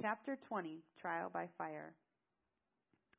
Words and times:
Chapter 0.00 0.38
20 0.46 0.78
Trial 0.96 1.28
by 1.28 1.48
Fire. 1.58 1.92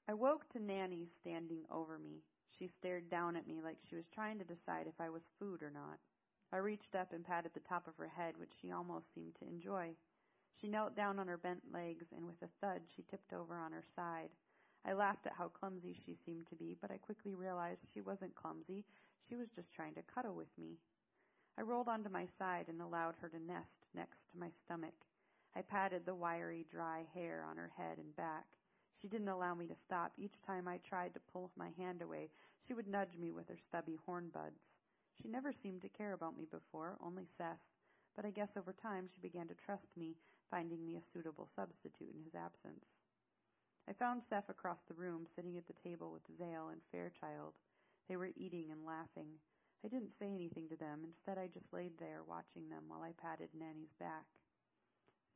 I 0.08 0.14
woke 0.14 0.48
to 0.53 0.64
Nanny 0.64 1.09
standing 1.19 1.65
over 1.69 1.99
me. 1.99 2.23
She 2.57 2.69
stared 2.69 3.09
down 3.09 3.35
at 3.35 3.48
me 3.48 3.59
like 3.61 3.75
she 3.90 3.98
was 3.98 4.07
trying 4.15 4.40
to 4.40 4.46
decide 4.46 4.88
if 4.88 4.96
I 4.97 5.10
was 5.10 5.28
food 5.38 5.62
or 5.62 5.71
not. 5.71 6.00
I 6.54 6.63
reached 6.63 6.96
up 6.96 7.12
and 7.12 7.26
patted 7.26 7.52
the 7.54 7.68
top 7.68 7.86
of 7.89 7.97
her 7.97 8.07
head, 8.07 8.36
which 8.38 8.54
she 8.62 8.71
almost 8.71 9.13
seemed 9.13 9.36
to 9.36 9.47
enjoy. 9.50 9.89
She 10.55 10.70
knelt 10.70 10.96
down 10.96 11.20
on 11.20 11.28
her 11.28 11.38
bent 11.38 11.63
legs, 11.73 12.05
and 12.15 12.26
with 12.26 12.42
a 12.42 12.47
thud, 12.62 12.80
she 12.96 13.04
tipped 13.12 13.34
over 13.34 13.58
on 13.58 13.74
her 13.74 13.84
side. 13.94 14.30
I 14.86 14.94
laughed 14.94 15.26
at 15.28 15.36
how 15.38 15.50
clumsy 15.50 15.98
she 16.05 16.16
seemed 16.25 16.48
to 16.48 16.55
be, 16.55 16.77
but 16.80 16.91
I 16.91 16.98
quickly 16.98 17.36
realized 17.36 17.82
she 17.93 18.00
wasn't 18.00 18.36
clumsy. 18.36 18.86
She 19.27 19.36
was 19.36 19.50
just 19.54 19.73
trying 19.73 19.96
to 19.96 20.11
cuddle 20.16 20.34
with 20.34 20.57
me. 20.57 20.77
I 21.57 21.61
rolled 21.64 21.89
onto 21.89 22.09
my 22.09 22.25
side 22.39 22.68
and 22.70 22.82
allowed 22.82 23.16
her 23.20 23.27
to 23.27 23.39
nest 23.46 23.84
next 23.93 24.20
to 24.32 24.39
my 24.39 24.48
stomach. 24.64 24.96
I 25.55 25.61
patted 25.61 26.05
the 26.05 26.16
wiry, 26.16 26.65
dry 26.71 27.05
hair 27.13 27.45
on 27.50 27.57
her 27.57 27.71
head 27.75 27.97
and 27.97 28.15
back. 28.15 28.46
She 29.01 29.07
didn't 29.07 29.29
allow 29.29 29.56
me 29.56 29.68
to 29.68 29.75
stop. 29.86 30.11
Each 30.18 30.36
time 30.46 30.68
I 30.68 30.78
tried 30.78 31.14
to 31.14 31.32
pull 31.32 31.51
my 31.56 31.69
hand 31.78 32.02
away, 32.02 32.30
she 32.68 32.73
would 32.73 32.88
nudge 32.88 33.18
me 33.18 33.32
with 33.32 33.48
her 33.48 33.58
stubby 33.58 33.98
horn 34.06 34.30
buds. 34.34 34.59
She 35.22 35.28
never 35.28 35.52
seemed 35.52 35.82
to 35.82 35.90
care 35.90 36.14
about 36.14 36.38
me 36.38 36.46
before, 36.46 36.98
only 37.02 37.28
Seth, 37.38 37.59
but 38.16 38.26
I 38.26 38.32
guess 38.32 38.50
over 38.58 38.73
time 38.73 39.08
she 39.08 39.22
began 39.22 39.48
to 39.48 39.56
trust 39.66 39.88
me, 39.98 40.16
finding 40.50 40.86
me 40.86 40.98
a 40.98 41.08
suitable 41.14 41.50
substitute 41.56 42.14
in 42.16 42.23
his 42.23 42.36
absence. 42.36 42.86
I 43.88 43.94
found 43.94 44.22
Seth 44.30 44.50
across 44.50 44.80
the 44.88 44.94
room, 44.94 45.26
sitting 45.36 45.58
at 45.58 45.68
the 45.68 45.81
table 45.84 46.12
with 46.12 46.38
Zale 46.38 46.70
and 46.72 46.81
Fairchild. 46.92 47.54
They 48.08 48.18
were 48.18 48.31
eating 48.38 48.72
and 48.72 48.86
laughing. 48.86 49.40
I 49.84 49.88
didn't 49.88 50.18
say 50.20 50.34
anything 50.34 50.68
to 50.70 50.76
them. 50.76 51.02
Instead, 51.04 51.38
I 51.38 51.48
just 51.48 51.72
laid 51.73 51.98
there, 51.98 52.22
watching 52.28 52.70
them 52.70 52.84
while 52.88 53.02
I 53.02 53.14
patted 53.20 53.50
Nanny's 53.58 53.94
back. 54.00 54.26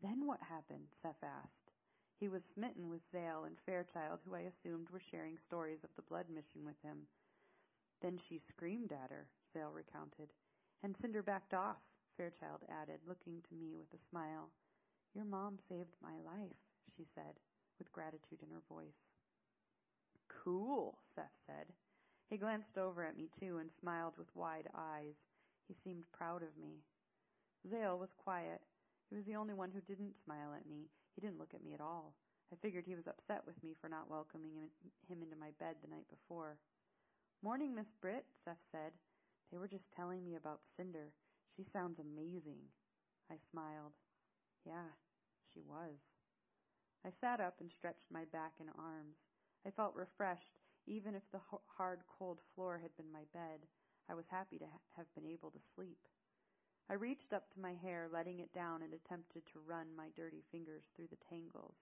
Then 0.04 0.28
what 0.28 0.44
happened? 0.44 0.92
Seth 1.02 1.24
asked. 1.24 1.72
He 2.20 2.28
was 2.28 2.44
smitten 2.54 2.90
with 2.90 3.00
Zale 3.12 3.46
and 3.46 3.56
Fairchild, 3.66 4.20
who 4.24 4.36
I 4.36 4.52
assumed 4.52 4.90
were 4.90 5.00
sharing 5.00 5.38
stories 5.38 5.84
of 5.84 5.90
the 5.96 6.04
blood 6.04 6.26
mission 6.30 6.66
with 6.66 6.76
him. 6.84 7.08
Then 8.02 8.20
she 8.28 8.38
screamed 8.38 8.92
at 8.92 9.12
her, 9.12 9.28
Zale 9.54 9.72
recounted. 9.72 10.28
And 10.84 10.96
Cinder 11.00 11.24
backed 11.24 11.54
off, 11.54 11.78
Fairchild 12.18 12.62
added, 12.70 13.00
looking 13.08 13.42
to 13.48 13.56
me 13.56 13.76
with 13.76 13.88
a 13.94 14.04
smile. 14.10 14.52
Your 15.16 15.26
mom 15.26 15.58
saved 15.70 15.96
my 16.02 16.20
life, 16.26 16.60
she 16.98 17.06
said, 17.16 17.40
with 17.80 17.92
gratitude 17.94 18.44
in 18.44 18.52
her 18.52 18.64
voice. 18.68 19.08
Cool, 20.28 20.98
Seth 21.16 21.32
said. 21.48 21.68
He 22.30 22.38
glanced 22.38 22.78
over 22.78 23.06
at 23.06 23.16
me, 23.16 23.30
too, 23.40 23.60
and 23.60 23.70
smiled 23.80 24.18
with 24.18 24.36
wide 24.36 24.68
eyes. 24.76 25.16
He 25.68 25.76
seemed 25.84 26.12
proud 26.12 26.44
of 26.44 26.58
me. 26.60 26.84
Zale 27.70 27.98
was 27.98 28.12
quiet. 28.18 28.62
He 29.14 29.22
was 29.22 29.30
the 29.30 29.38
only 29.38 29.54
one 29.54 29.70
who 29.70 29.86
didn't 29.86 30.18
smile 30.26 30.58
at 30.58 30.66
me. 30.66 30.90
He 31.14 31.22
didn't 31.22 31.38
look 31.38 31.54
at 31.54 31.62
me 31.62 31.78
at 31.78 31.86
all. 31.86 32.16
I 32.50 32.58
figured 32.58 32.90
he 32.90 32.98
was 32.98 33.06
upset 33.06 33.46
with 33.46 33.54
me 33.62 33.78
for 33.78 33.86
not 33.88 34.10
welcoming 34.10 34.58
him 35.06 35.22
into 35.22 35.38
my 35.38 35.54
bed 35.62 35.78
the 35.86 35.94
night 35.94 36.10
before. 36.10 36.58
Morning, 37.44 37.76
Miss 37.76 37.94
Britt, 38.02 38.26
Seth 38.44 38.66
said. 38.72 38.90
They 39.52 39.60
were 39.60 39.68
just 39.68 39.86
telling 39.96 40.26
me 40.26 40.34
about 40.34 40.66
Cinder. 40.76 41.14
She 41.56 41.62
sounds 41.62 42.02
amazing. 42.02 42.58
I 43.30 43.38
smiled. 43.52 43.94
Yeah, 44.66 44.90
she 45.54 45.62
was. 45.62 45.94
I 47.06 47.14
sat 47.22 47.40
up 47.40 47.62
and 47.62 47.70
stretched 47.70 48.10
my 48.10 48.26
back 48.34 48.54
and 48.60 48.74
arms. 48.80 49.22
I 49.62 49.70
felt 49.70 49.94
refreshed, 49.94 50.58
even 50.88 51.14
if 51.14 51.22
the 51.32 51.42
hard, 51.78 52.02
cold 52.18 52.40
floor 52.56 52.82
had 52.82 52.98
been 52.98 53.14
my 53.14 53.30
bed. 53.32 53.62
I 54.10 54.16
was 54.16 54.26
happy 54.34 54.58
to 54.58 54.66
ha- 54.66 54.90
have 54.98 55.14
been 55.14 55.30
able 55.30 55.52
to 55.52 55.70
sleep. 55.76 56.02
I 56.90 56.96
reached 56.96 57.32
up 57.34 57.50
to 57.54 57.60
my 57.64 57.74
hair, 57.74 58.10
letting 58.12 58.40
it 58.40 58.54
down, 58.54 58.82
and 58.82 58.94
attempted 58.94 59.44
to 59.48 59.66
run 59.66 59.88
my 59.96 60.10
dirty 60.16 60.44
fingers 60.52 60.84
through 60.96 61.08
the 61.08 61.24
tangles. 61.30 61.76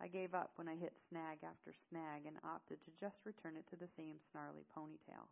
I 0.00 0.08
gave 0.08 0.34
up 0.34 0.52
when 0.56 0.68
I 0.68 0.76
hit 0.76 0.96
snag 1.08 1.38
after 1.44 1.72
snag 1.88 2.26
and 2.26 2.36
opted 2.42 2.82
to 2.82 2.98
just 2.98 3.20
return 3.24 3.56
it 3.56 3.68
to 3.70 3.76
the 3.76 3.92
same 3.96 4.16
snarly 4.32 4.64
ponytail. 4.74 5.28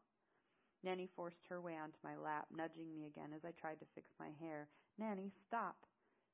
Nanny 0.84 1.08
forced 1.16 1.46
her 1.48 1.60
way 1.60 1.76
onto 1.76 1.98
my 2.04 2.16
lap, 2.16 2.46
nudging 2.54 2.92
me 2.92 3.06
again 3.06 3.32
as 3.34 3.44
I 3.44 3.50
tried 3.52 3.80
to 3.80 3.92
fix 3.94 4.10
my 4.20 4.30
hair. 4.38 4.68
Nanny, 4.98 5.32
stop! 5.46 5.86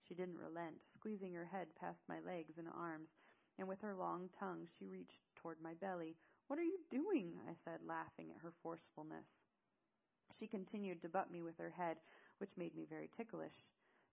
She 0.06 0.14
didn't 0.14 0.38
relent, 0.38 0.76
squeezing 0.98 1.32
her 1.32 1.46
head 1.46 1.68
past 1.80 2.00
my 2.08 2.20
legs 2.20 2.58
and 2.58 2.68
arms, 2.68 3.08
and 3.58 3.66
with 3.66 3.80
her 3.80 3.94
long 3.94 4.28
tongue 4.38 4.66
she 4.78 4.86
reached 4.86 5.24
toward 5.36 5.56
my 5.62 5.72
belly. 5.74 6.16
What 6.48 6.58
are 6.58 6.64
you 6.64 6.78
doing? 6.90 7.32
I 7.48 7.54
said, 7.64 7.80
laughing 7.86 8.28
at 8.34 8.42
her 8.42 8.52
forcefulness. 8.62 9.24
She 10.38 10.46
continued 10.46 11.00
to 11.02 11.08
butt 11.08 11.30
me 11.30 11.40
with 11.40 11.56
her 11.58 11.70
head, 11.70 11.96
which 12.38 12.56
made 12.56 12.74
me 12.74 12.86
very 12.88 13.10
ticklish. 13.16 13.54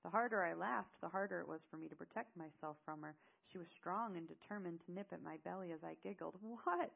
The 0.04 0.10
harder 0.10 0.44
I 0.44 0.54
laughed, 0.54 1.00
the 1.02 1.10
harder 1.10 1.40
it 1.42 1.48
was 1.48 1.62
for 1.70 1.78
me 1.78 1.88
to 1.88 1.96
protect 1.96 2.36
myself 2.36 2.78
from 2.84 3.02
her. 3.04 3.16
She 3.52 3.58
was 3.58 3.68
strong 3.78 4.18
and 4.18 4.28
determined 4.28 4.82
to 4.86 4.92
nip 4.92 5.12
at 5.12 5.24
my 5.24 5.38
belly 5.44 5.72
as 5.72 5.84
I 5.84 5.96
giggled. 6.02 6.36
What? 6.64 6.92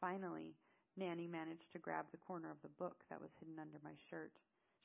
Finally, 0.00 0.54
Nanny 0.96 1.26
managed 1.26 1.72
to 1.72 1.78
grab 1.78 2.06
the 2.10 2.22
corner 2.22 2.50
of 2.50 2.60
the 2.62 2.76
book 2.78 3.02
that 3.08 3.20
was 3.20 3.30
hidden 3.40 3.58
under 3.58 3.78
my 3.82 3.96
shirt. 4.10 4.32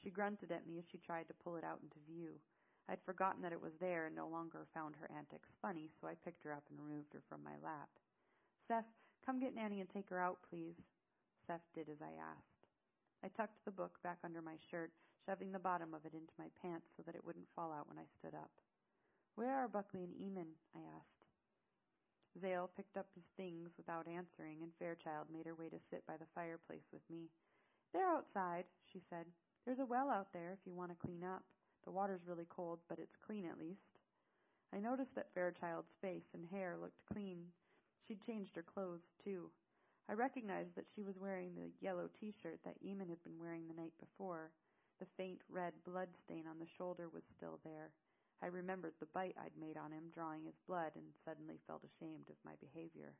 She 0.01 0.09
grunted 0.09 0.51
at 0.51 0.65
me 0.65 0.79
as 0.79 0.85
she 0.91 0.97
tried 0.97 1.27
to 1.27 1.41
pull 1.43 1.57
it 1.57 1.63
out 1.63 1.81
into 1.83 1.99
view. 2.07 2.39
I'd 2.87 3.03
forgotten 3.05 3.41
that 3.43 3.53
it 3.53 3.61
was 3.61 3.77
there 3.79 4.07
and 4.07 4.15
no 4.15 4.27
longer 4.27 4.65
found 4.73 4.95
her 4.95 5.11
antics 5.15 5.49
funny, 5.61 5.91
so 5.99 6.07
I 6.07 6.15
picked 6.25 6.43
her 6.43 6.53
up 6.53 6.63
and 6.69 6.79
removed 6.79 7.13
her 7.13 7.21
from 7.29 7.43
my 7.43 7.53
lap. 7.61 7.89
Seth, 8.67 8.89
come 9.25 9.39
get 9.39 9.53
Nanny 9.53 9.81
and 9.81 9.89
take 9.89 10.09
her 10.09 10.19
out, 10.19 10.39
please. 10.49 10.73
Seth 11.45 11.67
did 11.75 11.89
as 11.89 12.01
I 12.01 12.17
asked. 12.17 12.65
I 13.23 13.27
tucked 13.27 13.63
the 13.65 13.71
book 13.71 13.99
back 14.01 14.17
under 14.23 14.41
my 14.41 14.55
shirt, 14.71 14.91
shoving 15.29 15.51
the 15.51 15.61
bottom 15.61 15.93
of 15.93 16.01
it 16.09 16.17
into 16.17 16.33
my 16.41 16.49
pants 16.57 16.89
so 16.97 17.03
that 17.05 17.13
it 17.13 17.21
wouldn't 17.21 17.53
fall 17.53 17.69
out 17.69 17.85
when 17.85 18.01
I 18.01 18.09
stood 18.17 18.33
up. 18.33 18.49
Where 19.35 19.53
are 19.53 19.69
Buckley 19.69 20.01
and 20.01 20.17
Eamon? 20.17 20.57
I 20.73 20.81
asked. 20.97 21.21
Zale 22.41 22.71
picked 22.75 22.97
up 22.97 23.05
his 23.13 23.29
things 23.37 23.69
without 23.77 24.09
answering, 24.09 24.65
and 24.65 24.73
Fairchild 24.79 25.29
made 25.29 25.45
her 25.45 25.53
way 25.53 25.69
to 25.69 25.85
sit 25.91 26.01
by 26.07 26.17
the 26.17 26.29
fireplace 26.33 26.89
with 26.91 27.05
me. 27.13 27.29
They're 27.93 28.09
outside, 28.09 28.65
she 28.91 29.01
said. 29.09 29.29
There's 29.65 29.77
a 29.77 29.85
well 29.85 30.09
out 30.09 30.33
there 30.33 30.49
if 30.49 30.65
you 30.65 30.73
want 30.73 30.89
to 30.89 31.05
clean 31.05 31.21
up. 31.21 31.43
The 31.85 31.93
water's 31.93 32.25
really 32.25 32.47
cold, 32.49 32.79
but 32.89 32.97
it's 32.97 33.21
clean 33.21 33.45
at 33.45 33.59
least. 33.61 34.01
I 34.73 34.79
noticed 34.79 35.13
that 35.13 35.33
Fairchild's 35.35 35.93
face 36.01 36.33
and 36.33 36.45
hair 36.49 36.73
looked 36.81 37.05
clean. 37.13 37.45
She'd 38.07 38.25
changed 38.25 38.55
her 38.55 38.65
clothes, 38.65 39.05
too. 39.23 39.49
I 40.09 40.13
recognized 40.13 40.73
that 40.75 40.89
she 40.95 41.03
was 41.03 41.21
wearing 41.21 41.53
the 41.53 41.69
yellow 41.85 42.09
t-shirt 42.19 42.61
that 42.65 42.81
Eamon 42.81 43.09
had 43.09 43.23
been 43.23 43.37
wearing 43.39 43.67
the 43.67 43.79
night 43.79 43.93
before. 43.99 44.49
The 44.99 45.07
faint 45.17 45.41
red 45.49 45.73
blood 45.85 46.09
stain 46.23 46.45
on 46.47 46.59
the 46.59 46.67
shoulder 46.77 47.07
was 47.07 47.23
still 47.37 47.59
there. 47.63 47.91
I 48.41 48.47
remembered 48.47 48.93
the 48.99 49.11
bite 49.13 49.35
I'd 49.39 49.55
made 49.59 49.77
on 49.77 49.91
him, 49.91 50.11
drawing 50.13 50.43
his 50.43 50.59
blood, 50.67 50.91
and 50.95 51.05
suddenly 51.23 51.59
felt 51.67 51.83
ashamed 51.83 52.29
of 52.29 52.35
my 52.43 52.55
behavior. 52.59 53.15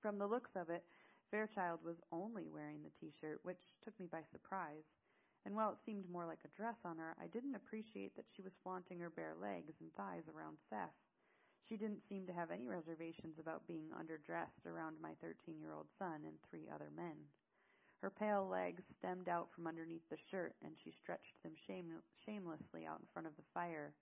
From 0.00 0.18
the 0.18 0.26
looks 0.26 0.50
of 0.56 0.70
it, 0.70 0.84
Fairchild 1.30 1.82
was 1.82 1.96
only 2.12 2.48
wearing 2.48 2.82
the 2.82 2.94
t-shirt, 3.00 3.40
which 3.42 3.74
took 3.82 3.98
me 3.98 4.06
by 4.06 4.22
surprise. 4.30 4.84
And 5.44 5.54
while 5.54 5.72
it 5.72 5.82
seemed 5.84 6.08
more 6.10 6.26
like 6.26 6.44
a 6.44 6.56
dress 6.56 6.78
on 6.84 6.98
her, 6.98 7.14
I 7.20 7.26
didn't 7.26 7.54
appreciate 7.54 8.16
that 8.16 8.26
she 8.34 8.42
was 8.42 8.52
flaunting 8.62 8.98
her 9.00 9.10
bare 9.10 9.34
legs 9.34 9.74
and 9.80 9.92
thighs 9.94 10.28
around 10.28 10.58
Seth. 10.70 10.94
She 11.68 11.76
didn't 11.76 12.06
seem 12.08 12.26
to 12.26 12.32
have 12.32 12.50
any 12.50 12.66
reservations 12.66 13.38
about 13.38 13.66
being 13.66 13.88
underdressed 13.90 14.66
around 14.66 15.00
my 15.00 15.14
13 15.20 15.60
year 15.60 15.72
old 15.72 15.86
son 15.98 16.24
and 16.24 16.36
three 16.42 16.68
other 16.72 16.90
men. 16.94 17.16
Her 18.04 18.10
pale 18.10 18.46
legs 18.46 18.82
stemmed 18.98 19.30
out 19.30 19.48
from 19.56 19.66
underneath 19.66 20.06
the 20.10 20.18
shirt, 20.30 20.54
and 20.60 20.76
she 20.76 20.92
stretched 20.92 21.42
them 21.42 21.54
shame- 21.66 22.02
shamelessly 22.26 22.84
out 22.84 23.00
in 23.00 23.06
front 23.14 23.26
of 23.26 23.34
the 23.34 23.48
fire. 23.54 23.94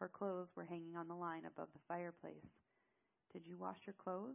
Her 0.00 0.08
clothes 0.08 0.48
were 0.56 0.64
hanging 0.64 0.96
on 0.96 1.06
the 1.06 1.14
line 1.14 1.44
above 1.44 1.68
the 1.72 1.78
fireplace. 1.86 2.50
Did 3.32 3.46
you 3.46 3.56
wash 3.56 3.86
your 3.86 3.94
clothes? 3.94 4.34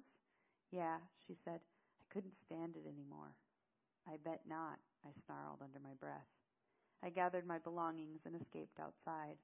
Yeah, 0.71 0.95
she 1.27 1.35
said. 1.43 1.59
I 1.59 2.13
couldn't 2.13 2.39
stand 2.45 2.77
it 2.77 2.87
anymore. 2.87 3.35
I 4.07 4.15
bet 4.15 4.47
not, 4.47 4.79
I 5.03 5.09
snarled 5.25 5.59
under 5.61 5.81
my 5.81 5.93
breath. 5.99 6.31
I 7.03 7.09
gathered 7.09 7.45
my 7.45 7.59
belongings 7.59 8.21
and 8.25 8.33
escaped 8.41 8.79
outside. 8.79 9.35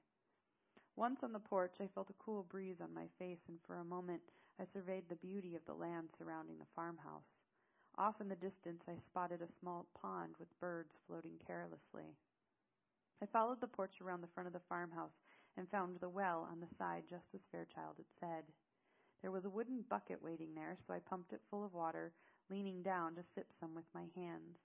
Once 0.96 1.22
on 1.22 1.34
the 1.34 1.40
porch, 1.40 1.74
I 1.78 1.88
felt 1.88 2.08
a 2.08 2.24
cool 2.24 2.42
breeze 2.44 2.80
on 2.80 2.94
my 2.94 3.08
face, 3.18 3.44
and 3.48 3.58
for 3.66 3.76
a 3.76 3.84
moment 3.84 4.22
I 4.58 4.64
surveyed 4.72 5.10
the 5.10 5.16
beauty 5.16 5.56
of 5.56 5.66
the 5.66 5.74
land 5.74 6.08
surrounding 6.16 6.56
the 6.58 6.72
farmhouse. 6.74 7.37
Off 7.98 8.20
in 8.20 8.28
the 8.28 8.36
distance, 8.36 8.84
I 8.86 8.94
spotted 9.10 9.42
a 9.42 9.50
small 9.58 9.84
pond 10.00 10.36
with 10.38 10.60
birds 10.60 10.94
floating 11.08 11.34
carelessly. 11.44 12.14
I 13.20 13.26
followed 13.26 13.60
the 13.60 13.66
porch 13.66 14.00
around 14.00 14.20
the 14.20 14.30
front 14.32 14.46
of 14.46 14.52
the 14.52 14.62
farmhouse 14.68 15.18
and 15.56 15.68
found 15.68 15.98
the 15.98 16.08
well 16.08 16.46
on 16.48 16.60
the 16.60 16.72
side 16.78 17.02
just 17.10 17.26
as 17.34 17.40
Fairchild 17.50 17.96
had 17.98 18.06
said. 18.20 18.44
There 19.20 19.32
was 19.32 19.44
a 19.44 19.50
wooden 19.50 19.82
bucket 19.90 20.22
waiting 20.22 20.54
there, 20.54 20.76
so 20.86 20.94
I 20.94 21.00
pumped 21.00 21.32
it 21.32 21.40
full 21.50 21.64
of 21.64 21.74
water, 21.74 22.12
leaning 22.48 22.84
down 22.84 23.16
to 23.16 23.26
sip 23.34 23.50
some 23.58 23.74
with 23.74 23.90
my 23.92 24.06
hands. 24.14 24.62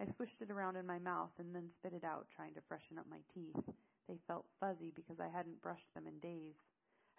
I 0.00 0.06
swished 0.16 0.40
it 0.40 0.50
around 0.50 0.76
in 0.76 0.86
my 0.86 0.98
mouth 0.98 1.36
and 1.38 1.54
then 1.54 1.68
spit 1.76 1.92
it 1.92 2.04
out, 2.04 2.28
trying 2.34 2.54
to 2.54 2.64
freshen 2.66 2.96
up 2.96 3.04
my 3.10 3.20
teeth. 3.34 3.60
They 4.08 4.16
felt 4.26 4.46
fuzzy 4.58 4.90
because 4.96 5.20
I 5.20 5.28
hadn't 5.28 5.60
brushed 5.60 5.92
them 5.94 6.06
in 6.06 6.18
days. 6.20 6.56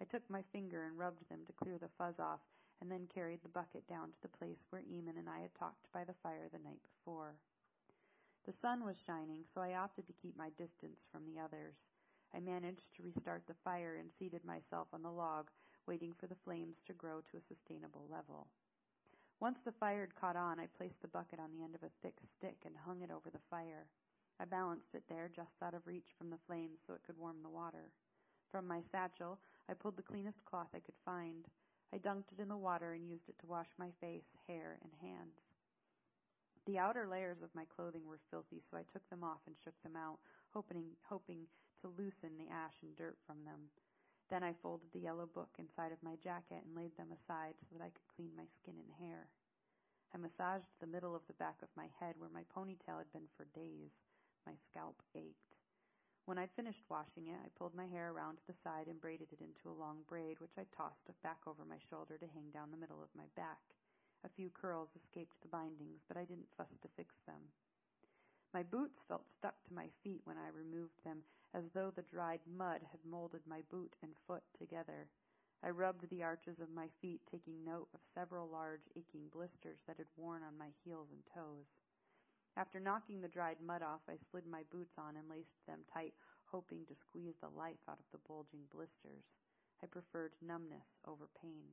I 0.02 0.06
took 0.06 0.28
my 0.28 0.42
finger 0.52 0.86
and 0.90 0.98
rubbed 0.98 1.30
them 1.30 1.42
to 1.46 1.54
clear 1.54 1.78
the 1.78 1.94
fuzz 2.00 2.18
off, 2.18 2.42
and 2.82 2.92
then 2.92 3.08
carried 3.14 3.40
the 3.44 3.50
bucket 3.54 3.88
down 3.88 4.10
to 4.10 4.22
the 4.22 4.38
place 4.38 4.66
where 4.70 4.82
Eamon 4.82 5.18
and 5.18 5.30
I 5.30 5.40
had 5.40 5.54
talked 5.54 5.86
by 5.94 6.04
the 6.04 6.18
fire 6.22 6.50
the 6.52 6.66
night 6.66 6.82
before. 6.82 7.38
The 8.46 8.58
sun 8.60 8.84
was 8.84 8.98
shining, 9.06 9.46
so 9.54 9.62
I 9.62 9.78
opted 9.78 10.08
to 10.08 10.20
keep 10.22 10.36
my 10.36 10.50
distance 10.58 11.06
from 11.12 11.22
the 11.30 11.40
others. 11.40 11.78
I 12.34 12.40
managed 12.40 12.90
to 12.96 13.04
restart 13.04 13.44
the 13.46 13.62
fire 13.64 13.98
and 14.00 14.10
seated 14.12 14.44
myself 14.44 14.88
on 14.94 15.04
the 15.04 15.12
log, 15.14 15.52
waiting 15.86 16.14
for 16.20 16.26
the 16.26 16.42
flames 16.44 16.82
to 16.88 16.94
grow 16.94 17.22
to 17.22 17.38
a 17.38 17.48
sustainable 17.48 18.08
level. 18.10 18.48
Once 19.40 19.60
the 19.66 19.72
fire 19.72 20.02
had 20.02 20.16
caught 20.16 20.36
on, 20.36 20.60
I 20.60 20.66
placed 20.78 21.02
the 21.02 21.08
bucket 21.08 21.40
on 21.40 21.52
the 21.52 21.64
end 21.64 21.76
of 21.76 21.84
a 21.84 21.94
thick 22.02 22.18
stick 22.38 22.58
and 22.66 22.76
hung 22.78 23.02
it 23.02 23.12
over 23.12 23.30
the 23.30 23.46
fire. 23.50 23.86
I 24.40 24.46
balanced 24.46 24.96
it 24.96 25.04
there 25.08 25.30
just 25.36 25.62
out 25.62 25.74
of 25.74 25.86
reach 25.86 26.14
from 26.18 26.30
the 26.30 26.42
flames 26.48 26.80
so 26.86 26.94
it 26.94 27.04
could 27.06 27.18
warm 27.18 27.38
the 27.44 27.50
water. 27.50 27.90
From 28.52 28.68
my 28.68 28.82
satchel, 28.92 29.40
I 29.70 29.74
pulled 29.74 29.98
the 29.98 30.04
cleanest 30.04 30.44
cloth 30.46 30.70
I 30.74 30.80
could 30.80 30.98
find. 31.06 31.46
I 31.94 31.98
dunked 31.98 32.32
it 32.32 32.40
in 32.40 32.48
the 32.48 32.58
water 32.58 32.94
and 32.94 33.08
used 33.08 33.28
it 33.28 33.38
to 33.40 33.48
wash 33.48 33.68
my 33.78 33.92
face, 34.00 34.32
hair, 34.48 34.80
and 34.82 34.92
hands. 35.02 35.36
The 36.66 36.78
outer 36.78 37.08
layers 37.08 37.42
of 37.42 37.54
my 37.54 37.66
clothing 37.66 38.08
were 38.08 38.20
filthy, 38.30 38.62
so 38.62 38.78
I 38.78 38.84
took 38.84 39.08
them 39.10 39.24
off 39.24 39.42
and 39.48 39.56
shook 39.64 39.76
them 39.84 39.96
out, 39.96 40.20
hoping, 40.54 40.96
hoping 41.04 41.48
to 41.82 41.88
loosen 41.88 42.38
the 42.38 42.54
ash 42.54 42.80
and 42.82 42.96
dirt 42.96 43.18
from 43.26 43.44
them. 43.44 43.68
Then 44.30 44.44
I 44.44 44.54
folded 44.64 44.88
the 44.94 45.04
yellow 45.04 45.26
book 45.26 45.50
inside 45.60 45.92
of 45.92 46.02
my 46.02 46.16
jacket 46.24 46.64
and 46.64 46.76
laid 46.76 46.96
them 46.96 47.12
aside 47.12 47.56
so 47.60 47.76
that 47.76 47.84
I 47.84 47.90
could 47.90 48.08
clean 48.16 48.32
my 48.38 48.46
skin 48.62 48.76
and 48.80 48.94
hair. 48.96 49.28
I 50.16 50.18
massaged 50.18 50.72
the 50.80 50.88
middle 50.88 51.16
of 51.16 51.28
the 51.28 51.34
back 51.34 51.60
of 51.62 51.76
my 51.76 51.88
head 52.00 52.16
where 52.18 52.32
my 52.32 52.44
ponytail 52.56 53.00
had 53.00 53.12
been 53.12 53.28
for 53.36 53.46
days. 53.54 53.92
My 54.46 54.54
scalp 54.70 55.02
ached. 55.16 55.51
When 56.26 56.38
I'd 56.38 56.52
finished 56.52 56.84
washing 56.90 57.28
it, 57.28 57.40
I 57.44 57.50
pulled 57.58 57.74
my 57.76 57.88
hair 57.88 58.12
around 58.12 58.38
to 58.38 58.48
the 58.48 58.54
side 58.64 58.88
and 58.88 59.02
braided 59.02 59.34
it 59.34 59.42
into 59.42 59.70
a 59.70 59.80
long 59.80 60.04
braid, 60.08 60.40
which 60.40 60.58
I 60.58 60.66
tossed 60.76 61.10
back 61.24 61.40
over 61.48 61.66
my 61.66 61.78
shoulder 61.90 62.18
to 62.18 62.28
hang 62.28 62.52
down 62.52 62.72
the 62.72 62.78
middle 62.78 63.02
of 63.02 63.10
my 63.16 63.26
back. 63.36 63.60
A 64.24 64.30
few 64.30 64.50
curls 64.50 64.90
escaped 64.96 65.42
the 65.42 65.48
bindings, 65.50 66.02
but 66.08 66.18
I 66.18 66.26
didn't 66.26 66.54
fuss 66.56 66.78
to 66.82 66.88
fix 66.96 67.16
them. 67.26 67.42
My 68.54 68.64
boots 68.64 69.02
felt 69.08 69.26
stuck 69.38 69.64
to 69.64 69.74
my 69.74 69.88
feet 70.04 70.22
when 70.26 70.38
I 70.38 70.50
removed 70.50 71.04
them, 71.04 71.24
as 71.54 71.64
though 71.74 71.90
the 71.90 72.04
dried 72.04 72.42
mud 72.46 72.82
had 72.92 73.04
molded 73.04 73.42
my 73.48 73.62
boot 73.72 73.96
and 74.04 74.14
foot 74.28 74.44
together. 74.58 75.10
I 75.64 75.70
rubbed 75.70 76.10
the 76.10 76.24
arches 76.24 76.60
of 76.60 76.70
my 76.70 76.88
feet, 77.02 77.22
taking 77.30 77.64
note 77.64 77.90
of 77.94 78.02
several 78.14 78.48
large 78.48 78.88
aching 78.96 79.30
blisters 79.34 79.80
that 79.88 79.98
had 79.98 80.08
worn 80.18 80.44
on 80.44 80.58
my 80.58 80.70
heels 80.84 81.10
and 81.12 81.24
toes. 81.34 81.66
After 82.58 82.80
knocking 82.80 83.22
the 83.22 83.32
dried 83.32 83.62
mud 83.62 83.82
off, 83.82 84.02
I 84.10 84.18
slid 84.30 84.46
my 84.46 84.64
boots 84.72 84.98
on 84.98 85.16
and 85.16 85.30
laced 85.30 85.66
them 85.68 85.80
tight, 85.94 86.14
hoping 86.46 86.86
to 86.86 86.96
squeeze 86.96 87.36
the 87.40 87.50
life 87.50 87.80
out 87.88 88.00
of 88.00 88.12
the 88.12 88.20
bulging 88.28 88.68
blisters. 88.74 89.24
I 89.82 89.88
preferred 89.88 90.34
numbness 90.42 90.86
over 91.08 91.30
pain. 91.42 91.72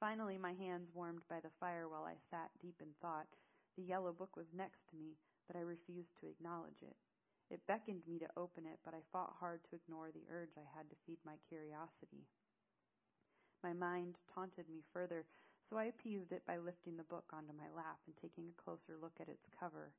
Finally, 0.00 0.38
my 0.38 0.52
hands 0.52 0.90
warmed 0.94 1.22
by 1.28 1.40
the 1.40 1.54
fire 1.58 1.88
while 1.88 2.04
I 2.04 2.14
sat 2.30 2.50
deep 2.60 2.82
in 2.82 2.94
thought. 3.00 3.26
The 3.76 3.82
yellow 3.82 4.12
book 4.12 4.36
was 4.36 4.50
next 4.54 4.86
to 4.90 4.96
me, 4.96 5.16
but 5.46 5.56
I 5.56 5.62
refused 5.62 6.18
to 6.20 6.28
acknowledge 6.28 6.82
it. 6.82 6.96
It 7.50 7.66
beckoned 7.66 8.02
me 8.06 8.18
to 8.18 8.28
open 8.36 8.66
it, 8.66 8.78
but 8.84 8.94
I 8.94 9.00
fought 9.10 9.34
hard 9.40 9.64
to 9.64 9.76
ignore 9.76 10.10
the 10.12 10.26
urge 10.30 10.52
I 10.58 10.66
had 10.76 10.90
to 10.90 10.96
feed 11.06 11.18
my 11.24 11.40
curiosity. 11.48 12.26
My 13.64 13.72
mind 13.72 14.18
taunted 14.34 14.68
me 14.68 14.82
further, 14.92 15.24
so 15.68 15.76
I 15.76 15.92
appeased 15.92 16.32
it 16.32 16.48
by 16.48 16.56
lifting 16.56 16.96
the 16.96 17.12
book 17.12 17.28
onto 17.32 17.52
my 17.52 17.68
lap 17.76 18.00
and 18.08 18.16
taking 18.16 18.48
a 18.48 18.62
closer 18.62 18.96
look 18.96 19.20
at 19.20 19.28
its 19.28 19.44
cover. 19.52 19.92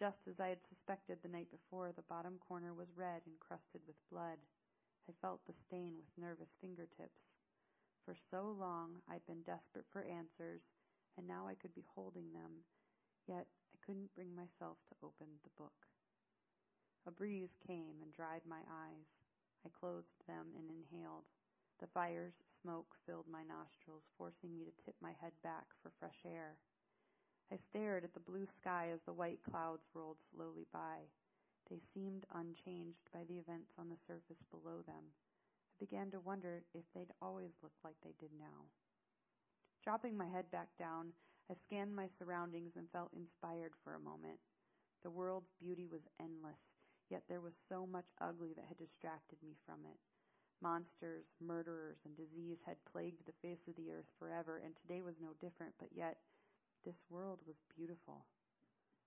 Just 0.00 0.24
as 0.26 0.40
I 0.40 0.48
had 0.48 0.64
suspected 0.64 1.20
the 1.20 1.28
night 1.28 1.52
before, 1.52 1.92
the 1.92 2.08
bottom 2.08 2.40
corner 2.40 2.72
was 2.72 2.88
red 2.96 3.20
and 3.28 3.38
crusted 3.38 3.84
with 3.86 4.08
blood. 4.10 4.40
I 5.06 5.12
felt 5.20 5.44
the 5.44 5.52
stain 5.68 6.00
with 6.00 6.08
nervous 6.16 6.48
fingertips. 6.60 7.20
For 8.04 8.16
so 8.30 8.56
long 8.56 9.04
I'd 9.08 9.24
been 9.28 9.44
desperate 9.44 9.84
for 9.92 10.08
answers, 10.08 10.64
and 11.16 11.28
now 11.28 11.46
I 11.46 11.54
could 11.54 11.74
be 11.76 11.84
holding 11.94 12.32
them, 12.32 12.64
yet 13.28 13.46
I 13.72 13.76
couldn't 13.84 14.14
bring 14.16 14.34
myself 14.34 14.80
to 14.88 15.04
open 15.04 15.28
the 15.44 15.52
book. 15.60 15.76
A 17.06 17.12
breeze 17.12 17.52
came 17.66 18.00
and 18.00 18.12
dried 18.12 18.48
my 18.48 18.64
eyes. 18.64 19.08
I 19.64 19.68
closed 19.68 20.16
them 20.26 20.56
and 20.56 20.72
inhaled. 20.72 21.28
The 21.80 21.86
fire's 21.88 22.34
smoke 22.62 22.94
filled 23.06 23.26
my 23.28 23.42
nostrils, 23.42 24.04
forcing 24.16 24.56
me 24.56 24.64
to 24.64 24.84
tip 24.84 24.94
my 25.00 25.12
head 25.20 25.32
back 25.42 25.66
for 25.82 25.90
fresh 25.98 26.24
air. 26.24 26.56
I 27.52 27.56
stared 27.56 28.04
at 28.04 28.14
the 28.14 28.20
blue 28.20 28.46
sky 28.46 28.90
as 28.92 29.02
the 29.02 29.12
white 29.12 29.42
clouds 29.42 29.88
rolled 29.92 30.18
slowly 30.32 30.66
by. 30.72 31.10
They 31.68 31.80
seemed 31.92 32.26
unchanged 32.32 33.10
by 33.12 33.24
the 33.24 33.38
events 33.38 33.72
on 33.78 33.88
the 33.88 33.98
surface 34.06 34.42
below 34.50 34.82
them. 34.86 35.12
I 35.74 35.84
began 35.84 36.10
to 36.12 36.20
wonder 36.20 36.62
if 36.74 36.84
they'd 36.94 37.12
always 37.20 37.52
looked 37.62 37.82
like 37.82 37.96
they 38.02 38.14
did 38.20 38.30
now. 38.38 38.70
Dropping 39.82 40.16
my 40.16 40.26
head 40.26 40.50
back 40.50 40.68
down, 40.78 41.12
I 41.50 41.54
scanned 41.54 41.94
my 41.94 42.08
surroundings 42.18 42.76
and 42.76 42.88
felt 42.90 43.12
inspired 43.12 43.72
for 43.82 43.94
a 43.94 44.00
moment. 44.00 44.38
The 45.02 45.10
world's 45.10 45.52
beauty 45.60 45.86
was 45.86 46.08
endless, 46.20 46.60
yet 47.10 47.24
there 47.28 47.42
was 47.42 47.54
so 47.68 47.86
much 47.86 48.06
ugly 48.20 48.54
that 48.54 48.64
had 48.68 48.78
distracted 48.78 49.42
me 49.42 49.56
from 49.66 49.84
it. 49.84 49.98
Monsters, 50.60 51.26
murderers, 51.40 51.98
and 52.04 52.16
disease 52.16 52.58
had 52.64 52.76
plagued 52.90 53.26
the 53.26 53.40
face 53.42 53.68
of 53.68 53.76
the 53.76 53.90
earth 53.90 54.08
forever, 54.18 54.60
and 54.64 54.74
today 54.76 55.02
was 55.02 55.20
no 55.20 55.30
different, 55.40 55.74
but 55.78 55.88
yet 55.94 56.18
this 56.84 57.04
world 57.10 57.40
was 57.46 57.56
beautiful. 57.76 58.24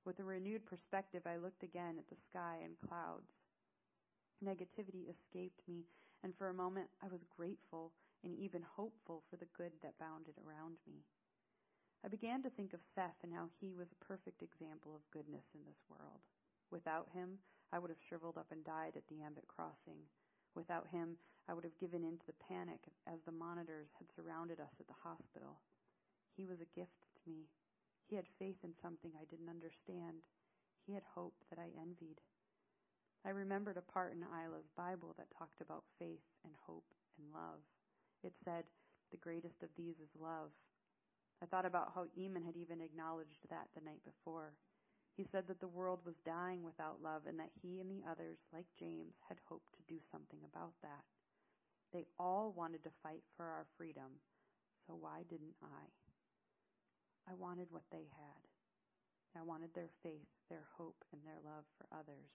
With 0.05 0.19
a 0.19 0.23
renewed 0.23 0.65
perspective, 0.65 1.23
I 1.25 1.37
looked 1.37 1.63
again 1.63 1.97
at 1.97 2.07
the 2.09 2.21
sky 2.29 2.59
and 2.63 2.79
clouds. 2.87 3.31
Negativity 4.43 5.09
escaped 5.09 5.61
me, 5.67 5.85
and 6.23 6.35
for 6.35 6.49
a 6.49 6.53
moment 6.53 6.89
I 7.01 7.07
was 7.07 7.25
grateful 7.35 7.91
and 8.23 8.35
even 8.35 8.61
hopeful 8.61 9.23
for 9.29 9.37
the 9.37 9.49
good 9.57 9.71
that 9.81 9.99
bounded 9.99 10.35
around 10.37 10.77
me. 10.87 11.05
I 12.05 12.07
began 12.07 12.41
to 12.43 12.49
think 12.49 12.73
of 12.73 12.79
Seth 12.93 13.17
and 13.23 13.33
how 13.33 13.49
he 13.59 13.73
was 13.73 13.91
a 13.91 14.05
perfect 14.05 14.41
example 14.41 14.95
of 14.95 15.09
goodness 15.11 15.45
in 15.53 15.61
this 15.65 15.81
world. 15.89 16.21
Without 16.71 17.09
him, 17.13 17.39
I 17.73 17.79
would 17.79 17.89
have 17.89 18.01
shriveled 18.07 18.37
up 18.37 18.51
and 18.51 18.63
died 18.63 18.93
at 18.95 19.07
the 19.07 19.21
Ambit 19.23 19.47
crossing. 19.47 20.05
Without 20.57 20.89
him, 20.89 21.21
I 21.45 21.53
would 21.53 21.63
have 21.69 21.77
given 21.77 22.01
in 22.01 22.17
to 22.17 22.25
the 22.25 22.41
panic 22.49 22.81
as 23.05 23.21
the 23.21 23.31
monitors 23.31 23.93
had 24.01 24.09
surrounded 24.09 24.57
us 24.59 24.73
at 24.81 24.89
the 24.89 25.05
hospital. 25.05 25.61
He 26.33 26.49
was 26.49 26.57
a 26.59 26.73
gift 26.73 26.97
to 27.21 27.29
me. 27.29 27.45
He 28.09 28.17
had 28.17 28.25
faith 28.41 28.57
in 28.65 28.73
something 28.81 29.13
I 29.13 29.29
didn't 29.29 29.53
understand. 29.53 30.25
He 30.81 30.97
had 30.97 31.05
hope 31.13 31.37
that 31.53 31.61
I 31.61 31.69
envied. 31.77 32.17
I 33.21 33.37
remembered 33.37 33.77
a 33.77 33.85
part 33.85 34.17
in 34.17 34.25
Isla's 34.25 34.65
Bible 34.73 35.13
that 35.21 35.29
talked 35.37 35.61
about 35.61 35.85
faith 36.01 36.25
and 36.41 36.57
hope 36.65 36.89
and 37.21 37.29
love. 37.29 37.61
It 38.25 38.33
said, 38.43 38.65
The 39.13 39.21
greatest 39.21 39.61
of 39.61 39.69
these 39.77 40.01
is 40.01 40.09
love. 40.17 40.49
I 41.37 41.45
thought 41.45 41.69
about 41.69 41.93
how 41.93 42.09
Eamon 42.17 42.49
had 42.49 42.57
even 42.57 42.81
acknowledged 42.81 43.45
that 43.49 43.69
the 43.77 43.85
night 43.85 44.01
before. 44.01 44.57
He 45.17 45.25
said 45.25 45.47
that 45.47 45.59
the 45.59 45.67
world 45.67 46.05
was 46.05 46.21
dying 46.23 46.61
without 46.61 47.01
love 47.01 47.25
and 47.25 47.39
that 47.39 47.49
he 47.59 47.81
and 47.81 47.89
the 47.89 48.05
others, 48.05 48.37
like 48.53 48.69
James, 48.77 49.17
had 49.27 49.41
hoped 49.49 49.73
to 49.73 49.89
do 49.89 49.99
something 50.11 50.39
about 50.45 50.77
that. 50.83 51.01
They 51.91 52.05
all 52.19 52.53
wanted 52.55 52.83
to 52.83 52.99
fight 53.01 53.25
for 53.35 53.45
our 53.45 53.65
freedom, 53.77 54.21
so 54.85 54.93
why 54.93 55.25
didn't 55.27 55.57
I? 55.63 55.89
I 57.25 57.33
wanted 57.33 57.67
what 57.71 57.89
they 57.91 58.05
had. 58.13 58.43
I 59.35 59.41
wanted 59.41 59.73
their 59.73 59.89
faith, 60.03 60.29
their 60.49 60.69
hope, 60.77 61.03
and 61.11 61.21
their 61.25 61.41
love 61.43 61.65
for 61.77 61.89
others. 61.89 62.29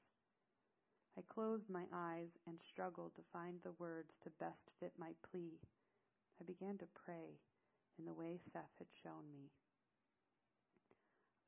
I 1.17 1.23
closed 1.29 1.71
my 1.71 1.85
eyes 1.93 2.35
and 2.49 2.59
struggled 2.73 3.15
to 3.15 3.31
find 3.33 3.63
the 3.63 3.79
words 3.79 4.11
to 4.25 4.31
best 4.41 4.75
fit 4.81 4.93
my 4.99 5.13
plea. 5.31 5.61
I 6.41 6.45
began 6.45 6.79
to 6.79 6.99
pray 7.05 7.39
in 7.99 8.07
the 8.07 8.15
way 8.15 8.41
Seth 8.53 8.75
had 8.79 8.89
shown 9.03 9.31
me. 9.31 9.51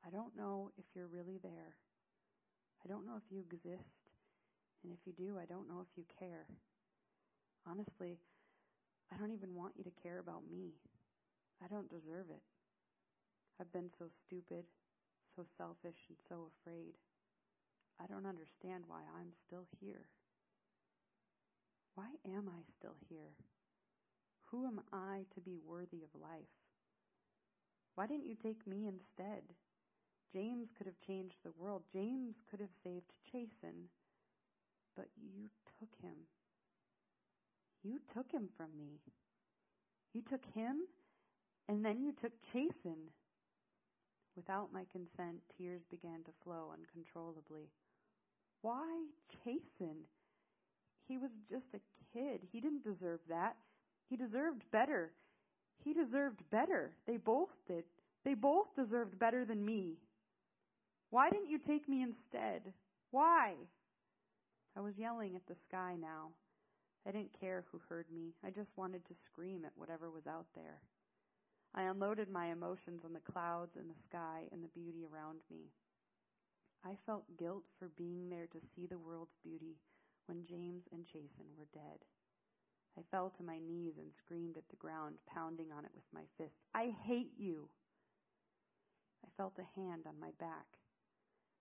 I 0.05 0.11
don't 0.11 0.37
know 0.37 0.69
if 0.77 0.85
you're 0.93 1.09
really 1.09 1.39
there. 1.41 1.73
I 2.85 2.87
don't 2.87 3.07
know 3.07 3.17
if 3.17 3.25
you 3.31 3.39
exist. 3.41 4.05
And 4.83 4.93
if 4.93 4.99
you 5.05 5.13
do, 5.17 5.39
I 5.41 5.45
don't 5.49 5.67
know 5.67 5.81
if 5.81 5.89
you 5.97 6.05
care. 6.19 6.45
Honestly, 7.65 8.19
I 9.11 9.17
don't 9.17 9.33
even 9.33 9.55
want 9.55 9.73
you 9.75 9.83
to 9.83 10.01
care 10.03 10.19
about 10.19 10.45
me. 10.45 10.77
I 11.57 11.67
don't 11.67 11.89
deserve 11.89 12.29
it. 12.29 12.45
I've 13.59 13.71
been 13.73 13.89
so 13.97 14.05
stupid, 14.27 14.65
so 15.35 15.43
selfish, 15.57 15.97
and 16.09 16.17
so 16.29 16.51
afraid. 16.53 16.93
I 17.99 18.05
don't 18.05 18.27
understand 18.29 18.83
why 18.85 19.01
I'm 19.17 19.33
still 19.47 19.65
here. 19.81 20.05
Why 21.95 22.13
am 22.27 22.45
I 22.45 22.61
still 22.77 22.97
here? 23.09 23.33
Who 24.51 24.67
am 24.67 24.81
I 24.93 25.25
to 25.33 25.41
be 25.41 25.57
worthy 25.65 26.03
of 26.03 26.21
life? 26.21 26.53
Why 27.95 28.05
didn't 28.05 28.27
you 28.27 28.35
take 28.35 28.67
me 28.67 28.85
instead? 28.85 29.41
James 30.35 30.67
could 30.77 30.85
have 30.85 30.99
changed 31.07 31.37
the 31.45 31.53
world. 31.57 31.83
James 31.93 32.35
could 32.51 32.59
have 32.59 32.75
saved 32.83 33.13
Chasen. 33.31 33.87
But 34.93 35.07
you 35.15 35.49
took 35.79 35.89
him. 36.01 36.17
You 37.83 37.99
took 38.13 38.29
him 38.31 38.49
from 38.57 38.67
me. 38.77 38.99
You 40.13 40.21
took 40.21 40.43
him, 40.53 40.81
and 41.69 41.85
then 41.85 42.01
you 42.01 42.11
took 42.11 42.33
Chasen. 42.53 43.11
Without 44.35 44.73
my 44.73 44.83
consent, 44.91 45.37
tears 45.57 45.83
began 45.89 46.21
to 46.25 46.31
flow 46.43 46.73
uncontrollably. 46.73 47.69
Why 48.61 49.05
Chasen? 49.45 50.03
He 51.07 51.17
was 51.17 51.31
just 51.49 51.67
a 51.73 51.79
kid. 52.11 52.41
He 52.51 52.59
didn't 52.59 52.83
deserve 52.83 53.21
that. 53.29 53.55
He 54.09 54.17
deserved 54.17 54.63
better. 54.69 55.13
He 55.81 55.93
deserved 55.93 56.41
better. 56.51 56.91
They 57.07 57.15
both 57.15 57.51
did. 57.67 57.85
They 58.25 58.33
both 58.33 58.75
deserved 58.75 59.17
better 59.17 59.45
than 59.45 59.63
me. 59.63 59.97
Why 61.15 61.29
didn't 61.29 61.49
you 61.49 61.59
take 61.59 61.87
me 61.87 62.03
instead? 62.03 62.73
Why? 63.11 63.53
I 64.75 64.81
was 64.81 64.97
yelling 64.97 65.37
at 65.37 65.47
the 65.47 65.55
sky 65.55 65.95
now. 65.97 66.31
I 67.07 67.11
didn't 67.11 67.39
care 67.39 67.63
who 67.71 67.79
heard 67.87 68.07
me. 68.13 68.33
I 68.43 68.49
just 68.49 68.75
wanted 68.75 69.05
to 69.05 69.15
scream 69.23 69.63
at 69.63 69.71
whatever 69.77 70.11
was 70.11 70.27
out 70.27 70.47
there. 70.55 70.81
I 71.73 71.83
unloaded 71.83 72.27
my 72.29 72.47
emotions 72.47 73.03
on 73.05 73.13
the 73.13 73.31
clouds 73.31 73.77
and 73.77 73.89
the 73.89 74.03
sky 74.03 74.49
and 74.51 74.61
the 74.61 74.77
beauty 74.77 75.05
around 75.05 75.39
me. 75.49 75.71
I 76.83 76.97
felt 77.05 77.37
guilt 77.39 77.63
for 77.79 77.87
being 77.95 78.27
there 78.27 78.47
to 78.51 78.67
see 78.75 78.85
the 78.85 78.99
world's 78.99 79.37
beauty 79.41 79.77
when 80.25 80.43
James 80.43 80.83
and 80.91 81.05
Chasen 81.05 81.47
were 81.57 81.71
dead. 81.73 82.03
I 82.99 83.03
fell 83.09 83.29
to 83.37 83.43
my 83.43 83.59
knees 83.65 83.93
and 83.97 84.11
screamed 84.11 84.57
at 84.57 84.67
the 84.69 84.75
ground, 84.75 85.15
pounding 85.33 85.71
on 85.71 85.85
it 85.85 85.91
with 85.95 86.11
my 86.13 86.23
fist. 86.37 86.59
I 86.73 86.93
hate 87.05 87.31
you! 87.37 87.69
I 89.23 89.29
felt 89.37 89.57
a 89.59 89.79
hand 89.79 90.03
on 90.07 90.19
my 90.19 90.31
back. 90.41 90.65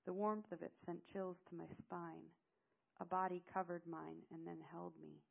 The 0.06 0.12
warmth 0.12 0.52
of 0.52 0.62
it 0.62 0.72
sent 0.84 1.06
chills 1.12 1.38
to 1.48 1.54
my 1.54 1.66
spine. 1.78 2.28
A 3.00 3.04
body 3.04 3.42
covered 3.52 3.86
mine 3.86 4.22
and 4.32 4.46
then 4.46 4.58
held 4.70 4.92
me. 5.00 5.22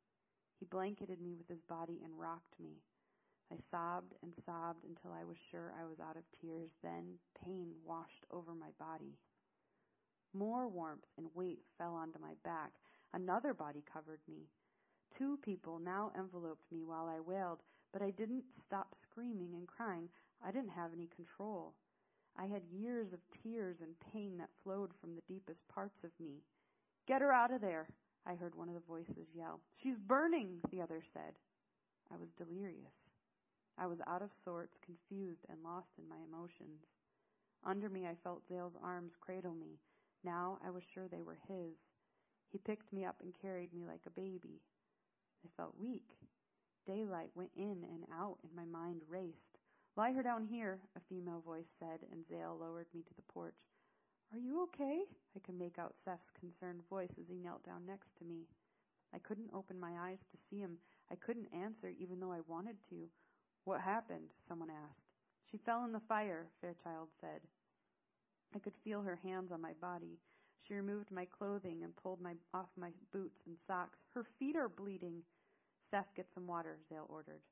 He 0.58 0.66
blanketed 0.66 1.20
me 1.20 1.34
with 1.34 1.48
his 1.48 1.62
body 1.62 2.00
and 2.04 2.18
rocked 2.18 2.58
me. 2.60 2.82
I 3.52 3.56
sobbed 3.70 4.14
and 4.22 4.32
sobbed 4.44 4.84
until 4.84 5.12
I 5.12 5.24
was 5.24 5.36
sure 5.50 5.72
I 5.80 5.84
was 5.84 6.00
out 6.00 6.16
of 6.16 6.24
tears. 6.40 6.70
Then 6.82 7.18
pain 7.44 7.68
washed 7.84 8.26
over 8.30 8.54
my 8.54 8.70
body. 8.78 9.16
More 10.32 10.66
warmth 10.68 11.06
and 11.16 11.28
weight 11.34 11.62
fell 11.78 11.94
onto 11.94 12.18
my 12.18 12.34
back. 12.44 12.72
Another 13.12 13.54
body 13.54 13.84
covered 13.92 14.20
me. 14.26 14.48
Two 15.16 15.38
people 15.42 15.78
now 15.78 16.10
enveloped 16.18 16.64
me 16.72 16.82
while 16.82 17.06
I 17.06 17.20
wailed, 17.20 17.60
but 17.92 18.02
I 18.02 18.10
didn't 18.10 18.44
stop 18.66 18.94
screaming 19.00 19.54
and 19.54 19.68
crying. 19.68 20.08
I 20.44 20.50
didn't 20.50 20.70
have 20.70 20.92
any 20.92 21.08
control. 21.14 21.74
I 22.38 22.46
had 22.46 22.62
years 22.72 23.12
of 23.12 23.20
tears 23.42 23.76
and 23.80 23.94
pain 24.12 24.36
that 24.38 24.50
flowed 24.62 24.90
from 25.00 25.14
the 25.14 25.22
deepest 25.32 25.66
parts 25.68 26.02
of 26.04 26.10
me. 26.18 26.42
Get 27.06 27.22
her 27.22 27.32
out 27.32 27.52
of 27.52 27.60
there, 27.60 27.86
I 28.26 28.34
heard 28.34 28.54
one 28.54 28.68
of 28.68 28.74
the 28.74 28.88
voices 28.88 29.28
yell. 29.34 29.60
She's 29.82 29.98
burning, 29.98 30.60
the 30.70 30.80
other 30.80 31.02
said. 31.12 31.34
I 32.12 32.16
was 32.16 32.30
delirious. 32.36 32.94
I 33.76 33.86
was 33.86 33.98
out 34.06 34.22
of 34.22 34.30
sorts, 34.44 34.78
confused, 34.84 35.44
and 35.48 35.62
lost 35.62 35.90
in 35.98 36.08
my 36.08 36.16
emotions. 36.26 36.86
Under 37.64 37.88
me, 37.88 38.06
I 38.06 38.16
felt 38.22 38.46
Zale's 38.48 38.76
arms 38.82 39.12
cradle 39.20 39.54
me. 39.54 39.78
Now 40.22 40.58
I 40.64 40.70
was 40.70 40.82
sure 40.94 41.08
they 41.08 41.22
were 41.22 41.38
his. 41.48 41.76
He 42.50 42.58
picked 42.58 42.92
me 42.92 43.04
up 43.04 43.16
and 43.22 43.34
carried 43.42 43.72
me 43.74 43.84
like 43.84 44.02
a 44.06 44.10
baby. 44.10 44.60
I 45.44 45.48
felt 45.56 45.74
weak. 45.78 46.16
Daylight 46.86 47.30
went 47.34 47.50
in 47.56 47.84
and 47.90 48.04
out, 48.12 48.38
and 48.42 48.54
my 48.54 48.64
mind 48.64 49.02
raced. 49.08 49.53
Lie 49.96 50.12
her 50.12 50.24
down 50.24 50.44
here, 50.44 50.80
a 50.96 51.00
female 51.08 51.40
voice 51.46 51.70
said, 51.78 52.00
and 52.10 52.26
Zale 52.28 52.58
lowered 52.60 52.88
me 52.92 53.02
to 53.02 53.14
the 53.14 53.32
porch. 53.32 53.54
Are 54.32 54.38
you 54.38 54.62
okay? 54.64 55.02
I 55.36 55.38
could 55.38 55.56
make 55.56 55.78
out 55.78 55.94
Seth's 56.04 56.30
concerned 56.38 56.82
voice 56.90 57.12
as 57.20 57.28
he 57.28 57.38
knelt 57.38 57.64
down 57.64 57.86
next 57.86 58.08
to 58.18 58.24
me. 58.24 58.48
I 59.14 59.18
couldn't 59.18 59.54
open 59.54 59.78
my 59.78 59.92
eyes 60.00 60.18
to 60.32 60.38
see 60.50 60.58
him. 60.58 60.78
I 61.12 61.14
couldn't 61.14 61.54
answer, 61.54 61.92
even 61.96 62.18
though 62.18 62.32
I 62.32 62.40
wanted 62.48 62.76
to. 62.90 63.06
What 63.64 63.80
happened? 63.80 64.34
Someone 64.48 64.70
asked. 64.70 65.06
She 65.48 65.58
fell 65.58 65.84
in 65.84 65.92
the 65.92 66.02
fire, 66.08 66.48
Fairchild 66.60 67.10
said. 67.20 67.40
I 68.52 68.58
could 68.58 68.74
feel 68.82 69.02
her 69.02 69.20
hands 69.22 69.52
on 69.52 69.60
my 69.60 69.74
body. 69.80 70.18
She 70.66 70.74
removed 70.74 71.12
my 71.12 71.26
clothing 71.26 71.84
and 71.84 71.94
pulled 71.94 72.20
my, 72.20 72.34
off 72.52 72.68
my 72.76 72.90
boots 73.12 73.38
and 73.46 73.56
socks. 73.68 73.98
Her 74.12 74.26
feet 74.40 74.56
are 74.56 74.68
bleeding. 74.68 75.22
Seth, 75.90 76.08
get 76.16 76.26
some 76.34 76.48
water, 76.48 76.78
Zale 76.88 77.06
ordered. 77.08 77.42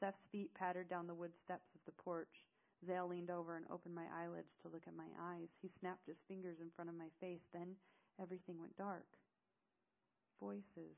Seth's 0.00 0.26
feet 0.30 0.54
pattered 0.54 0.88
down 0.88 1.06
the 1.06 1.14
wood 1.14 1.32
steps 1.44 1.68
of 1.74 1.80
the 1.86 2.02
porch. 2.02 2.46
Zale 2.86 3.08
leaned 3.08 3.30
over 3.30 3.56
and 3.56 3.66
opened 3.70 3.94
my 3.94 4.06
eyelids 4.14 4.54
to 4.62 4.68
look 4.68 4.86
at 4.86 4.96
my 4.96 5.10
eyes. 5.20 5.48
He 5.60 5.70
snapped 5.80 6.06
his 6.06 6.22
fingers 6.28 6.58
in 6.60 6.70
front 6.74 6.88
of 6.88 6.96
my 6.96 7.10
face. 7.20 7.42
Then 7.52 7.74
everything 8.22 8.60
went 8.60 8.76
dark. 8.76 9.06
Voices. 10.40 10.94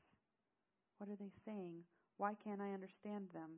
What 0.97 1.09
are 1.09 1.17
they 1.17 1.31
saying? 1.45 1.81
Why 2.17 2.35
can't 2.43 2.61
I 2.61 2.73
understand 2.73 3.29
them? 3.33 3.57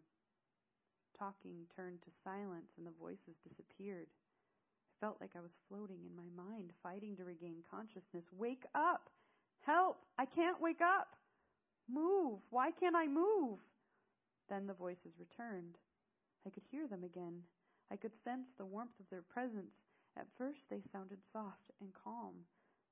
Talking 1.19 1.67
turned 1.75 2.01
to 2.03 2.19
silence 2.23 2.71
and 2.77 2.87
the 2.87 2.95
voices 2.99 3.35
disappeared 3.43 4.07
I 4.07 5.05
felt 5.05 5.17
like 5.19 5.35
I 5.35 5.41
was 5.41 5.51
floating 5.67 5.99
in 6.07 6.15
my 6.15 6.31
mind, 6.31 6.71
fighting 6.81 7.17
to 7.17 7.25
regain 7.25 7.57
consciousness. 7.69 8.23
Wake 8.37 8.63
up! 8.73 9.09
Help! 9.59 9.97
I 10.17 10.23
can't 10.25 10.61
wake 10.61 10.79
up! 10.79 11.17
Move! 11.91 12.39
Why 12.51 12.71
can't 12.71 12.95
I 12.95 13.07
move? 13.07 13.59
Then 14.49 14.67
the 14.67 14.73
voices 14.73 15.19
returned. 15.19 15.77
I 16.45 16.49
could 16.49 16.63
hear 16.69 16.87
them 16.87 17.03
again. 17.03 17.43
I 17.91 17.95
could 17.95 18.13
sense 18.23 18.47
the 18.57 18.65
warmth 18.65 18.99
of 18.99 19.09
their 19.09 19.21
presence. 19.21 19.75
At 20.17 20.27
first 20.37 20.61
they 20.69 20.81
sounded 20.91 21.19
soft 21.31 21.71
and 21.81 21.93
calm, 21.93 22.33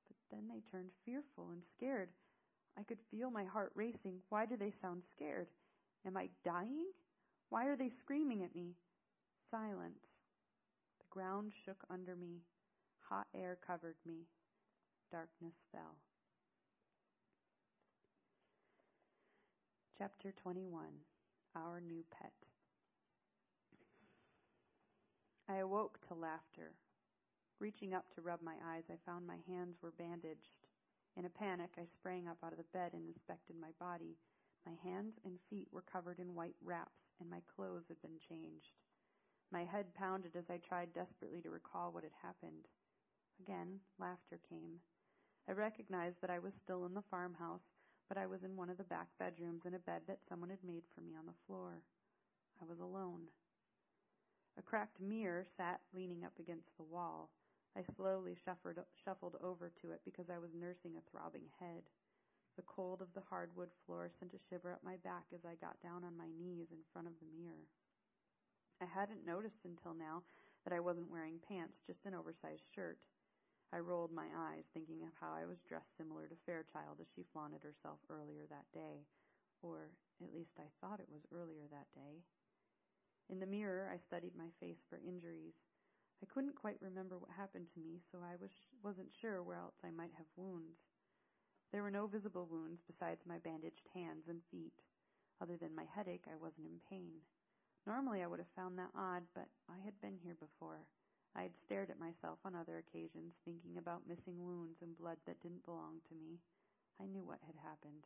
but 0.08 0.18
then 0.32 0.48
they 0.48 0.62
turned 0.72 0.92
fearful 1.06 1.50
and 1.52 1.62
scared. 1.76 2.10
I 2.78 2.84
could 2.84 3.00
feel 3.12 3.30
my 3.30 3.44
heart 3.44 3.72
racing. 3.76 4.22
Why 4.30 4.46
do 4.46 4.56
they 4.56 4.72
sound 4.72 5.04
scared? 5.04 5.48
Am 6.06 6.18
I 6.18 6.30
dying? 6.44 6.88
Why 7.50 7.66
are 7.66 7.76
they 7.76 7.90
screaming 7.90 8.44
at 8.44 8.56
me? 8.56 8.76
Silence 9.50 10.06
The 11.00 11.06
ground 11.10 11.52
shook 11.66 11.84
under 11.90 12.16
me. 12.16 12.44
Hot 13.10 13.28
air 13.36 13.58
covered 13.66 13.98
me. 14.06 14.28
Darkness 15.12 15.56
fell. 15.72 15.98
Chapter 19.98 20.32
21 20.32 20.86
Our 21.56 21.82
New 21.82 22.06
Pet. 22.10 22.32
I 25.50 25.58
awoke 25.58 26.00
to 26.08 26.14
laughter. 26.14 26.72
Reaching 27.60 27.94
up 27.94 28.06
to 28.16 28.22
rub 28.22 28.42
my 28.42 28.56
eyes, 28.66 28.86
I 28.90 28.96
found 29.06 29.28
my 29.28 29.40
hands 29.46 29.76
were 29.82 29.92
bandaged. 29.92 30.68
In 31.18 31.26
a 31.26 31.30
panic, 31.30 31.72
I 31.78 31.84
sprang 31.92 32.30
up 32.30 32.38
out 32.42 32.54
of 32.54 32.58
the 32.58 32.72
bed 32.72 32.94
and 32.94 33.06
inspected 33.06 33.58
my 33.60 33.72
body. 33.80 34.16
My 34.66 34.76
hands 34.82 35.20
and 35.26 35.40
feet 35.50 35.68
were 35.74 35.84
covered 35.84 36.20
in 36.20 36.36
white 36.36 36.56
wraps, 36.64 37.12
and 37.20 37.30
my 37.30 37.42
clothes 37.54 37.90
had 37.90 38.02
been 38.02 38.18
changed. 38.30 38.80
My 39.52 39.66
head 39.66 39.94
pounded 39.94 40.38
as 40.38 40.50
I 40.50 40.58
tried 40.58 40.94
desperately 40.94 41.42
to 41.42 41.50
recall 41.50 41.92
what 41.92 42.04
had 42.04 42.16
happened. 42.22 42.70
Again, 43.42 43.82
laughter 44.00 44.40
came. 44.48 44.80
I 45.50 45.52
recognized 45.52 46.22
that 46.22 46.30
I 46.30 46.40
was 46.40 46.54
still 46.64 46.86
in 46.86 46.94
the 46.94 47.04
farmhouse, 47.12 47.71
but 48.12 48.20
I 48.20 48.28
was 48.28 48.44
in 48.44 48.60
one 48.60 48.68
of 48.68 48.76
the 48.76 48.92
back 48.92 49.08
bedrooms 49.24 49.64
in 49.64 49.72
a 49.74 49.80
bed 49.80 50.04
that 50.12 50.20
someone 50.28 50.52
had 50.52 50.68
made 50.68 50.84
for 50.92 51.00
me 51.00 51.16
on 51.16 51.24
the 51.24 51.42
floor. 51.48 51.80
I 52.60 52.68
was 52.68 52.84
alone. 52.84 53.32
A 54.60 54.62
cracked 54.62 55.00
mirror 55.00 55.48
sat 55.56 55.80
leaning 55.96 56.28
up 56.28 56.36
against 56.36 56.76
the 56.76 56.84
wall. 56.84 57.32
I 57.72 57.88
slowly 57.96 58.36
shuffled, 58.36 58.84
shuffled 59.00 59.40
over 59.40 59.72
to 59.80 59.96
it 59.96 60.02
because 60.04 60.28
I 60.28 60.44
was 60.44 60.52
nursing 60.52 61.00
a 61.00 61.08
throbbing 61.08 61.48
head. 61.56 61.88
The 62.60 62.68
cold 62.68 63.00
of 63.00 63.16
the 63.16 63.24
hardwood 63.24 63.72
floor 63.86 64.12
sent 64.20 64.36
a 64.36 64.44
shiver 64.52 64.74
up 64.74 64.84
my 64.84 65.00
back 65.08 65.32
as 65.32 65.48
I 65.48 65.56
got 65.64 65.80
down 65.80 66.04
on 66.04 66.20
my 66.20 66.28
knees 66.36 66.68
in 66.76 66.84
front 66.92 67.08
of 67.08 67.16
the 67.24 67.32
mirror. 67.32 67.72
I 68.84 68.92
hadn't 68.92 69.24
noticed 69.24 69.64
until 69.64 69.96
now 69.96 70.28
that 70.68 70.76
I 70.76 70.84
wasn't 70.84 71.10
wearing 71.10 71.40
pants, 71.48 71.80
just 71.88 72.04
an 72.04 72.12
oversized 72.12 72.68
shirt. 72.76 73.00
I 73.72 73.80
rolled 73.80 74.12
my 74.12 74.28
eyes, 74.36 74.68
thinking 74.74 75.04
of 75.04 75.16
how 75.20 75.32
I 75.32 75.48
was 75.48 75.64
dressed 75.64 75.96
similar 75.96 76.28
to 76.28 76.44
Fairchild 76.46 77.00
as 77.00 77.08
she 77.16 77.24
flaunted 77.32 77.64
herself 77.64 78.00
earlier 78.10 78.44
that 78.52 78.68
day. 78.74 79.08
Or 79.64 79.96
at 80.22 80.36
least 80.36 80.60
I 80.60 80.68
thought 80.80 81.00
it 81.00 81.12
was 81.12 81.24
earlier 81.32 81.72
that 81.72 81.88
day. 81.96 82.24
In 83.30 83.40
the 83.40 83.48
mirror, 83.48 83.88
I 83.88 83.98
studied 83.98 84.36
my 84.36 84.52
face 84.60 84.84
for 84.90 85.00
injuries. 85.00 85.56
I 86.22 86.28
couldn't 86.28 86.60
quite 86.60 86.82
remember 86.82 87.18
what 87.18 87.32
happened 87.32 87.68
to 87.74 87.80
me, 87.80 88.04
so 88.12 88.20
I 88.20 88.36
was, 88.36 88.52
wasn't 88.84 89.10
sure 89.22 89.42
where 89.42 89.58
else 89.58 89.80
I 89.84 89.90
might 89.90 90.12
have 90.18 90.28
wounds. 90.36 90.78
There 91.72 91.82
were 91.82 91.96
no 91.96 92.08
visible 92.08 92.48
wounds 92.52 92.84
besides 92.86 93.24
my 93.26 93.40
bandaged 93.40 93.88
hands 93.94 94.28
and 94.28 94.42
feet. 94.52 94.76
Other 95.40 95.56
than 95.56 95.74
my 95.74 95.86
headache, 95.96 96.28
I 96.28 96.36
wasn't 96.36 96.68
in 96.68 96.84
pain. 96.90 97.24
Normally 97.88 98.22
I 98.22 98.28
would 98.28 98.40
have 98.40 98.56
found 98.56 98.78
that 98.78 98.92
odd, 98.94 99.24
but 99.34 99.48
I 99.70 99.80
had 99.84 100.00
been 100.02 100.20
here 100.22 100.36
before. 100.36 100.86
I 101.36 101.44
had 101.44 101.56
stared 101.66 101.90
at 101.90 102.00
myself 102.00 102.40
on 102.44 102.56
other 102.56 102.78
occasions, 102.78 103.34
thinking 103.46 103.78
about 103.78 104.08
missing 104.08 104.44
wounds 104.44 104.82
and 104.82 104.98
blood 104.98 105.18
that 105.26 105.42
didn't 105.42 105.66
belong 105.66 106.04
to 106.10 106.16
me. 106.16 106.40
I 107.00 107.08
knew 107.08 107.24
what 107.24 107.40
had 107.48 107.56
happened. 107.64 108.04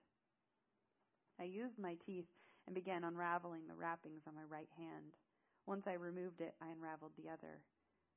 I 1.39 1.44
used 1.44 1.79
my 1.79 1.96
teeth 2.05 2.29
and 2.65 2.75
began 2.75 3.03
unraveling 3.03 3.67
the 3.67 3.75
wrappings 3.75 4.24
on 4.27 4.36
my 4.36 4.46
right 4.48 4.70
hand. 4.77 5.17
Once 5.65 5.88
I 5.88 5.94
removed 5.94 6.41
it, 6.41 6.53
I 6.62 6.70
unraveled 6.70 7.13
the 7.17 7.29
other. 7.29 7.62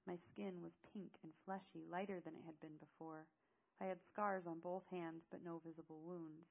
My 0.07 0.17
skin 0.33 0.63
was 0.63 0.73
pink 0.93 1.13
and 1.25 1.33
fleshy, 1.45 1.85
lighter 1.89 2.21
than 2.21 2.37
it 2.37 2.45
had 2.45 2.61
been 2.61 2.77
before. 2.81 3.27
I 3.81 3.87
had 3.87 3.99
scars 4.13 4.45
on 4.47 4.61
both 4.61 4.85
hands, 4.91 5.25
but 5.31 5.45
no 5.45 5.61
visible 5.65 6.01
wounds. 6.05 6.49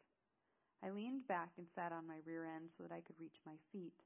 I 0.84 0.90
leaned 0.90 1.28
back 1.28 1.50
and 1.58 1.68
sat 1.74 1.92
on 1.92 2.08
my 2.08 2.22
rear 2.26 2.46
end 2.46 2.70
so 2.78 2.84
that 2.84 2.94
I 2.94 3.02
could 3.02 3.20
reach 3.20 3.38
my 3.46 3.58
feet. 3.72 3.98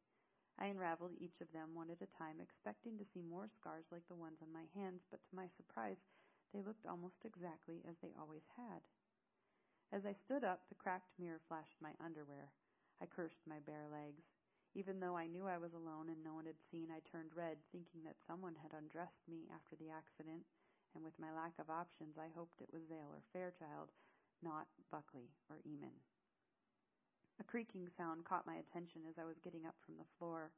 I 0.59 0.67
unraveled 0.67 1.15
each 1.19 1.41
of 1.41 1.51
them 1.51 1.73
one 1.73 1.89
at 1.89 2.01
a 2.01 2.17
time, 2.17 2.39
expecting 2.41 2.97
to 2.97 3.05
see 3.13 3.21
more 3.21 3.47
scars 3.47 3.85
like 3.91 4.07
the 4.07 4.15
ones 4.15 4.39
on 4.41 4.51
my 4.51 4.65
hands, 4.75 5.01
but 5.09 5.23
to 5.29 5.35
my 5.35 5.47
surprise, 5.57 5.97
they 6.53 6.61
looked 6.61 6.85
almost 6.85 7.23
exactly 7.23 7.81
as 7.87 7.95
they 8.01 8.13
always 8.19 8.45
had. 8.57 8.81
As 9.91 10.05
I 10.05 10.13
stood 10.13 10.43
up, 10.43 10.61
the 10.69 10.75
cracked 10.75 11.11
mirror 11.19 11.41
flashed 11.47 11.81
my 11.81 11.91
underwear. 11.99 12.51
I 13.01 13.05
cursed 13.05 13.43
my 13.47 13.59
bare 13.59 13.87
legs. 13.91 14.23
Even 14.73 14.99
though 14.99 15.17
I 15.17 15.27
knew 15.27 15.47
I 15.47 15.57
was 15.57 15.73
alone 15.73 16.07
and 16.07 16.23
no 16.23 16.33
one 16.33 16.45
had 16.45 16.61
seen, 16.71 16.87
I 16.91 17.03
turned 17.03 17.35
red, 17.35 17.57
thinking 17.71 18.03
that 18.05 18.23
someone 18.27 18.55
had 18.55 18.71
undressed 18.71 19.27
me 19.27 19.49
after 19.51 19.75
the 19.75 19.91
accident, 19.91 20.45
and 20.95 21.03
with 21.03 21.19
my 21.19 21.31
lack 21.33 21.59
of 21.59 21.69
options, 21.69 22.17
I 22.17 22.31
hoped 22.35 22.61
it 22.61 22.71
was 22.71 22.87
Zale 22.87 23.11
or 23.11 23.23
Fairchild. 23.33 23.91
not 24.41 24.67
Buckley 24.89 25.29
or 25.49 25.57
Eamon. 25.67 26.10
A 27.41 27.43
creaking 27.43 27.89
sound 27.97 28.21
caught 28.23 28.45
my 28.45 28.61
attention 28.61 29.01
as 29.09 29.17
I 29.17 29.25
was 29.25 29.41
getting 29.41 29.65
up 29.65 29.73
from 29.81 29.97
the 29.97 30.05
floor. 30.19 30.53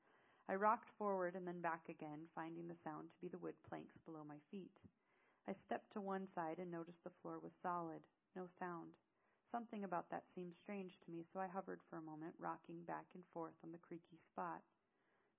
I 0.51 0.59
rocked 0.59 0.91
forward 0.99 1.31
and 1.33 1.47
then 1.47 1.63
back 1.63 1.87
again, 1.87 2.27
finding 2.35 2.67
the 2.67 2.75
sound 2.83 3.07
to 3.07 3.21
be 3.23 3.31
the 3.31 3.39
wood 3.39 3.55
planks 3.63 3.95
below 4.03 4.27
my 4.27 4.35
feet. 4.51 4.75
I 5.47 5.55
stepped 5.63 5.93
to 5.93 6.03
one 6.03 6.27
side 6.35 6.59
and 6.59 6.67
noticed 6.67 6.99
the 7.07 7.15
floor 7.23 7.39
was 7.39 7.55
solid, 7.63 8.03
no 8.35 8.51
sound. 8.59 8.99
Something 9.49 9.85
about 9.85 10.11
that 10.11 10.27
seemed 10.35 10.59
strange 10.59 10.99
to 10.99 11.11
me, 11.11 11.23
so 11.31 11.39
I 11.39 11.47
hovered 11.47 11.79
for 11.87 11.95
a 11.95 12.01
moment, 12.03 12.35
rocking 12.35 12.83
back 12.83 13.07
and 13.15 13.23
forth 13.31 13.55
on 13.63 13.71
the 13.71 13.79
creaky 13.87 14.19
spot. 14.27 14.59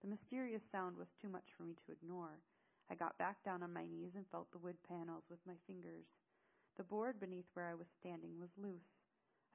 The 0.01 0.09
mysterious 0.09 0.65
sound 0.73 0.97
was 0.97 1.13
too 1.21 1.29
much 1.29 1.53
for 1.59 1.65
me 1.65 1.77
to 1.85 1.93
ignore. 1.93 2.41
I 2.89 2.95
got 2.97 3.21
back 3.21 3.45
down 3.45 3.63
on 3.63 3.77
my 3.77 3.85
knees 3.85 4.17
and 4.17 4.25
felt 4.33 4.51
the 4.51 4.65
wood 4.65 4.81
panels 4.89 5.29
with 5.29 5.45
my 5.45 5.61
fingers. 5.67 6.09
The 6.81 6.89
board 6.89 7.21
beneath 7.21 7.53
where 7.53 7.69
I 7.69 7.77
was 7.77 7.93
standing 8.01 8.41
was 8.41 8.57
loose. 8.57 9.04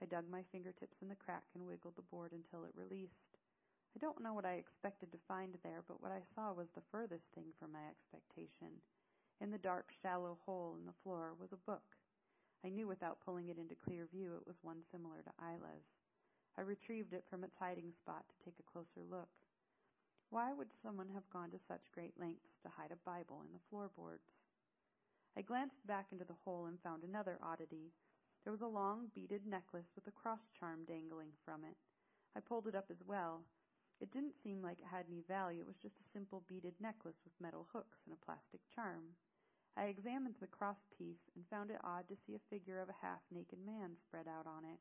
I 0.01 0.05
dug 0.05 0.25
my 0.31 0.43
fingertips 0.51 1.01
in 1.01 1.09
the 1.09 1.15
crack 1.19 1.43
and 1.53 1.67
wiggled 1.67 1.95
the 1.95 2.07
board 2.07 2.31
until 2.31 2.63
it 2.63 2.75
released. 2.75 3.35
I 3.95 3.99
don't 3.99 4.23
know 4.23 4.33
what 4.33 4.45
I 4.45 4.53
expected 4.55 5.11
to 5.11 5.27
find 5.27 5.57
there, 5.63 5.83
but 5.87 6.01
what 6.01 6.11
I 6.11 6.23
saw 6.35 6.53
was 6.53 6.69
the 6.71 6.87
furthest 6.91 7.27
thing 7.35 7.51
from 7.59 7.73
my 7.73 7.83
expectation. 7.89 8.79
In 9.41 9.51
the 9.51 9.57
dark, 9.57 9.91
shallow 10.01 10.37
hole 10.45 10.77
in 10.79 10.85
the 10.85 10.99
floor 11.03 11.33
was 11.39 11.51
a 11.51 11.65
book. 11.67 11.97
I 12.63 12.69
knew 12.69 12.87
without 12.87 13.23
pulling 13.23 13.49
it 13.49 13.57
into 13.57 13.75
clear 13.75 14.07
view 14.11 14.35
it 14.35 14.47
was 14.47 14.63
one 14.63 14.83
similar 14.91 15.23
to 15.23 15.43
Isla's. 15.43 15.87
I 16.57 16.61
retrieved 16.61 17.13
it 17.13 17.23
from 17.29 17.43
its 17.43 17.55
hiding 17.59 17.91
spot 17.95 18.23
to 18.27 18.43
take 18.43 18.59
a 18.59 18.71
closer 18.71 19.03
look. 19.09 19.31
Why 20.29 20.53
would 20.53 20.69
someone 20.83 21.09
have 21.13 21.29
gone 21.31 21.51
to 21.51 21.59
such 21.67 21.91
great 21.91 22.13
lengths 22.19 22.59
to 22.63 22.69
hide 22.69 22.91
a 22.91 23.09
Bible 23.09 23.41
in 23.47 23.53
the 23.53 23.63
floorboards? 23.69 24.27
I 25.37 25.41
glanced 25.41 25.87
back 25.87 26.07
into 26.11 26.25
the 26.25 26.37
hole 26.43 26.65
and 26.67 26.77
found 26.83 27.03
another 27.03 27.39
oddity. 27.41 27.91
There 28.43 28.51
was 28.51 28.61
a 28.61 28.67
long 28.67 29.11
beaded 29.13 29.45
necklace 29.45 29.91
with 29.95 30.07
a 30.07 30.11
cross 30.11 30.49
charm 30.57 30.85
dangling 30.87 31.31
from 31.43 31.63
it. 31.63 31.75
I 32.35 32.39
pulled 32.39 32.67
it 32.67 32.75
up 32.75 32.87
as 32.89 33.03
well. 33.05 33.43
It 33.99 34.11
didn't 34.11 34.39
seem 34.41 34.61
like 34.61 34.79
it 34.79 34.87
had 34.89 35.05
any 35.11 35.21
value. 35.27 35.61
It 35.61 35.67
was 35.67 35.81
just 35.81 35.99
a 35.99 36.11
simple 36.13 36.43
beaded 36.47 36.75
necklace 36.79 37.19
with 37.23 37.39
metal 37.41 37.67
hooks 37.73 37.99
and 38.05 38.15
a 38.15 38.25
plastic 38.25 38.61
charm. 38.73 39.15
I 39.75 39.85
examined 39.85 40.35
the 40.39 40.47
cross 40.47 40.87
piece 40.97 41.29
and 41.35 41.45
found 41.47 41.69
it 41.69 41.83
odd 41.83 42.07
to 42.07 42.15
see 42.15 42.35
a 42.35 42.49
figure 42.49 42.79
of 42.79 42.89
a 42.89 43.01
half 43.05 43.19
naked 43.31 43.59
man 43.59 43.97
spread 43.99 44.27
out 44.27 44.47
on 44.47 44.63
it. 44.63 44.79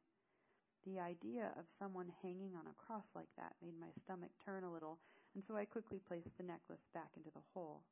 The 0.86 1.00
idea 1.00 1.50
of 1.58 1.66
someone 1.78 2.12
hanging 2.22 2.54
on 2.54 2.66
a 2.70 2.78
cross 2.78 3.06
like 3.14 3.28
that 3.36 3.58
made 3.60 3.78
my 3.78 3.90
stomach 4.02 4.30
turn 4.44 4.62
a 4.62 4.72
little, 4.72 4.98
and 5.34 5.42
so 5.44 5.56
I 5.56 5.66
quickly 5.66 5.98
placed 5.98 6.36
the 6.38 6.44
necklace 6.44 6.86
back 6.94 7.10
into 7.16 7.30
the 7.34 7.44
hole. 7.52 7.82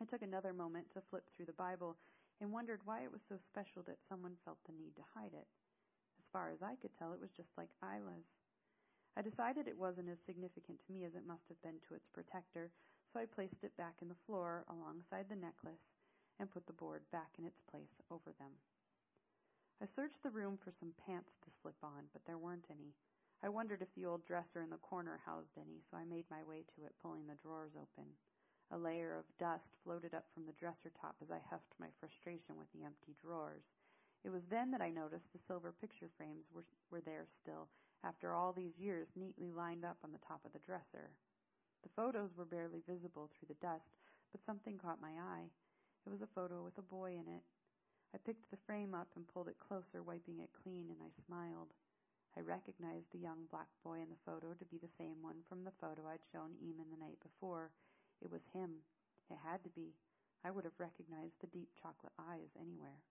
I 0.00 0.04
took 0.04 0.22
another 0.22 0.52
moment 0.52 0.90
to 0.92 1.02
flip 1.10 1.24
through 1.34 1.46
the 1.46 1.52
Bible 1.52 1.96
and 2.40 2.52
wondered 2.52 2.80
why 2.84 3.02
it 3.02 3.12
was 3.12 3.22
so 3.28 3.36
special 3.50 3.82
that 3.86 4.02
someone 4.08 4.36
felt 4.44 4.58
the 4.66 4.76
need 4.78 4.94
to 4.96 5.10
hide 5.14 5.34
it. 5.34 5.48
As 6.18 6.26
far 6.32 6.50
as 6.50 6.62
I 6.62 6.76
could 6.78 6.94
tell, 6.98 7.12
it 7.12 7.20
was 7.20 7.34
just 7.36 7.50
like 7.56 7.70
Isla's. 7.82 8.26
I 9.16 9.22
decided 9.22 9.66
it 9.66 9.78
wasn't 9.78 10.10
as 10.10 10.22
significant 10.26 10.78
to 10.86 10.92
me 10.92 11.02
as 11.02 11.14
it 11.18 11.26
must 11.26 11.48
have 11.50 11.60
been 11.62 11.82
to 11.88 11.98
its 11.98 12.06
protector, 12.14 12.70
so 13.10 13.18
I 13.18 13.26
placed 13.26 13.64
it 13.66 13.74
back 13.76 13.98
in 14.02 14.08
the 14.08 14.22
floor 14.26 14.62
alongside 14.70 15.26
the 15.26 15.40
necklace 15.40 15.82
and 16.38 16.50
put 16.50 16.66
the 16.66 16.78
board 16.78 17.02
back 17.10 17.34
in 17.38 17.44
its 17.44 17.58
place 17.66 17.90
over 18.10 18.30
them. 18.38 18.54
I 19.82 19.86
searched 19.94 20.22
the 20.22 20.30
room 20.34 20.58
for 20.62 20.70
some 20.78 20.94
pants 21.06 21.30
to 21.42 21.50
slip 21.62 21.78
on, 21.82 22.06
but 22.12 22.22
there 22.26 22.38
weren't 22.38 22.66
any. 22.70 22.94
I 23.42 23.48
wondered 23.48 23.82
if 23.82 23.94
the 23.94 24.06
old 24.06 24.26
dresser 24.26 24.62
in 24.62 24.70
the 24.70 24.82
corner 24.82 25.20
housed 25.24 25.54
any, 25.56 25.82
so 25.90 25.96
I 25.96 26.04
made 26.04 26.26
my 26.30 26.42
way 26.42 26.66
to 26.74 26.84
it, 26.86 26.94
pulling 27.02 27.26
the 27.26 27.38
drawers 27.42 27.74
open. 27.78 28.10
A 28.70 28.76
layer 28.76 29.16
of 29.16 29.24
dust 29.38 29.68
floated 29.82 30.12
up 30.12 30.26
from 30.34 30.44
the 30.44 30.52
dresser 30.52 30.90
top 31.00 31.16
as 31.22 31.30
I 31.30 31.40
huffed 31.48 31.72
my 31.80 31.88
frustration 31.98 32.58
with 32.58 32.68
the 32.72 32.84
empty 32.84 33.16
drawers. 33.22 33.64
It 34.24 34.30
was 34.30 34.44
then 34.50 34.70
that 34.72 34.82
I 34.82 34.90
noticed 34.90 35.32
the 35.32 35.38
silver 35.46 35.72
picture 35.72 36.10
frames 36.16 36.44
were, 36.52 36.64
were 36.90 37.00
there 37.00 37.24
still, 37.40 37.68
after 38.04 38.34
all 38.34 38.52
these 38.52 38.76
years, 38.78 39.08
neatly 39.16 39.50
lined 39.50 39.84
up 39.84 39.96
on 40.04 40.12
the 40.12 40.26
top 40.26 40.44
of 40.44 40.52
the 40.52 40.60
dresser. 40.60 41.08
The 41.82 41.94
photos 41.96 42.36
were 42.36 42.44
barely 42.44 42.82
visible 42.86 43.30
through 43.32 43.48
the 43.48 43.64
dust, 43.64 43.88
but 44.32 44.44
something 44.44 44.76
caught 44.76 45.00
my 45.00 45.16
eye. 45.16 45.48
It 46.04 46.10
was 46.10 46.20
a 46.20 46.34
photo 46.34 46.62
with 46.62 46.76
a 46.76 46.82
boy 46.82 47.12
in 47.16 47.24
it. 47.24 47.44
I 48.14 48.18
picked 48.18 48.50
the 48.50 48.60
frame 48.66 48.94
up 48.94 49.08
and 49.16 49.28
pulled 49.28 49.48
it 49.48 49.60
closer, 49.60 50.02
wiping 50.02 50.40
it 50.40 50.50
clean, 50.62 50.92
and 50.92 51.00
I 51.00 51.08
smiled. 51.26 51.72
I 52.36 52.40
recognized 52.40 53.10
the 53.12 53.24
young 53.24 53.48
black 53.50 53.68
boy 53.82 54.00
in 54.00 54.10
the 54.10 54.24
photo 54.24 54.52
to 54.52 54.64
be 54.66 54.78
the 54.78 54.92
same 54.98 55.22
one 55.22 55.40
from 55.48 55.64
the 55.64 55.74
photo 55.80 56.04
I'd 56.06 56.24
shown 56.32 56.56
Eamon 56.60 56.90
the 56.92 57.00
night 57.02 57.18
before. 57.22 57.70
It 58.22 58.30
was 58.30 58.42
him. 58.52 58.82
It 59.30 59.38
had 59.44 59.62
to 59.64 59.70
be. 59.70 59.94
I 60.44 60.50
would 60.50 60.64
have 60.64 60.78
recognized 60.78 61.40
the 61.40 61.46
deep 61.48 61.68
chocolate 61.80 62.12
eyes 62.18 62.50
anywhere. 62.58 63.02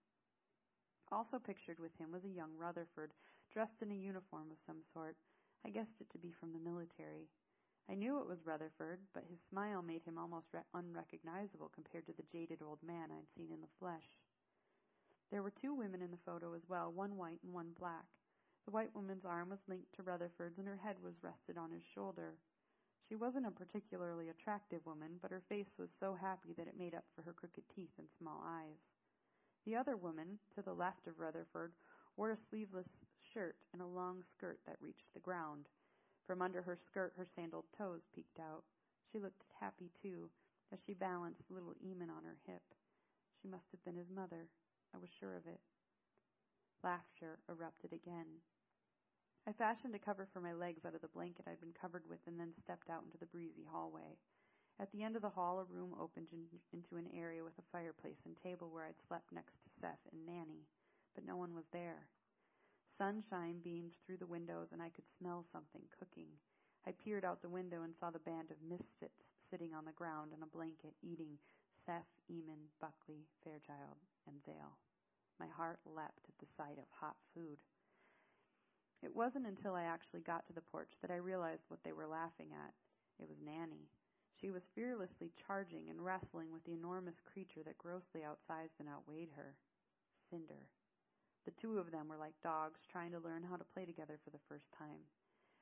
Also 1.10 1.38
pictured 1.38 1.80
with 1.80 1.96
him 1.96 2.12
was 2.12 2.24
a 2.24 2.28
young 2.28 2.56
Rutherford, 2.56 3.12
dressed 3.52 3.80
in 3.80 3.90
a 3.90 3.94
uniform 3.94 4.50
of 4.50 4.60
some 4.66 4.82
sort. 4.92 5.16
I 5.64 5.70
guessed 5.70 6.00
it 6.00 6.10
to 6.12 6.18
be 6.18 6.32
from 6.32 6.52
the 6.52 6.58
military. 6.58 7.28
I 7.90 7.94
knew 7.94 8.20
it 8.20 8.28
was 8.28 8.44
Rutherford, 8.44 9.00
but 9.14 9.24
his 9.30 9.40
smile 9.48 9.80
made 9.80 10.02
him 10.02 10.18
almost 10.18 10.52
re- 10.52 10.60
unrecognizable 10.74 11.70
compared 11.74 12.06
to 12.06 12.12
the 12.12 12.28
jaded 12.30 12.60
old 12.60 12.82
man 12.82 13.08
I'd 13.10 13.32
seen 13.34 13.50
in 13.50 13.62
the 13.62 13.76
flesh. 13.78 14.04
There 15.30 15.42
were 15.42 15.50
two 15.50 15.74
women 15.74 16.02
in 16.02 16.10
the 16.10 16.24
photo 16.24 16.52
as 16.54 16.68
well, 16.68 16.92
one 16.92 17.16
white 17.16 17.40
and 17.42 17.52
one 17.52 17.72
black. 17.78 18.04
The 18.66 18.70
white 18.70 18.94
woman's 18.94 19.24
arm 19.24 19.48
was 19.48 19.64
linked 19.66 19.94
to 19.94 20.02
Rutherford's, 20.02 20.58
and 20.58 20.68
her 20.68 20.76
head 20.76 20.96
was 21.02 21.22
rested 21.22 21.56
on 21.56 21.72
his 21.72 21.82
shoulder. 21.94 22.36
She 23.08 23.16
wasn't 23.16 23.46
a 23.46 23.50
particularly 23.50 24.28
attractive 24.28 24.84
woman, 24.84 25.18
but 25.22 25.30
her 25.30 25.42
face 25.48 25.72
was 25.78 25.88
so 25.98 26.14
happy 26.14 26.52
that 26.52 26.68
it 26.68 26.78
made 26.78 26.94
up 26.94 27.04
for 27.14 27.22
her 27.22 27.32
crooked 27.32 27.64
teeth 27.74 27.92
and 27.98 28.06
small 28.18 28.42
eyes. 28.44 28.76
The 29.64 29.76
other 29.76 29.96
woman, 29.96 30.38
to 30.54 30.62
the 30.62 30.74
left 30.74 31.06
of 31.06 31.18
Rutherford, 31.18 31.72
wore 32.16 32.32
a 32.32 32.36
sleeveless 32.36 32.88
shirt 33.32 33.56
and 33.72 33.80
a 33.80 33.86
long 33.86 34.22
skirt 34.36 34.60
that 34.66 34.76
reached 34.82 35.14
the 35.14 35.20
ground. 35.20 35.68
From 36.26 36.42
under 36.42 36.60
her 36.60 36.76
skirt, 36.76 37.14
her 37.16 37.24
sandaled 37.24 37.64
toes 37.76 38.02
peeked 38.14 38.38
out. 38.38 38.64
She 39.10 39.18
looked 39.18 39.44
happy, 39.58 39.90
too, 40.02 40.28
as 40.70 40.78
she 40.84 40.92
balanced 40.92 41.50
little 41.50 41.74
Eamon 41.82 42.10
on 42.10 42.24
her 42.24 42.36
hip. 42.46 42.74
She 43.40 43.48
must 43.48 43.70
have 43.72 43.82
been 43.84 43.96
his 43.96 44.10
mother. 44.10 44.48
I 44.94 44.98
was 44.98 45.08
sure 45.18 45.34
of 45.34 45.46
it. 45.46 45.60
Laughter 46.84 47.38
erupted 47.48 47.94
again. 47.94 48.42
I 49.48 49.56
fashioned 49.56 49.96
a 49.96 49.98
cover 49.98 50.28
for 50.28 50.44
my 50.44 50.52
legs 50.52 50.84
out 50.84 50.92
of 50.92 51.00
the 51.00 51.08
blanket 51.16 51.48
I'd 51.48 51.64
been 51.64 51.72
covered 51.72 52.04
with 52.04 52.20
and 52.28 52.36
then 52.36 52.52
stepped 52.52 52.92
out 52.92 53.00
into 53.08 53.16
the 53.16 53.32
breezy 53.32 53.64
hallway. 53.64 54.20
At 54.76 54.92
the 54.92 55.00
end 55.00 55.16
of 55.16 55.24
the 55.24 55.32
hall, 55.32 55.56
a 55.56 55.72
room 55.72 55.96
opened 55.96 56.28
in, 56.36 56.44
into 56.68 57.00
an 57.00 57.08
area 57.16 57.40
with 57.40 57.56
a 57.56 57.70
fireplace 57.72 58.20
and 58.28 58.36
table 58.36 58.68
where 58.68 58.84
I'd 58.84 59.00
slept 59.08 59.32
next 59.32 59.56
to 59.64 59.72
Seth 59.80 60.04
and 60.12 60.20
Nanny, 60.28 60.68
but 61.16 61.24
no 61.24 61.40
one 61.40 61.56
was 61.56 61.64
there. 61.72 62.12
Sunshine 63.00 63.64
beamed 63.64 63.96
through 64.04 64.20
the 64.20 64.28
windows 64.28 64.68
and 64.68 64.84
I 64.84 64.92
could 64.92 65.08
smell 65.16 65.48
something 65.48 65.88
cooking. 65.96 66.28
I 66.84 66.92
peered 66.92 67.24
out 67.24 67.40
the 67.40 67.48
window 67.48 67.88
and 67.88 67.96
saw 67.96 68.12
the 68.12 68.28
band 68.28 68.52
of 68.52 68.60
misfits 68.60 69.24
sitting 69.48 69.72
on 69.72 69.88
the 69.88 69.96
ground 69.96 70.36
on 70.36 70.44
a 70.44 70.52
blanket 70.52 70.92
eating 71.00 71.40
Seth, 71.88 72.12
Eamon, 72.28 72.68
Buckley, 72.84 73.24
Fairchild, 73.40 73.96
and 74.28 74.44
Zale. 74.44 74.76
My 75.40 75.48
heart 75.48 75.80
leapt 75.88 76.28
at 76.28 76.36
the 76.36 76.52
sight 76.52 76.76
of 76.76 76.84
hot 76.92 77.16
food. 77.32 77.56
It 79.02 79.14
wasn't 79.14 79.46
until 79.46 79.74
I 79.74 79.84
actually 79.84 80.20
got 80.20 80.46
to 80.46 80.52
the 80.52 80.60
porch 80.60 80.90
that 81.02 81.10
I 81.10 81.16
realized 81.22 81.62
what 81.68 81.82
they 81.84 81.92
were 81.92 82.06
laughing 82.06 82.50
at. 82.52 82.74
It 83.20 83.28
was 83.28 83.38
Nanny. 83.44 83.86
She 84.40 84.50
was 84.50 84.62
fearlessly 84.74 85.30
charging 85.46 85.90
and 85.90 86.04
wrestling 86.04 86.52
with 86.52 86.64
the 86.64 86.74
enormous 86.74 87.18
creature 87.22 87.62
that 87.64 87.78
grossly 87.78 88.22
outsized 88.22 88.78
and 88.78 88.88
outweighed 88.88 89.30
her 89.36 89.54
Cinder. 90.30 90.66
The 91.46 91.56
two 91.56 91.78
of 91.78 91.90
them 91.90 92.08
were 92.08 92.20
like 92.20 92.36
dogs 92.42 92.80
trying 92.90 93.12
to 93.12 93.24
learn 93.24 93.42
how 93.42 93.56
to 93.56 93.72
play 93.72 93.86
together 93.86 94.18
for 94.22 94.30
the 94.30 94.44
first 94.48 94.68
time. 94.76 95.00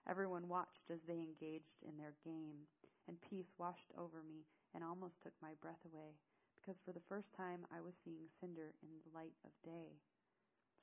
Everyone 0.09 0.49
watched 0.49 0.91
as 0.91 1.01
they 1.07 1.21
engaged 1.21 1.79
in 1.87 1.97
their 1.97 2.15
game, 2.25 2.67
and 3.09 3.21
peace 3.21 3.53
washed 3.59 3.93
over 3.97 4.23
me 4.27 4.45
and 4.75 4.83
almost 4.83 5.23
took 5.23 5.35
my 5.41 5.55
breath 5.63 5.81
away, 5.87 6.19
because 6.59 6.77
for 6.85 6.93
the 6.93 7.07
first 7.09 7.33
time 7.37 7.67
I 7.71 7.81
was 7.81 7.95
seeing 8.05 8.27
Cinder 8.41 8.75
in 8.83 8.91
the 9.05 9.15
light 9.15 9.35
of 9.45 9.53
day. 9.65 9.99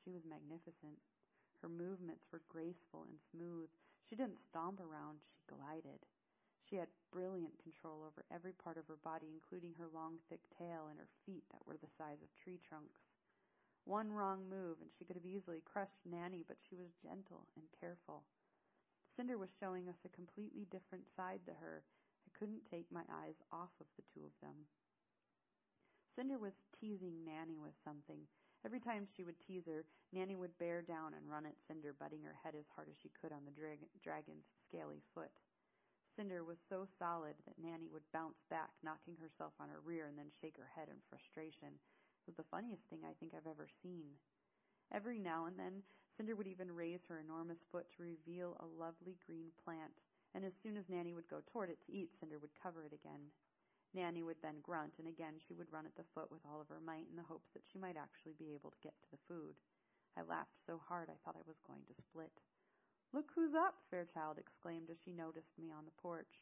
She 0.03 0.11
was 0.11 0.23
magnificent. 0.23 0.99
Her 1.63 1.69
movements 1.69 2.27
were 2.27 2.43
graceful 2.49 3.07
and 3.07 3.15
smooth. 3.31 3.69
She 4.03 4.19
didn't 4.19 4.43
stomp 4.43 4.81
around, 4.83 5.23
she 5.23 5.39
glided. 5.47 6.03
She 6.59 6.75
had 6.75 6.91
brilliant 7.09 7.57
control 7.63 8.03
over 8.03 8.25
every 8.29 8.51
part 8.51 8.75
of 8.75 8.87
her 8.87 8.99
body, 8.99 9.31
including 9.31 9.73
her 9.79 9.87
long, 9.87 10.19
thick 10.27 10.43
tail 10.59 10.91
and 10.91 10.99
her 10.99 11.07
feet 11.25 11.45
that 11.51 11.65
were 11.65 11.77
the 11.79 11.87
size 11.97 12.19
of 12.21 12.35
tree 12.35 12.59
trunks. 12.67 12.99
One 13.85 14.11
wrong 14.11 14.43
move, 14.49 14.81
and 14.81 14.91
she 14.91 15.05
could 15.05 15.15
have 15.15 15.25
easily 15.25 15.63
crushed 15.63 16.03
Nanny, 16.03 16.43
but 16.45 16.59
she 16.67 16.75
was 16.75 16.99
gentle 17.01 17.47
and 17.55 17.63
careful. 17.79 18.27
Cinder 19.15 19.37
was 19.37 19.55
showing 19.57 19.87
us 19.87 20.03
a 20.03 20.09
completely 20.09 20.67
different 20.67 21.07
side 21.15 21.47
to 21.47 21.53
her. 21.63 21.83
I 22.27 22.37
couldn't 22.37 22.67
take 22.69 22.91
my 22.91 23.03
eyes 23.07 23.39
off 23.53 23.71
of 23.79 23.87
the 23.95 24.03
two 24.13 24.25
of 24.25 24.35
them. 24.41 24.67
Cinder 26.13 26.37
was 26.37 26.59
teasing 26.75 27.23
Nanny 27.23 27.57
with 27.57 27.79
something. 27.85 28.27
Every 28.65 28.79
time 28.79 29.05
she 29.05 29.23
would 29.23 29.39
tease 29.39 29.67
her, 29.67 29.83
Nanny 30.11 30.35
would 30.35 30.57
bear 30.57 30.81
down 30.81 31.13
and 31.13 31.29
run 31.29 31.45
at 31.45 31.59
Cinder, 31.67 31.93
butting 31.99 32.23
her 32.23 32.35
head 32.43 32.55
as 32.55 32.65
hard 32.75 32.87
as 32.87 32.95
she 33.01 33.11
could 33.11 33.31
on 33.31 33.43
the 33.43 33.51
dra- 33.51 33.75
dragon's 34.01 34.47
scaly 34.67 35.03
foot. 35.13 35.31
Cinder 36.15 36.43
was 36.43 36.59
so 36.69 36.87
solid 36.97 37.35
that 37.45 37.59
Nanny 37.59 37.89
would 37.91 38.07
bounce 38.13 38.39
back, 38.49 38.71
knocking 38.83 39.17
herself 39.17 39.51
on 39.59 39.67
her 39.67 39.81
rear, 39.83 40.07
and 40.07 40.17
then 40.17 40.31
shake 40.39 40.55
her 40.55 40.69
head 40.75 40.87
in 40.87 41.01
frustration. 41.09 41.75
It 41.75 42.27
was 42.27 42.37
the 42.37 42.51
funniest 42.51 42.83
thing 42.87 43.03
I 43.03 43.17
think 43.19 43.33
I've 43.33 43.49
ever 43.49 43.67
seen. 43.81 44.15
Every 44.93 45.19
now 45.19 45.45
and 45.45 45.59
then, 45.59 45.83
Cinder 46.15 46.35
would 46.35 46.47
even 46.47 46.71
raise 46.71 47.01
her 47.09 47.19
enormous 47.19 47.59
foot 47.71 47.87
to 47.97 48.03
reveal 48.03 48.55
a 48.61 48.65
lovely 48.79 49.17
green 49.25 49.51
plant, 49.65 49.91
and 50.35 50.45
as 50.45 50.53
soon 50.61 50.77
as 50.77 50.87
Nanny 50.87 51.13
would 51.13 51.27
go 51.27 51.41
toward 51.51 51.69
it 51.69 51.81
to 51.85 51.91
eat, 51.91 52.11
Cinder 52.19 52.39
would 52.39 52.53
cover 52.61 52.85
it 52.85 52.93
again. 52.93 53.33
Nanny 53.93 54.23
would 54.23 54.41
then 54.41 54.61
grunt, 54.61 54.97
and 54.97 55.07
again 55.07 55.37
she 55.37 55.53
would 55.53 55.71
run 55.71 55.85
at 55.85 55.95
the 55.95 56.09
foot 56.13 56.31
with 56.31 56.41
all 56.45 56.59
of 56.59 56.67
her 56.69 56.81
might 56.81 57.05
in 57.09 57.15
the 57.15 57.29
hopes 57.29 57.49
that 57.53 57.65
she 57.71 57.77
might 57.77 57.97
actually 57.97 58.33
be 58.37 58.53
able 58.53 58.71
to 58.71 58.83
get 58.83 58.93
to 59.01 59.11
the 59.11 59.25
food. 59.27 59.55
I 60.17 60.21
laughed 60.21 60.57
so 60.65 60.81
hard 60.81 61.09
I 61.09 61.17
thought 61.21 61.37
I 61.37 61.47
was 61.47 61.61
going 61.65 61.85
to 61.87 62.01
split. 62.01 62.33
Look 63.13 63.29
who's 63.35 63.53
up, 63.53 63.77
Fairchild 63.89 64.37
exclaimed 64.37 64.89
as 64.89 64.97
she 65.05 65.13
noticed 65.13 65.53
me 65.57 65.69
on 65.69 65.85
the 65.85 66.01
porch. 66.01 66.41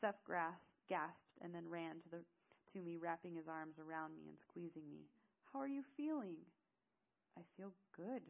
Seth 0.00 0.24
gasped 0.88 1.36
and 1.40 1.54
then 1.54 1.68
ran 1.68 2.00
to, 2.00 2.08
the, 2.08 2.20
to 2.72 2.80
me, 2.80 2.96
wrapping 2.96 3.36
his 3.36 3.48
arms 3.48 3.76
around 3.78 4.16
me 4.16 4.28
and 4.28 4.38
squeezing 4.40 4.88
me. 4.90 5.08
How 5.52 5.60
are 5.60 5.68
you 5.68 5.82
feeling? 5.96 6.36
I 7.36 7.42
feel 7.56 7.72
good. 7.96 8.22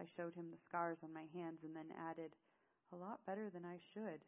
I 0.00 0.04
showed 0.16 0.34
him 0.34 0.50
the 0.50 0.60
scars 0.68 0.98
on 1.02 1.14
my 1.14 1.24
hands 1.32 1.60
and 1.64 1.74
then 1.74 1.96
added, 1.96 2.36
A 2.92 2.96
lot 2.96 3.24
better 3.26 3.48
than 3.48 3.64
I 3.64 3.78
should. 3.92 4.20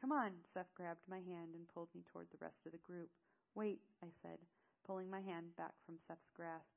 Come 0.00 0.12
on, 0.12 0.32
Seth 0.52 0.74
grabbed 0.74 1.06
my 1.08 1.20
hand 1.20 1.54
and 1.54 1.68
pulled 1.68 1.94
me 1.94 2.02
toward 2.10 2.28
the 2.30 2.42
rest 2.42 2.66
of 2.66 2.72
the 2.72 2.78
group. 2.78 3.10
Wait, 3.54 3.80
I 4.02 4.08
said, 4.22 4.38
pulling 4.86 5.10
my 5.10 5.20
hand 5.20 5.56
back 5.56 5.74
from 5.84 5.98
Seth's 6.06 6.30
grasp. 6.34 6.72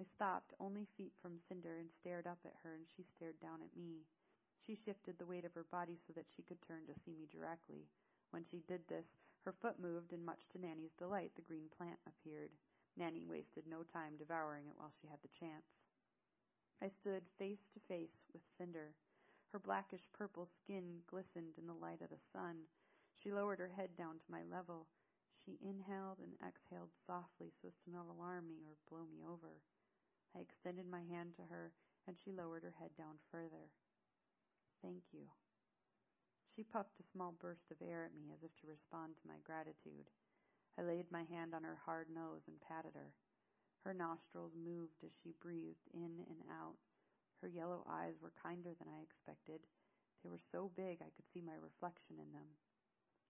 I 0.00 0.04
stopped, 0.04 0.54
only 0.58 0.86
feet 0.96 1.12
from 1.20 1.38
Cinder, 1.48 1.78
and 1.78 1.90
stared 2.00 2.26
up 2.26 2.38
at 2.44 2.56
her, 2.62 2.74
and 2.74 2.86
she 2.96 3.04
stared 3.04 3.38
down 3.40 3.60
at 3.62 3.76
me. 3.76 4.06
She 4.66 4.74
shifted 4.74 5.18
the 5.18 5.26
weight 5.26 5.44
of 5.44 5.54
her 5.54 5.66
body 5.70 5.98
so 6.06 6.12
that 6.14 6.30
she 6.34 6.42
could 6.42 6.62
turn 6.62 6.86
to 6.86 7.00
see 7.04 7.14
me 7.14 7.26
directly. 7.30 7.86
When 8.30 8.44
she 8.44 8.62
did 8.66 8.86
this, 8.88 9.06
her 9.44 9.52
foot 9.52 9.78
moved, 9.78 10.12
and 10.12 10.24
much 10.24 10.48
to 10.52 10.58
Nanny's 10.58 10.94
delight, 10.98 11.32
the 11.34 11.42
green 11.42 11.68
plant 11.76 11.98
appeared. 12.06 12.50
Nanny 12.96 13.24
wasted 13.26 13.66
no 13.66 13.82
time 13.82 14.16
devouring 14.16 14.66
it 14.68 14.76
while 14.76 14.92
she 15.00 15.08
had 15.08 15.18
the 15.22 15.36
chance. 15.38 15.66
I 16.80 16.88
stood 16.88 17.22
face 17.38 17.62
to 17.74 17.80
face 17.88 18.16
with 18.32 18.42
Cinder. 18.58 18.94
Her 19.52 19.58
blackish 19.58 20.08
purple 20.16 20.46
skin 20.46 21.04
glistened 21.06 21.60
in 21.60 21.66
the 21.66 21.76
light 21.76 22.00
of 22.00 22.08
the 22.08 22.24
sun. 22.32 22.64
She 23.20 23.30
lowered 23.30 23.60
her 23.60 23.68
head 23.68 23.92
down 23.96 24.16
to 24.16 24.32
my 24.32 24.40
level. 24.48 24.88
She 25.44 25.60
inhaled 25.60 26.24
and 26.24 26.32
exhaled 26.40 26.96
softly 27.06 27.52
so 27.60 27.68
as 27.68 27.76
to 27.84 27.92
not 27.92 28.08
alarm 28.08 28.48
me 28.48 28.64
or 28.64 28.80
blow 28.88 29.04
me 29.04 29.20
over. 29.28 29.60
I 30.34 30.40
extended 30.40 30.88
my 30.88 31.04
hand 31.04 31.36
to 31.36 31.42
her, 31.52 31.72
and 32.08 32.16
she 32.16 32.32
lowered 32.32 32.62
her 32.62 32.80
head 32.80 32.96
down 32.96 33.20
further. 33.30 33.68
Thank 34.80 35.12
you. 35.12 35.28
She 36.56 36.64
puffed 36.64 36.96
a 37.00 37.10
small 37.12 37.36
burst 37.36 37.70
of 37.70 37.76
air 37.84 38.04
at 38.08 38.16
me 38.16 38.32
as 38.32 38.42
if 38.42 38.56
to 38.60 38.66
respond 38.66 39.16
to 39.20 39.28
my 39.28 39.36
gratitude. 39.44 40.08
I 40.78 40.82
laid 40.82 41.12
my 41.12 41.24
hand 41.24 41.52
on 41.54 41.64
her 41.64 41.76
hard 41.84 42.08
nose 42.08 42.48
and 42.48 42.56
patted 42.60 42.94
her. 42.94 43.12
Her 43.84 43.92
nostrils 43.92 44.56
moved 44.56 45.04
as 45.04 45.12
she 45.22 45.36
breathed 45.42 45.84
in 45.92 46.24
and 46.28 46.40
out. 46.48 46.80
Her 47.42 47.48
yellow 47.48 47.82
eyes 47.90 48.14
were 48.22 48.30
kinder 48.40 48.70
than 48.78 48.86
I 48.86 49.02
expected. 49.02 49.66
They 50.22 50.30
were 50.30 50.38
so 50.54 50.70
big 50.78 51.02
I 51.02 51.10
could 51.10 51.26
see 51.34 51.42
my 51.42 51.58
reflection 51.58 52.22
in 52.22 52.30
them. 52.30 52.46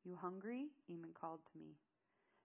You 0.04 0.20
hungry? 0.20 0.68
Eamon 0.90 1.16
called 1.16 1.40
to 1.48 1.58
me. 1.58 1.80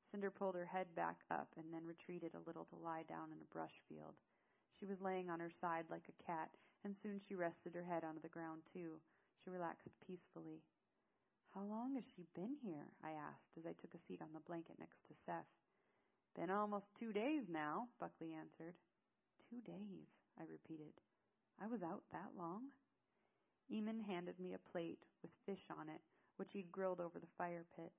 Cinder 0.09 0.31
pulled 0.31 0.55
her 0.55 0.71
head 0.71 0.87
back 0.95 1.27
up 1.29 1.51
and 1.59 1.67
then 1.73 1.83
retreated 1.85 2.31
a 2.33 2.45
little 2.47 2.63
to 2.71 2.79
lie 2.79 3.03
down 3.03 3.35
in 3.35 3.43
a 3.43 3.53
brush 3.53 3.83
field. 3.89 4.15
She 4.79 4.85
was 4.85 5.01
laying 5.01 5.29
on 5.29 5.41
her 5.41 5.51
side 5.51 5.91
like 5.91 6.07
a 6.07 6.23
cat, 6.23 6.55
and 6.85 6.95
soon 6.95 7.19
she 7.19 7.35
rested 7.35 7.75
her 7.75 7.83
head 7.83 8.05
onto 8.05 8.21
the 8.21 8.31
ground 8.31 8.61
too. 8.71 9.01
She 9.43 9.49
relaxed 9.49 9.91
peacefully. 10.05 10.63
How 11.53 11.63
long 11.63 11.95
has 11.95 12.05
she 12.15 12.23
been 12.35 12.55
here? 12.63 12.93
I 13.03 13.11
asked 13.11 13.57
as 13.57 13.65
I 13.65 13.73
took 13.73 13.93
a 13.93 14.03
seat 14.07 14.21
on 14.21 14.31
the 14.31 14.47
blanket 14.47 14.79
next 14.79 15.03
to 15.07 15.15
Seth. 15.25 15.51
Been 16.35 16.49
almost 16.49 16.95
two 16.97 17.11
days 17.11 17.49
now, 17.49 17.89
Buckley 17.99 18.31
answered. 18.31 18.75
Two 19.49 19.59
days, 19.59 20.07
I 20.39 20.43
repeated. 20.47 20.93
I 21.61 21.67
was 21.67 21.81
out 21.81 22.03
that 22.11 22.37
long? 22.37 22.69
Eamon 23.71 24.05
handed 24.05 24.39
me 24.39 24.53
a 24.53 24.71
plate 24.71 25.03
with 25.21 25.31
fish 25.45 25.65
on 25.71 25.89
it, 25.89 26.01
which 26.37 26.53
he'd 26.53 26.71
grilled 26.71 27.01
over 27.01 27.19
the 27.19 27.35
fire 27.37 27.65
pit. 27.75 27.91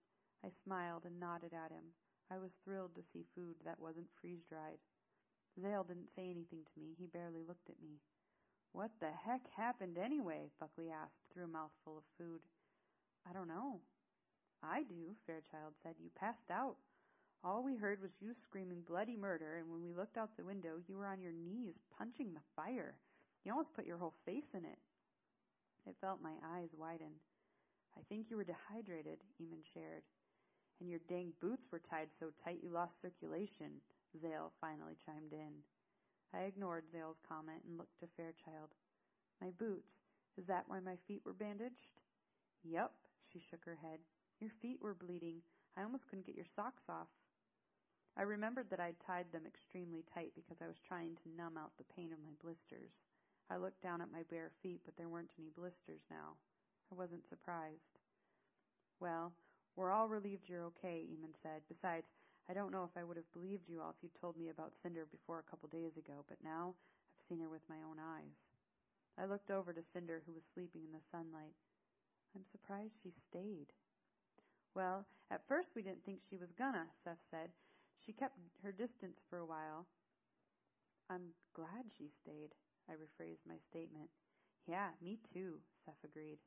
I 0.44 0.49
smiled 0.64 1.05
and 1.05 1.18
nodded 1.18 1.53
at 1.53 1.73
him. 1.73 1.92
I 2.31 2.38
was 2.38 2.51
thrilled 2.64 2.94
to 2.94 3.03
see 3.12 3.27
food 3.35 3.57
that 3.64 3.81
wasn't 3.81 4.07
freeze 4.21 4.44
dried. 4.49 4.79
Zale 5.61 5.85
didn't 5.85 6.14
say 6.14 6.31
anything 6.31 6.62
to 6.62 6.81
me. 6.81 6.94
He 6.97 7.07
barely 7.07 7.42
looked 7.42 7.68
at 7.68 7.83
me. 7.83 7.99
What 8.73 8.90
the 9.01 9.11
heck 9.11 9.42
happened 9.57 9.99
anyway? 9.99 10.51
Buckley 10.61 10.90
asked 10.90 11.27
through 11.33 11.44
a 11.44 11.49
mouthful 11.49 11.99
of 11.99 12.05
food. 12.16 12.40
I 13.29 13.33
don't 13.33 13.49
know. 13.49 13.81
I 14.62 14.83
do, 14.85 15.16
Fairchild 15.27 15.75
said. 15.83 15.94
You 15.99 16.11
passed 16.14 16.51
out. 16.51 16.77
All 17.42 17.62
we 17.62 17.77
heard 17.77 18.01
was 18.01 18.11
you 18.21 18.35
screaming 18.42 18.83
bloody 18.87 19.16
murder, 19.16 19.57
and 19.57 19.71
when 19.71 19.83
we 19.83 19.94
looked 19.94 20.16
out 20.16 20.37
the 20.37 20.44
window, 20.44 20.77
you 20.87 20.97
were 20.97 21.07
on 21.07 21.21
your 21.21 21.33
knees 21.33 21.75
punching 21.97 22.35
the 22.35 22.47
fire. 22.55 22.94
You 23.44 23.53
almost 23.53 23.74
put 23.74 23.87
your 23.87 23.98
whole 23.98 24.14
face 24.24 24.51
in 24.55 24.64
it. 24.64 24.79
I 25.88 25.92
felt 26.01 26.22
my 26.22 26.35
eyes 26.55 26.70
widen. 26.77 27.16
I 27.96 28.03
think 28.09 28.27
you 28.29 28.37
were 28.37 28.44
dehydrated, 28.44 29.18
Eamon 29.40 29.64
shared. 29.74 30.03
And 30.81 30.88
your 30.88 31.01
dang 31.09 31.33
boots 31.40 31.66
were 31.72 31.81
tied 31.81 32.09
so 32.18 32.31
tight 32.44 32.61
you 32.62 32.70
lost 32.70 33.01
circulation, 33.01 33.83
Zale 34.20 34.53
finally 34.61 34.94
chimed 35.05 35.33
in. 35.33 35.64
I 36.35 36.44
ignored 36.44 36.85
Zale's 36.92 37.18
comment 37.27 37.62
and 37.66 37.79
looked 37.79 37.98
to 38.01 38.07
Fairchild. 38.16 38.70
My 39.40 39.51
boots. 39.59 39.90
Is 40.37 40.46
that 40.46 40.64
why 40.68 40.79
my 40.79 40.94
feet 41.09 41.22
were 41.24 41.33
bandaged? 41.33 41.98
Yep, 42.62 42.92
she 43.33 43.40
shook 43.51 43.64
her 43.64 43.79
head. 43.81 43.98
Your 44.40 44.51
feet 44.62 44.79
were 44.81 44.94
bleeding. 44.94 45.42
I 45.77 45.83
almost 45.83 46.07
couldn't 46.07 46.27
get 46.27 46.37
your 46.37 46.46
socks 46.55 46.85
off. 46.88 47.09
I 48.16 48.22
remembered 48.22 48.70
that 48.70 48.81
I'd 48.81 49.01
tied 49.05 49.33
them 49.33 49.46
extremely 49.46 50.05
tight 50.14 50.33
because 50.35 50.59
I 50.62 50.66
was 50.66 50.79
trying 50.87 51.16
to 51.22 51.35
numb 51.37 51.57
out 51.57 51.72
the 51.79 51.92
pain 51.94 52.12
of 52.12 52.22
my 52.22 52.35
blisters. 52.42 52.90
I 53.51 53.57
looked 53.57 53.83
down 53.83 54.01
at 54.01 54.13
my 54.13 54.23
bare 54.31 54.51
feet, 54.63 54.81
but 54.85 54.97
there 54.97 55.09
weren't 55.09 55.33
any 55.39 55.49
blisters 55.57 56.05
now. 56.11 56.37
I 56.93 56.95
wasn't 56.95 57.29
surprised. 57.29 57.97
Well, 59.01 59.33
we're 59.77 59.93
all 59.93 60.09
relieved 60.09 60.49
you're 60.49 60.65
okay, 60.75 61.07
Eamon 61.09 61.33
said. 61.43 61.63
Besides, 61.69 62.07
I 62.49 62.55
don't 62.55 62.73
know 62.73 62.85
if 62.85 62.97
I 62.97 63.05
would 63.05 63.17
have 63.17 63.33
believed 63.33 63.69
you 63.69 63.81
all 63.81 63.91
if 63.91 64.03
you'd 64.03 64.21
told 64.21 64.37
me 64.37 64.49
about 64.49 64.73
Cinder 64.83 65.07
before 65.11 65.39
a 65.39 65.51
couple 65.51 65.69
days 65.69 65.97
ago, 65.97 66.25
but 66.29 66.39
now 66.43 66.75
I've 67.17 67.25
seen 67.29 67.41
her 67.41 67.49
with 67.49 67.65
my 67.69 67.81
own 67.85 67.97
eyes. 68.01 68.37
I 69.19 69.27
looked 69.27 69.51
over 69.51 69.73
to 69.73 69.91
Cinder, 69.93 70.23
who 70.27 70.33
was 70.33 70.45
sleeping 70.55 70.83
in 70.85 70.93
the 70.93 71.05
sunlight. 71.11 71.57
I'm 72.35 72.45
surprised 72.53 72.95
she 73.03 73.13
stayed. 73.31 73.73
Well, 74.75 75.07
at 75.31 75.47
first 75.49 75.69
we 75.75 75.83
didn't 75.83 76.05
think 76.05 76.21
she 76.29 76.37
was 76.37 76.53
gonna, 76.57 76.87
Seth 77.05 77.21
said. 77.31 77.51
She 78.05 78.13
kept 78.13 78.39
her 78.63 78.73
distance 78.73 79.19
for 79.29 79.39
a 79.39 79.47
while. 79.47 79.87
I'm 81.11 81.35
glad 81.55 81.91
she 81.97 82.11
stayed, 82.23 82.55
I 82.88 82.94
rephrased 82.96 83.46
my 83.46 83.59
statement. 83.68 84.09
Yeah, 84.66 84.88
me 85.03 85.18
too, 85.33 85.61
Seth 85.85 86.03
agreed. 86.05 86.38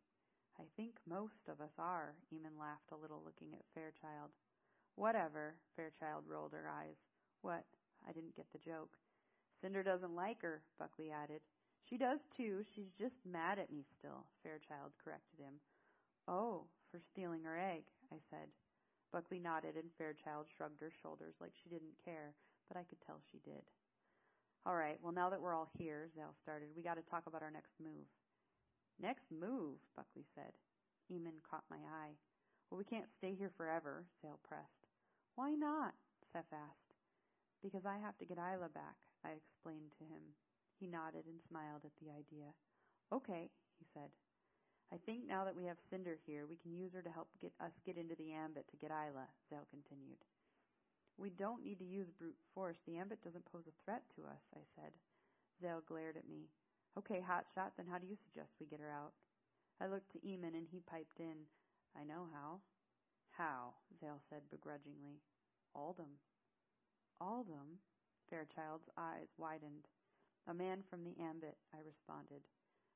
I 0.59 0.63
think 0.75 0.97
most 1.07 1.47
of 1.47 1.61
us 1.61 1.73
are, 1.79 2.15
Eamon 2.33 2.59
laughed 2.59 2.91
a 2.91 2.97
little, 2.97 3.21
looking 3.23 3.53
at 3.53 3.65
Fairchild. 3.73 4.31
Whatever, 4.95 5.55
Fairchild 5.75 6.25
rolled 6.27 6.53
her 6.53 6.67
eyes. 6.67 6.97
What? 7.41 7.65
I 8.07 8.11
didn't 8.11 8.35
get 8.35 8.47
the 8.51 8.59
joke. 8.59 8.97
Cinder 9.61 9.83
doesn't 9.83 10.15
like 10.15 10.41
her, 10.41 10.61
Buckley 10.77 11.11
added. 11.11 11.41
She 11.89 11.97
does 11.97 12.19
too. 12.35 12.63
She's 12.73 12.91
just 12.97 13.15
mad 13.25 13.59
at 13.59 13.71
me 13.71 13.85
still, 13.97 14.25
Fairchild 14.43 14.93
corrected 15.03 15.39
him. 15.39 15.61
Oh, 16.27 16.65
for 16.89 16.99
stealing 16.99 17.43
her 17.43 17.57
egg, 17.57 17.83
I 18.11 18.17
said. 18.29 18.49
Buckley 19.11 19.39
nodded 19.39 19.75
and 19.75 19.91
Fairchild 19.97 20.47
shrugged 20.55 20.81
her 20.81 20.91
shoulders 21.01 21.35
like 21.41 21.53
she 21.61 21.69
didn't 21.69 21.99
care, 22.03 22.33
but 22.67 22.77
I 22.77 22.83
could 22.83 23.01
tell 23.01 23.19
she 23.31 23.39
did. 23.43 23.63
All 24.65 24.75
right, 24.75 24.97
well, 25.01 25.13
now 25.13 25.29
that 25.29 25.41
we're 25.41 25.55
all 25.55 25.69
here, 25.77 26.09
Zale 26.13 26.37
started, 26.37 26.69
we 26.75 26.83
got 26.83 27.01
to 27.01 27.09
talk 27.09 27.25
about 27.25 27.41
our 27.41 27.49
next 27.49 27.73
move. 27.81 28.05
Next 29.01 29.25
move, 29.33 29.81
Buckley 29.95 30.25
said. 30.35 30.53
Eamon 31.09 31.41
caught 31.41 31.65
my 31.69 31.81
eye. 31.81 32.13
Well, 32.69 32.77
we 32.77 32.85
can't 32.85 33.09
stay 33.17 33.33
here 33.33 33.49
forever, 33.57 34.05
Zale 34.21 34.39
pressed. 34.47 34.85
Why 35.33 35.57
not? 35.57 35.97
Seth 36.31 36.53
asked. 36.53 36.93
Because 37.63 37.85
I 37.89 37.97
have 37.97 38.17
to 38.19 38.25
get 38.25 38.37
Isla 38.37 38.69
back, 38.69 39.01
I 39.25 39.33
explained 39.33 39.97
to 39.97 40.05
him. 40.05 40.37
He 40.79 40.85
nodded 40.85 41.25
and 41.25 41.41
smiled 41.49 41.81
at 41.83 41.97
the 41.97 42.13
idea. 42.13 42.53
Okay, 43.11 43.49
he 43.81 43.85
said. 43.93 44.13
I 44.93 44.97
think 45.05 45.25
now 45.25 45.45
that 45.45 45.55
we 45.55 45.65
have 45.65 45.77
Cinder 45.89 46.17
here, 46.25 46.45
we 46.45 46.57
can 46.61 46.75
use 46.75 46.93
her 46.93 47.01
to 47.01 47.09
help 47.09 47.29
get 47.41 47.53
us 47.59 47.73
get 47.85 47.97
into 47.97 48.15
the 48.15 48.33
ambit 48.33 48.69
to 48.69 48.77
get 48.77 48.91
Isla, 48.91 49.25
Zale 49.49 49.65
continued. 49.73 50.21
We 51.17 51.29
don't 51.29 51.63
need 51.63 51.79
to 51.79 51.85
use 51.85 52.09
brute 52.09 52.37
force. 52.53 52.77
The 52.85 52.97
ambit 52.97 53.23
doesn't 53.23 53.51
pose 53.51 53.67
a 53.67 53.75
threat 53.83 54.03
to 54.15 54.23
us, 54.23 54.41
I 54.55 54.61
said. 54.75 54.91
Zale 55.61 55.83
glared 55.87 56.17
at 56.17 56.29
me. 56.29 56.49
Okay, 56.97 57.21
hotshot, 57.23 57.71
then 57.77 57.87
how 57.89 57.99
do 57.99 58.07
you 58.07 58.17
suggest 58.17 58.57
we 58.59 58.65
get 58.65 58.79
her 58.81 58.91
out? 58.91 59.13
I 59.79 59.87
looked 59.87 60.11
to 60.13 60.19
Eamon 60.19 60.57
and 60.57 60.67
he 60.69 60.81
piped 60.81 61.19
in. 61.19 61.47
I 61.95 62.03
know 62.03 62.27
how. 62.33 62.59
How? 63.31 63.73
Zale 63.99 64.21
said 64.29 64.41
begrudgingly. 64.49 65.21
Aldham. 65.75 66.19
Aldham? 67.21 67.79
Fairchild's 68.29 68.89
eyes 68.97 69.31
widened. 69.37 69.87
A 70.47 70.53
man 70.53 70.83
from 70.89 71.03
the 71.03 71.15
ambit, 71.21 71.57
I 71.73 71.79
responded. 71.85 72.41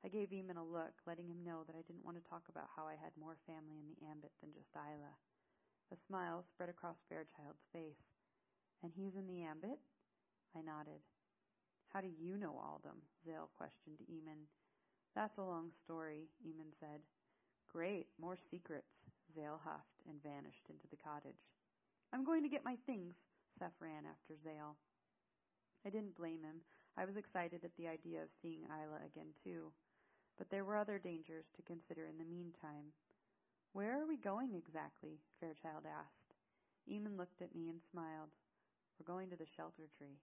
I 0.04 0.10
gave 0.10 0.30
Eamon 0.30 0.58
a 0.58 0.64
look, 0.64 0.94
letting 1.06 1.28
him 1.28 1.44
know 1.44 1.64
that 1.66 1.76
I 1.76 1.86
didn't 1.86 2.06
want 2.06 2.18
to 2.18 2.30
talk 2.30 2.46
about 2.50 2.70
how 2.76 2.86
I 2.86 2.94
had 2.94 3.14
more 3.18 3.38
family 3.46 3.82
in 3.82 3.90
the 3.90 4.06
ambit 4.10 4.32
than 4.42 4.54
just 4.54 4.74
Isla. 4.76 5.14
A 5.94 5.98
smile 6.08 6.44
spread 6.50 6.70
across 6.70 6.98
Fairchild's 7.10 7.66
face. 7.72 8.02
And 8.84 8.92
he's 8.96 9.16
in 9.16 9.28
the 9.28 9.44
ambit? 9.44 9.80
I 10.56 10.62
nodded. 10.62 11.02
How 11.94 12.02
do 12.02 12.10
you 12.10 12.38
know 12.38 12.58
them? 12.84 13.02
Zale 13.24 13.50
questioned 13.58 14.00
Eamon. 14.12 14.50
That's 15.16 15.38
a 15.38 15.44
long 15.44 15.72
story, 15.84 16.28
Eamon 16.44 16.74
said. 16.80 17.02
Great, 17.72 18.08
more 18.20 18.38
secrets. 18.52 18.92
Zale 19.34 19.60
huffed 19.64 20.04
and 20.10 20.22
vanished 20.22 20.68
into 20.70 20.88
the 20.92 21.00
cottage. 21.00 21.40
I'm 22.14 22.26
going 22.26 22.44
to 22.44 22.50
get 22.50 22.66
my 22.66 22.76
things. 22.86 23.16
Seth 23.58 23.76
ran 23.80 24.04
after 24.06 24.36
Zale. 24.44 24.76
I 25.86 25.90
didn't 25.90 26.18
blame 26.18 26.44
him. 26.44 26.62
I 26.98 27.06
was 27.06 27.16
excited 27.16 27.64
at 27.64 27.76
the 27.78 27.88
idea 27.88 28.24
of 28.24 28.30
seeing 28.42 28.64
Isla 28.68 29.06
again, 29.06 29.32
too. 29.44 29.72
But 30.38 30.50
there 30.50 30.66
were 30.66 30.78
other 30.78 31.00
dangers 31.00 31.48
to 31.56 31.62
consider 31.64 32.08
in 32.08 32.18
the 32.18 32.28
meantime. 32.28 32.92
Where 33.76 34.00
are 34.00 34.08
we 34.08 34.16
going 34.16 34.56
exactly? 34.56 35.20
Fairchild 35.44 35.84
asked. 35.84 36.32
Eamon 36.88 37.20
looked 37.20 37.44
at 37.44 37.52
me 37.52 37.68
and 37.68 37.84
smiled. 37.92 38.32
We're 38.96 39.04
going 39.04 39.28
to 39.28 39.36
the 39.36 39.52
shelter 39.60 39.92
tree. 40.00 40.16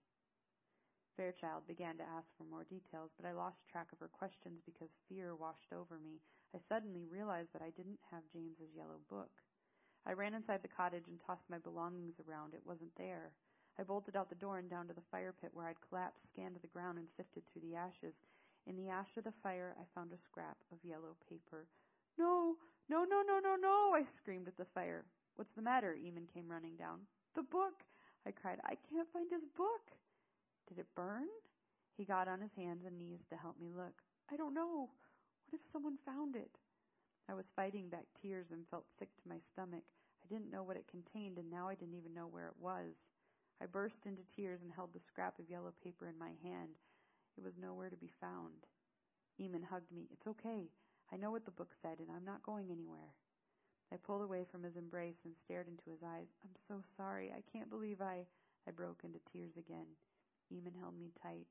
Fairchild 1.21 1.69
began 1.69 2.01
to 2.01 2.13
ask 2.17 2.25
for 2.33 2.49
more 2.49 2.65
details, 2.65 3.13
but 3.13 3.29
I 3.29 3.37
lost 3.37 3.61
track 3.69 3.93
of 3.93 4.01
her 4.01 4.09
questions 4.09 4.65
because 4.65 4.97
fear 5.05 5.37
washed 5.37 5.69
over 5.69 6.01
me. 6.01 6.25
I 6.57 6.65
suddenly 6.65 7.05
realized 7.05 7.53
that 7.53 7.61
I 7.61 7.77
didn't 7.77 8.01
have 8.09 8.25
James's 8.33 8.73
yellow 8.73 9.05
book. 9.13 9.29
I 10.09 10.17
ran 10.17 10.33
inside 10.33 10.65
the 10.65 10.73
cottage 10.73 11.13
and 11.13 11.21
tossed 11.21 11.45
my 11.53 11.61
belongings 11.61 12.17
around. 12.25 12.57
It 12.57 12.65
wasn't 12.65 12.97
there. 12.97 13.37
I 13.77 13.85
bolted 13.85 14.17
out 14.17 14.33
the 14.33 14.41
door 14.41 14.65
and 14.65 14.73
down 14.73 14.89
to 14.89 14.97
the 14.97 15.05
fire 15.13 15.37
pit 15.37 15.53
where 15.53 15.69
I'd 15.69 15.85
collapsed, 15.93 16.25
scanned 16.33 16.57
the 16.57 16.73
ground, 16.73 16.97
and 16.97 17.13
sifted 17.21 17.45
through 17.53 17.69
the 17.69 17.77
ashes. 17.77 18.17
In 18.65 18.81
the 18.81 18.89
ash 18.89 19.13
of 19.21 19.29
the 19.29 19.37
fire, 19.45 19.77
I 19.77 19.85
found 19.93 20.17
a 20.17 20.25
scrap 20.25 20.57
of 20.73 20.81
yellow 20.81 21.21
paper. 21.29 21.69
No, 22.17 22.57
no, 22.89 23.05
no, 23.05 23.23
no, 23.27 23.39
no, 23.43 23.57
no! 23.57 23.95
I 23.95 24.05
screamed 24.17 24.49
at 24.49 24.57
the 24.57 24.67
fire. 24.75 25.05
What's 25.37 25.55
the 25.55 25.63
matter? 25.63 25.97
Eamon 25.99 26.33
came 26.33 26.49
running 26.49 26.77
down. 26.77 27.01
The 27.35 27.43
book! 27.43 27.83
I 28.27 28.31
cried. 28.31 28.61
I 28.65 28.77
can't 28.91 29.09
find 29.13 29.31
his 29.31 29.45
book. 29.57 29.91
Did 30.69 30.79
it 30.79 30.95
burn? 30.95 31.27
He 31.97 32.05
got 32.05 32.29
on 32.29 32.41
his 32.41 32.53
hands 32.57 32.85
and 32.87 32.99
knees 32.99 33.21
to 33.31 33.37
help 33.37 33.59
me 33.61 33.71
look. 33.75 33.95
I 34.31 34.37
don't 34.37 34.55
know. 34.55 34.91
What 35.47 35.61
if 35.61 35.61
someone 35.73 35.99
found 36.05 36.37
it? 36.37 36.59
I 37.29 37.35
was 37.35 37.47
fighting 37.55 37.89
back 37.89 38.07
tears 38.21 38.47
and 38.53 38.67
felt 38.71 38.85
sick 38.99 39.09
to 39.17 39.29
my 39.29 39.39
stomach. 39.53 39.85
I 40.25 40.29
didn't 40.29 40.51
know 40.51 40.63
what 40.63 40.77
it 40.77 40.91
contained, 40.91 41.39
and 41.39 41.51
now 41.51 41.69
I 41.69 41.75
didn't 41.75 41.97
even 41.97 42.15
know 42.15 42.27
where 42.27 42.47
it 42.47 42.61
was. 42.61 42.95
I 43.63 43.67
burst 43.67 44.07
into 44.07 44.23
tears 44.35 44.61
and 44.63 44.73
held 44.73 44.93
the 44.93 45.01
scrap 45.01 45.39
of 45.39 45.51
yellow 45.51 45.73
paper 45.83 46.09
in 46.09 46.19
my 46.19 46.33
hand. 46.43 46.77
It 47.37 47.45
was 47.45 47.55
nowhere 47.61 47.91
to 47.91 47.97
be 47.97 48.11
found. 48.21 48.67
Eamon 49.41 49.65
hugged 49.65 49.93
me. 49.93 50.09
It's 50.13 50.27
okay. 50.27 50.69
I 51.13 51.19
know 51.19 51.31
what 51.31 51.45
the 51.45 51.51
book 51.51 51.75
said, 51.83 51.99
and 52.01 52.09
I'm 52.09 52.25
not 52.25 52.43
going 52.43 52.71
anywhere. 52.71 53.13
I 53.93 53.97
pulled 53.97 54.23
away 54.23 54.47
from 54.51 54.63
his 54.63 54.77
embrace 54.77 55.21
and 55.25 55.37
stared 55.45 55.69
into 55.69 55.91
his 55.91 56.01
eyes. 56.03 56.33
I'm 56.43 56.57
so 56.67 56.81
sorry. 56.97 57.31
I 57.31 57.45
can't 57.53 57.69
believe 57.69 58.01
I. 58.01 58.25
I 58.67 58.71
broke 58.71 59.05
into 59.05 59.21
tears 59.31 59.53
again. 59.59 59.85
Eamon 60.49 60.81
held 60.81 60.99
me 60.99 61.13
tight. 61.21 61.47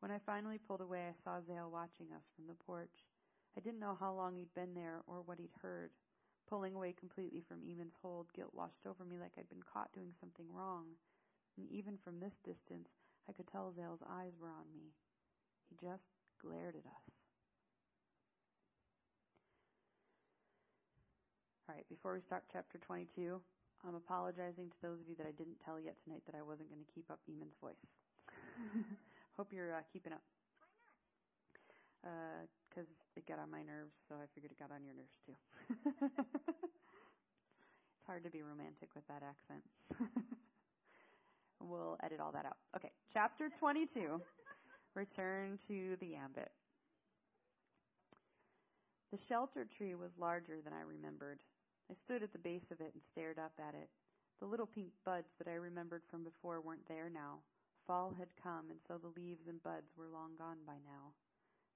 When 0.00 0.10
I 0.10 0.18
finally 0.26 0.58
pulled 0.58 0.80
away, 0.80 1.06
I 1.06 1.14
saw 1.22 1.38
Zale 1.46 1.70
watching 1.70 2.10
us 2.10 2.26
from 2.34 2.48
the 2.48 2.58
porch. 2.66 3.06
I 3.56 3.60
didn't 3.60 3.78
know 3.78 3.96
how 3.98 4.12
long 4.12 4.34
he'd 4.34 4.54
been 4.54 4.74
there 4.74 5.02
or 5.06 5.22
what 5.22 5.38
he'd 5.38 5.54
heard. 5.62 5.90
Pulling 6.48 6.74
away 6.74 6.92
completely 6.98 7.44
from 7.46 7.62
Eamon's 7.62 7.94
hold, 8.02 8.32
guilt 8.34 8.50
washed 8.54 8.86
over 8.88 9.04
me 9.04 9.18
like 9.18 9.38
I'd 9.38 9.48
been 9.48 9.62
caught 9.62 9.92
doing 9.92 10.10
something 10.18 10.46
wrong. 10.50 10.86
And 11.56 11.70
even 11.70 11.96
from 12.02 12.18
this 12.18 12.34
distance, 12.42 12.88
I 13.28 13.32
could 13.32 13.46
tell 13.46 13.72
Zale's 13.72 14.02
eyes 14.10 14.32
were 14.40 14.48
on 14.48 14.66
me. 14.74 14.90
He 15.68 15.76
just 15.76 16.10
glared 16.42 16.74
at 16.74 16.86
us. 16.86 17.19
All 21.70 21.76
right, 21.76 21.86
before 21.88 22.18
we 22.18 22.20
start 22.20 22.42
chapter 22.50 22.82
22, 22.82 23.38
I'm 23.86 23.94
apologizing 23.94 24.74
to 24.74 24.78
those 24.82 24.98
of 24.98 25.06
you 25.06 25.14
that 25.14 25.26
I 25.30 25.30
didn't 25.30 25.62
tell 25.64 25.78
yet 25.78 25.94
tonight 26.02 26.26
that 26.26 26.34
I 26.34 26.42
wasn't 26.42 26.66
going 26.66 26.82
to 26.82 26.90
keep 26.90 27.06
up 27.06 27.20
Eamon's 27.30 27.54
voice. 27.62 27.78
Hope 29.38 29.54
you're 29.54 29.70
uh, 29.70 29.86
keeping 29.86 30.12
up. 30.12 30.26
Because 32.02 32.90
uh, 32.90 33.14
it 33.14 33.22
got 33.22 33.38
on 33.38 33.54
my 33.54 33.62
nerves, 33.62 33.94
so 34.08 34.16
I 34.18 34.26
figured 34.34 34.50
it 34.50 34.58
got 34.58 34.74
on 34.74 34.82
your 34.82 34.98
nerves 34.98 35.14
too. 35.22 35.38
it's 37.94 38.02
hard 38.04 38.24
to 38.24 38.30
be 38.34 38.42
romantic 38.42 38.90
with 38.96 39.06
that 39.06 39.22
accent. 39.22 39.62
we'll 41.62 41.96
edit 42.02 42.18
all 42.18 42.32
that 42.32 42.46
out. 42.46 42.58
Okay, 42.74 42.90
chapter 43.14 43.48
22. 43.60 44.20
Return 44.96 45.56
to 45.68 45.94
the 46.00 46.16
ambit. 46.16 46.50
The 49.12 49.18
shelter 49.28 49.68
tree 49.78 49.94
was 49.94 50.10
larger 50.18 50.58
than 50.64 50.72
I 50.72 50.82
remembered. 50.82 51.38
I 51.90 51.98
stood 52.06 52.22
at 52.22 52.30
the 52.30 52.38
base 52.38 52.70
of 52.70 52.78
it 52.78 52.94
and 52.94 53.02
stared 53.02 53.42
up 53.42 53.58
at 53.58 53.74
it. 53.74 53.90
The 54.38 54.46
little 54.46 54.70
pink 54.70 54.94
buds 55.02 55.34
that 55.42 55.50
I 55.50 55.58
remembered 55.58 56.06
from 56.06 56.22
before 56.22 56.62
weren't 56.62 56.86
there 56.86 57.10
now. 57.10 57.42
Fall 57.84 58.14
had 58.14 58.30
come, 58.38 58.70
and 58.70 58.78
so 58.86 58.94
the 58.94 59.10
leaves 59.18 59.50
and 59.50 59.58
buds 59.66 59.90
were 59.98 60.06
long 60.06 60.38
gone 60.38 60.62
by 60.62 60.78
now. 60.86 61.18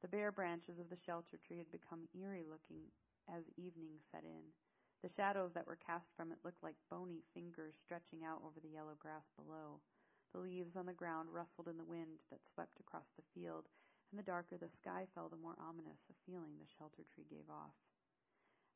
The 0.06 0.14
bare 0.14 0.30
branches 0.30 0.78
of 0.78 0.86
the 0.86 1.02
shelter 1.02 1.34
tree 1.42 1.58
had 1.58 1.72
become 1.74 2.06
eerie 2.14 2.46
looking 2.46 2.86
as 3.26 3.42
evening 3.58 3.98
set 4.14 4.22
in. 4.22 4.54
The 5.02 5.10
shadows 5.10 5.50
that 5.58 5.66
were 5.66 5.82
cast 5.82 6.06
from 6.14 6.30
it 6.30 6.38
looked 6.46 6.62
like 6.62 6.78
bony 6.86 7.26
fingers 7.34 7.74
stretching 7.82 8.22
out 8.22 8.38
over 8.46 8.62
the 8.62 8.70
yellow 8.70 8.94
grass 8.94 9.26
below. 9.34 9.82
The 10.30 10.38
leaves 10.38 10.76
on 10.78 10.86
the 10.86 10.94
ground 10.94 11.34
rustled 11.34 11.66
in 11.66 11.76
the 11.76 11.90
wind 11.90 12.22
that 12.30 12.46
swept 12.54 12.78
across 12.78 13.10
the 13.18 13.26
field, 13.34 13.66
and 14.12 14.18
the 14.18 14.30
darker 14.30 14.54
the 14.62 14.70
sky 14.78 15.10
fell, 15.10 15.26
the 15.26 15.42
more 15.42 15.58
ominous 15.58 16.06
a 16.06 16.14
feeling 16.22 16.54
the 16.62 16.70
shelter 16.78 17.02
tree 17.10 17.26
gave 17.26 17.50
off. 17.50 17.74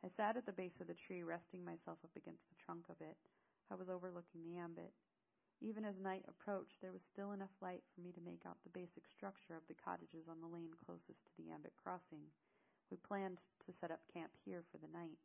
I 0.05 0.09
sat 0.15 0.37
at 0.37 0.47
the 0.47 0.55
base 0.55 0.79
of 0.81 0.87
the 0.87 0.95
tree, 0.95 1.23
resting 1.23 1.65
myself 1.65 1.99
up 2.05 2.15
against 2.15 2.47
the 2.49 2.61
trunk 2.63 2.87
of 2.89 3.01
it. 3.01 3.19
I 3.71 3.75
was 3.75 3.91
overlooking 3.91 4.47
the 4.47 4.59
ambit. 4.59 4.95
Even 5.61 5.85
as 5.85 5.99
night 5.99 6.23
approached, 6.31 6.79
there 6.81 6.95
was 6.95 7.03
still 7.03 7.33
enough 7.33 7.51
light 7.61 7.83
for 7.91 8.01
me 8.01 8.13
to 8.15 8.23
make 8.23 8.47
out 8.47 8.63
the 8.63 8.71
basic 8.71 9.03
structure 9.11 9.59
of 9.59 9.67
the 9.67 9.75
cottages 9.75 10.31
on 10.31 10.39
the 10.39 10.47
lane 10.47 10.71
closest 10.87 11.27
to 11.27 11.35
the 11.35 11.51
ambit 11.51 11.75
crossing. 11.75 12.31
We 12.91 12.97
planned 12.97 13.43
to 13.67 13.75
set 13.75 13.91
up 13.91 14.07
camp 14.07 14.31
here 14.47 14.63
for 14.71 14.79
the 14.79 14.93
night. 14.95 15.19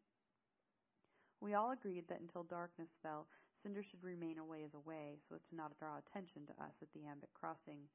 We 1.39 1.53
all 1.53 1.71
agreed 1.71 2.09
that 2.09 2.21
until 2.21 2.43
darkness 2.43 2.89
fell, 3.03 3.27
Cinder 3.62 3.83
should 3.83 4.03
remain 4.03 4.39
a 4.39 4.43
ways 4.43 4.73
away 4.73 5.21
so 5.21 5.36
as 5.36 5.45
to 5.49 5.55
not 5.55 5.77
draw 5.77 6.01
attention 6.01 6.47
to 6.47 6.63
us 6.63 6.75
at 6.81 6.91
the 6.91 7.05
ambit 7.05 7.29
crossing. 7.38 7.86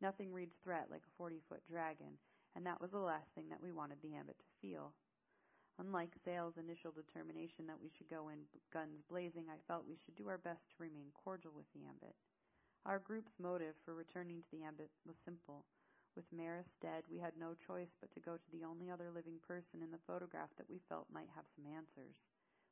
Nothing 0.00 0.32
reads 0.32 0.54
threat 0.62 0.86
like 0.88 1.02
a 1.02 1.16
forty 1.18 1.42
foot 1.48 1.66
dragon, 1.66 2.16
and 2.54 2.64
that 2.64 2.80
was 2.80 2.92
the 2.92 3.02
last 3.02 3.28
thing 3.34 3.50
that 3.50 3.60
we 3.60 3.72
wanted 3.72 3.98
the 4.00 4.14
ambit 4.14 4.38
to 4.38 4.58
feel. 4.62 4.94
Unlike 5.78 6.18
Zale's 6.26 6.58
initial 6.58 6.90
determination 6.90 7.70
that 7.70 7.78
we 7.78 7.86
should 7.94 8.10
go 8.10 8.34
in 8.34 8.42
guns 8.74 8.98
blazing, 9.06 9.46
I 9.46 9.62
felt 9.70 9.86
we 9.86 9.98
should 10.02 10.18
do 10.18 10.26
our 10.26 10.42
best 10.42 10.66
to 10.74 10.82
remain 10.82 11.14
cordial 11.14 11.54
with 11.54 11.70
the 11.70 11.86
Ambit. 11.86 12.18
Our 12.82 12.98
group's 12.98 13.38
motive 13.38 13.78
for 13.84 13.94
returning 13.94 14.42
to 14.42 14.50
the 14.50 14.66
Ambit 14.66 14.90
was 15.06 15.14
simple. 15.24 15.62
With 16.18 16.26
Maris 16.34 16.66
dead, 16.82 17.06
we 17.06 17.22
had 17.22 17.38
no 17.38 17.54
choice 17.54 17.94
but 18.02 18.10
to 18.10 18.26
go 18.26 18.34
to 18.34 18.50
the 18.50 18.66
only 18.66 18.90
other 18.90 19.14
living 19.14 19.38
person 19.46 19.78
in 19.86 19.94
the 19.94 20.02
photograph 20.02 20.50
that 20.58 20.68
we 20.68 20.82
felt 20.90 21.06
might 21.14 21.30
have 21.30 21.46
some 21.54 21.70
answers. 21.70 22.18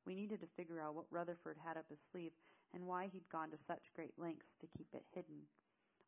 We 0.03 0.19
needed 0.19 0.43
to 0.43 0.57
figure 0.59 0.83
out 0.83 0.99
what 0.99 1.11
Rutherford 1.15 1.63
had 1.63 1.79
up 1.79 1.87
his 1.87 2.03
sleeve 2.11 2.35
and 2.75 2.91
why 2.91 3.07
he'd 3.07 3.31
gone 3.31 3.55
to 3.55 3.67
such 3.71 3.95
great 3.95 4.19
lengths 4.19 4.51
to 4.59 4.73
keep 4.75 4.91
it 4.95 5.07
hidden. 5.15 5.47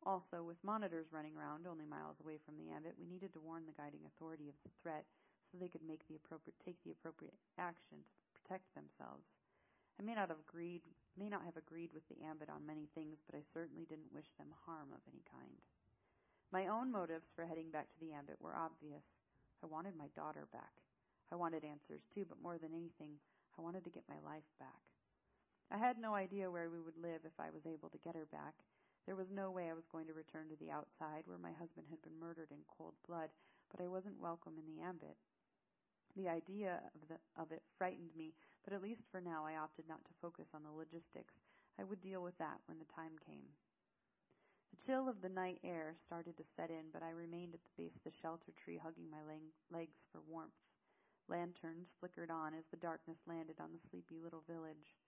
Also, 0.03 0.43
with 0.43 0.59
monitors 0.67 1.15
running 1.15 1.37
around 1.39 1.67
only 1.67 1.87
miles 1.87 2.19
away 2.19 2.39
from 2.43 2.59
the 2.59 2.75
ambit, 2.75 2.95
we 2.99 3.07
needed 3.07 3.33
to 3.35 3.41
warn 3.41 3.67
the 3.67 3.79
guiding 3.79 4.03
authority 4.07 4.49
of 4.49 4.59
the 4.67 4.75
threat 4.83 5.07
so 5.49 5.59
they 5.59 5.73
could 5.73 5.85
make 5.85 6.07
the 6.07 6.17
appropriate 6.17 6.57
take 6.61 6.77
the 6.85 6.93
appropriate 6.93 7.35
action 7.57 8.05
to 8.05 8.29
protect 8.37 8.69
themselves. 8.77 9.25
I 9.99 10.05
may 10.05 10.15
not 10.15 10.29
have 10.29 10.39
agreed 10.45 10.85
may 11.19 11.29
not 11.29 11.43
have 11.43 11.59
agreed 11.59 11.91
with 11.91 12.07
the 12.07 12.23
ambit 12.23 12.47
on 12.47 12.63
many 12.69 12.87
things, 12.95 13.19
but 13.27 13.35
I 13.35 13.43
certainly 13.53 13.85
didn't 13.89 14.15
wish 14.15 14.31
them 14.39 14.55
harm 14.65 14.95
of 14.95 15.03
any 15.11 15.27
kind. 15.27 15.59
My 16.55 16.71
own 16.71 16.93
motives 16.93 17.29
for 17.35 17.45
heading 17.45 17.75
back 17.75 17.91
to 17.91 18.01
the 18.01 18.15
ambit 18.15 18.39
were 18.39 18.55
obvious. 18.55 19.03
I 19.63 19.67
wanted 19.67 19.99
my 19.99 20.07
daughter 20.15 20.47
back. 20.53 20.71
I 21.33 21.37
wanted 21.37 21.65
answers 21.67 22.07
too, 22.15 22.25
but 22.25 22.41
more 22.41 22.57
than 22.57 22.73
anything, 22.73 23.19
I 23.59 23.63
wanted 23.63 23.83
to 23.85 23.91
get 23.91 24.07
my 24.09 24.23
life 24.23 24.47
back. 24.63 24.81
I 25.71 25.77
had 25.77 25.99
no 25.99 26.15
idea 26.15 26.51
where 26.51 26.71
we 26.71 26.81
would 26.81 26.97
live 26.97 27.27
if 27.27 27.37
I 27.37 27.51
was 27.51 27.67
able 27.67 27.91
to 27.91 28.01
get 28.07 28.15
her 28.15 28.25
back. 28.31 28.55
There 29.05 29.17
was 29.17 29.29
no 29.29 29.51
way 29.51 29.69
I 29.69 29.77
was 29.77 29.91
going 29.93 30.07
to 30.07 30.17
return 30.17 30.49
to 30.49 30.57
the 30.57 30.71
outside 30.71 31.27
where 31.27 31.43
my 31.43 31.53
husband 31.53 31.89
had 31.91 32.01
been 32.01 32.17
murdered 32.21 32.49
in 32.51 32.65
cold 32.71 32.95
blood, 33.07 33.29
but 33.69 33.83
I 33.83 33.89
wasn't 33.89 34.21
welcome 34.21 34.55
in 34.57 34.65
the 34.65 34.81
ambit. 34.81 35.17
The 36.19 36.27
idea 36.27 36.83
of, 36.83 37.07
the, 37.07 37.19
of 37.39 37.55
it 37.55 37.63
frightened 37.79 38.11
me, 38.19 38.35
but 38.67 38.75
at 38.75 38.83
least 38.83 39.07
for 39.07 39.23
now 39.23 39.47
I 39.47 39.55
opted 39.55 39.87
not 39.87 40.03
to 40.03 40.19
focus 40.19 40.51
on 40.51 40.67
the 40.67 40.75
logistics. 40.75 41.39
I 41.79 41.87
would 41.87 42.03
deal 42.03 42.27
with 42.27 42.35
that 42.43 42.59
when 42.67 42.83
the 42.83 42.91
time 42.91 43.15
came. 43.23 43.47
The 44.75 44.83
chill 44.83 45.07
of 45.07 45.23
the 45.23 45.31
night 45.31 45.63
air 45.63 45.95
started 46.03 46.35
to 46.35 46.53
set 46.59 46.75
in, 46.75 46.91
but 46.91 47.07
I 47.07 47.15
remained 47.15 47.55
at 47.55 47.63
the 47.63 47.79
base 47.79 47.95
of 47.95 48.03
the 48.03 48.19
shelter 48.19 48.51
tree, 48.59 48.83
hugging 48.83 49.07
my 49.07 49.23
legs 49.71 50.03
for 50.11 50.19
warmth. 50.27 50.59
Lanterns 51.31 51.95
flickered 52.03 52.35
on 52.35 52.51
as 52.51 52.67
the 52.75 52.83
darkness 52.83 53.23
landed 53.31 53.63
on 53.63 53.71
the 53.71 53.87
sleepy 53.87 54.19
little 54.19 54.43
village. 54.51 54.99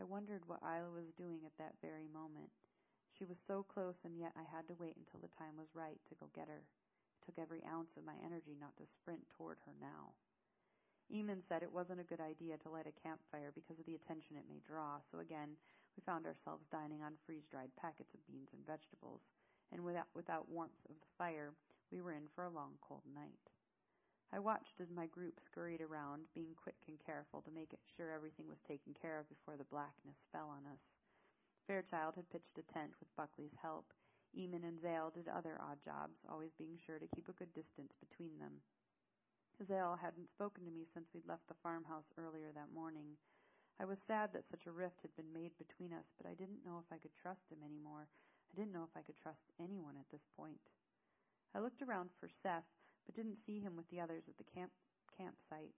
I 0.00 0.08
wondered 0.08 0.48
what 0.48 0.64
Isla 0.64 0.88
was 0.88 1.12
doing 1.20 1.44
at 1.44 1.56
that 1.60 1.76
very 1.84 2.08
moment. 2.08 2.48
She 3.12 3.28
was 3.28 3.36
so 3.44 3.60
close, 3.60 4.00
and 4.08 4.16
yet 4.16 4.32
I 4.40 4.48
had 4.48 4.64
to 4.72 4.80
wait 4.80 4.96
until 4.96 5.20
the 5.20 5.36
time 5.36 5.60
was 5.60 5.76
right 5.76 6.00
to 6.08 6.16
go 6.16 6.32
get 6.32 6.48
her. 6.48 6.64
It 6.64 7.20
took 7.28 7.36
every 7.36 7.60
ounce 7.68 7.92
of 8.00 8.08
my 8.08 8.16
energy 8.24 8.56
not 8.56 8.72
to 8.80 8.88
sprint 8.88 9.28
toward 9.36 9.60
her 9.68 9.76
now. 9.76 10.16
Eamon 11.12 11.42
said 11.46 11.62
it 11.62 11.72
wasn't 11.72 12.00
a 12.00 12.10
good 12.10 12.20
idea 12.20 12.58
to 12.58 12.70
light 12.70 12.86
a 12.86 13.00
campfire 13.02 13.52
because 13.54 13.78
of 13.78 13.86
the 13.86 13.94
attention 13.94 14.36
it 14.36 14.48
may 14.48 14.58
draw, 14.66 14.98
so 15.10 15.18
again, 15.18 15.56
we 15.96 16.02
found 16.02 16.26
ourselves 16.26 16.66
dining 16.66 17.02
on 17.02 17.14
freeze 17.24 17.46
dried 17.46 17.70
packets 17.80 18.12
of 18.12 18.26
beans 18.26 18.50
and 18.52 18.66
vegetables. 18.66 19.22
and 19.72 19.82
without, 19.84 20.06
without 20.14 20.48
warmth 20.48 20.84
of 20.88 20.98
the 21.00 21.14
fire, 21.18 21.54
we 21.90 22.00
were 22.00 22.12
in 22.12 22.28
for 22.34 22.44
a 22.44 22.50
long 22.50 22.78
cold 22.80 23.02
night. 23.14 23.50
I 24.32 24.38
watched 24.38 24.80
as 24.80 24.90
my 24.90 25.06
group 25.06 25.38
scurried 25.40 25.80
around, 25.80 26.26
being 26.34 26.54
quick 26.54 26.82
and 26.88 26.98
careful 26.98 27.42
to 27.42 27.50
make 27.50 27.74
sure 27.96 28.10
everything 28.10 28.48
was 28.48 28.60
taken 28.60 28.94
care 28.94 29.18
of 29.18 29.28
before 29.28 29.56
the 29.56 29.70
blackness 29.70 30.26
fell 30.32 30.48
on 30.50 30.66
us. 30.70 30.82
Fairchild 31.66 32.14
had 32.16 32.30
pitched 32.30 32.58
a 32.58 32.62
tent 32.72 32.92
with 32.98 33.14
Buckley's 33.16 33.54
help. 33.62 33.92
Eamon 34.36 34.66
and 34.66 34.80
Zale 34.80 35.10
did 35.14 35.28
other 35.28 35.58
odd 35.60 35.78
jobs, 35.84 36.18
always 36.28 36.52
being 36.58 36.76
sure 36.76 36.98
to 36.98 37.08
keep 37.14 37.28
a 37.28 37.38
good 37.38 37.52
distance 37.54 37.94
between 37.98 38.38
them. 38.38 38.62
Zale 39.64 39.96
hadn't 39.96 40.28
spoken 40.28 40.64
to 40.64 40.70
me 40.70 40.84
since 40.84 41.08
we'd 41.14 41.26
left 41.26 41.48
the 41.48 41.56
farmhouse 41.62 42.12
earlier 42.18 42.52
that 42.52 42.74
morning. 42.74 43.16
I 43.80 43.84
was 43.84 43.98
sad 44.04 44.32
that 44.32 44.48
such 44.48 44.66
a 44.66 44.72
rift 44.72 45.00
had 45.00 45.16
been 45.16 45.32
made 45.32 45.56
between 45.56 45.92
us, 45.96 46.12
but 46.16 46.28
I 46.28 46.34
didn't 46.34 46.64
know 46.64 46.76
if 46.76 46.92
I 46.92 47.00
could 47.00 47.16
trust 47.16 47.48
him 47.48 47.64
any 47.64 47.80
more. 47.80 48.08
I 48.52 48.56
didn't 48.56 48.72
know 48.72 48.84
if 48.84 48.92
I 48.96 49.02
could 49.02 49.16
trust 49.16 49.48
anyone 49.60 49.96
at 49.96 50.08
this 50.12 50.28
point. 50.36 50.60
I 51.54 51.60
looked 51.60 51.80
around 51.80 52.10
for 52.20 52.28
Seth, 52.28 52.68
but 53.04 53.16
didn't 53.16 53.40
see 53.44 53.60
him 53.60 53.76
with 53.76 53.88
the 53.88 54.00
others 54.00 54.28
at 54.28 54.36
the 54.36 54.44
camp 54.44 54.72
campsite. 55.16 55.72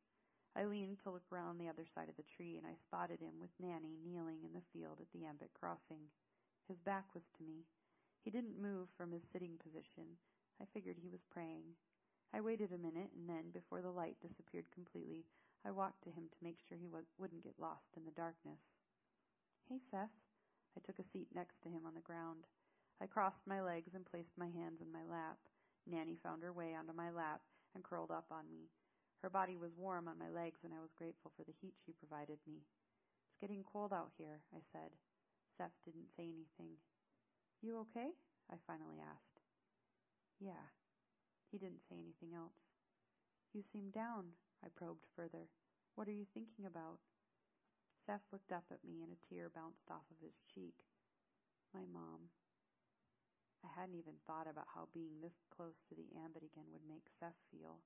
I 0.57 0.65
leaned 0.67 0.99
to 1.05 1.11
look 1.11 1.31
around 1.31 1.59
the 1.59 1.69
other 1.71 1.87
side 1.87 2.09
of 2.09 2.17
the 2.17 2.27
tree, 2.27 2.59
and 2.59 2.67
I 2.67 2.75
spotted 2.75 3.21
him 3.21 3.39
with 3.39 3.55
Nanny 3.63 3.95
kneeling 4.03 4.43
in 4.43 4.55
the 4.55 4.67
field 4.73 4.99
at 4.99 5.07
the 5.15 5.25
Ambit 5.25 5.55
crossing. 5.55 6.11
His 6.67 6.83
back 6.83 7.15
was 7.15 7.31
to 7.37 7.47
me. 7.47 7.63
He 8.25 8.31
didn't 8.31 8.61
move 8.61 8.89
from 8.97 9.13
his 9.13 9.23
sitting 9.31 9.55
position. 9.63 10.19
I 10.61 10.67
figured 10.75 10.99
he 10.99 11.09
was 11.09 11.23
praying. 11.31 11.79
I 12.35 12.41
waited 12.41 12.73
a 12.73 12.79
minute, 12.79 13.11
and 13.17 13.29
then, 13.29 13.51
before 13.53 13.81
the 13.81 13.91
light 13.91 14.17
disappeared 14.21 14.71
completely, 14.73 15.25
I 15.65 15.71
walked 15.71 16.05
to 16.05 16.11
him 16.11 16.29
to 16.31 16.45
make 16.45 16.59
sure 16.69 16.77
he 16.77 16.89
wouldn't 17.19 17.45
get 17.45 17.59
lost 17.59 17.97
in 17.97 18.05
the 18.05 18.13
darkness. 18.13 18.61
Hey, 19.69 19.81
Seth. 19.91 20.13
I 20.77 20.81
took 20.85 20.99
a 20.99 21.11
seat 21.13 21.29
next 21.35 21.61
to 21.63 21.69
him 21.69 21.83
on 21.87 21.95
the 21.95 22.05
ground. 22.05 22.47
I 23.01 23.07
crossed 23.07 23.47
my 23.47 23.61
legs 23.61 23.95
and 23.95 24.07
placed 24.07 24.37
my 24.37 24.47
hands 24.47 24.81
in 24.81 24.93
my 24.93 25.03
lap. 25.09 25.39
Nanny 25.87 26.17
found 26.23 26.43
her 26.43 26.53
way 26.53 26.75
onto 26.75 26.93
my 26.93 27.11
lap 27.11 27.41
and 27.75 27.83
curled 27.83 28.11
up 28.11 28.27
on 28.31 28.45
me. 28.51 28.71
Her 29.23 29.31
body 29.31 29.57
was 29.57 29.75
warm 29.77 30.07
on 30.07 30.19
my 30.19 30.29
legs, 30.31 30.61
and 30.63 30.73
I 30.73 30.81
was 30.81 30.95
grateful 30.95 31.33
for 31.37 31.43
the 31.43 31.57
heat 31.61 31.75
she 31.85 31.93
provided 31.93 32.39
me. 32.47 32.63
It's 33.27 33.41
getting 33.41 33.65
cold 33.65 33.93
out 33.93 34.13
here, 34.17 34.41
I 34.55 34.61
said. 34.73 34.95
Seth 35.57 35.75
didn't 35.85 36.15
say 36.17 36.31
anything. 36.31 36.79
You 37.63 37.79
okay? 37.91 38.15
I 38.53 38.57
finally 38.67 39.03
asked. 39.03 39.43
Yeah. 40.39 40.71
He 41.51 41.59
didn't 41.59 41.87
say 41.89 41.97
anything 41.97 42.37
else. 42.37 42.61
You 43.53 43.65
seem 43.65 43.89
down, 43.89 44.37
I 44.61 44.69
probed 44.69 45.09
further. 45.17 45.49
What 45.97 46.07
are 46.07 46.15
you 46.15 46.29
thinking 46.35 46.69
about? 46.69 47.01
Seth 48.05 48.25
looked 48.33 48.53
up 48.53 48.69
at 48.71 48.85
me, 48.85 49.01
and 49.01 49.13
a 49.13 49.21
tear 49.29 49.49
bounced 49.49 49.89
off 49.91 50.05
of 50.13 50.21
his 50.21 50.37
cheek. 50.49 50.85
My 51.73 51.85
mom. 51.89 52.33
I 53.65 53.69
hadn't 53.75 53.99
even 53.99 54.21
thought 54.25 54.47
about 54.47 54.71
how 54.73 54.93
being 54.93 55.21
this 55.21 55.45
close 55.51 55.83
to 55.89 55.95
the 55.97 56.09
ambit 56.21 56.45
again 56.45 56.69
would 56.73 56.87
make 56.89 57.09
Seth 57.19 57.37
feel. 57.51 57.81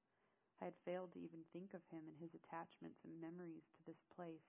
I 0.60 0.70
had 0.70 0.84
failed 0.84 1.14
to 1.14 1.22
even 1.22 1.42
think 1.50 1.74
of 1.74 1.82
him 1.90 2.06
and 2.06 2.18
his 2.18 2.34
attachments 2.34 3.02
and 3.02 3.18
memories 3.18 3.66
to 3.74 3.80
this 3.82 4.02
place. 4.14 4.46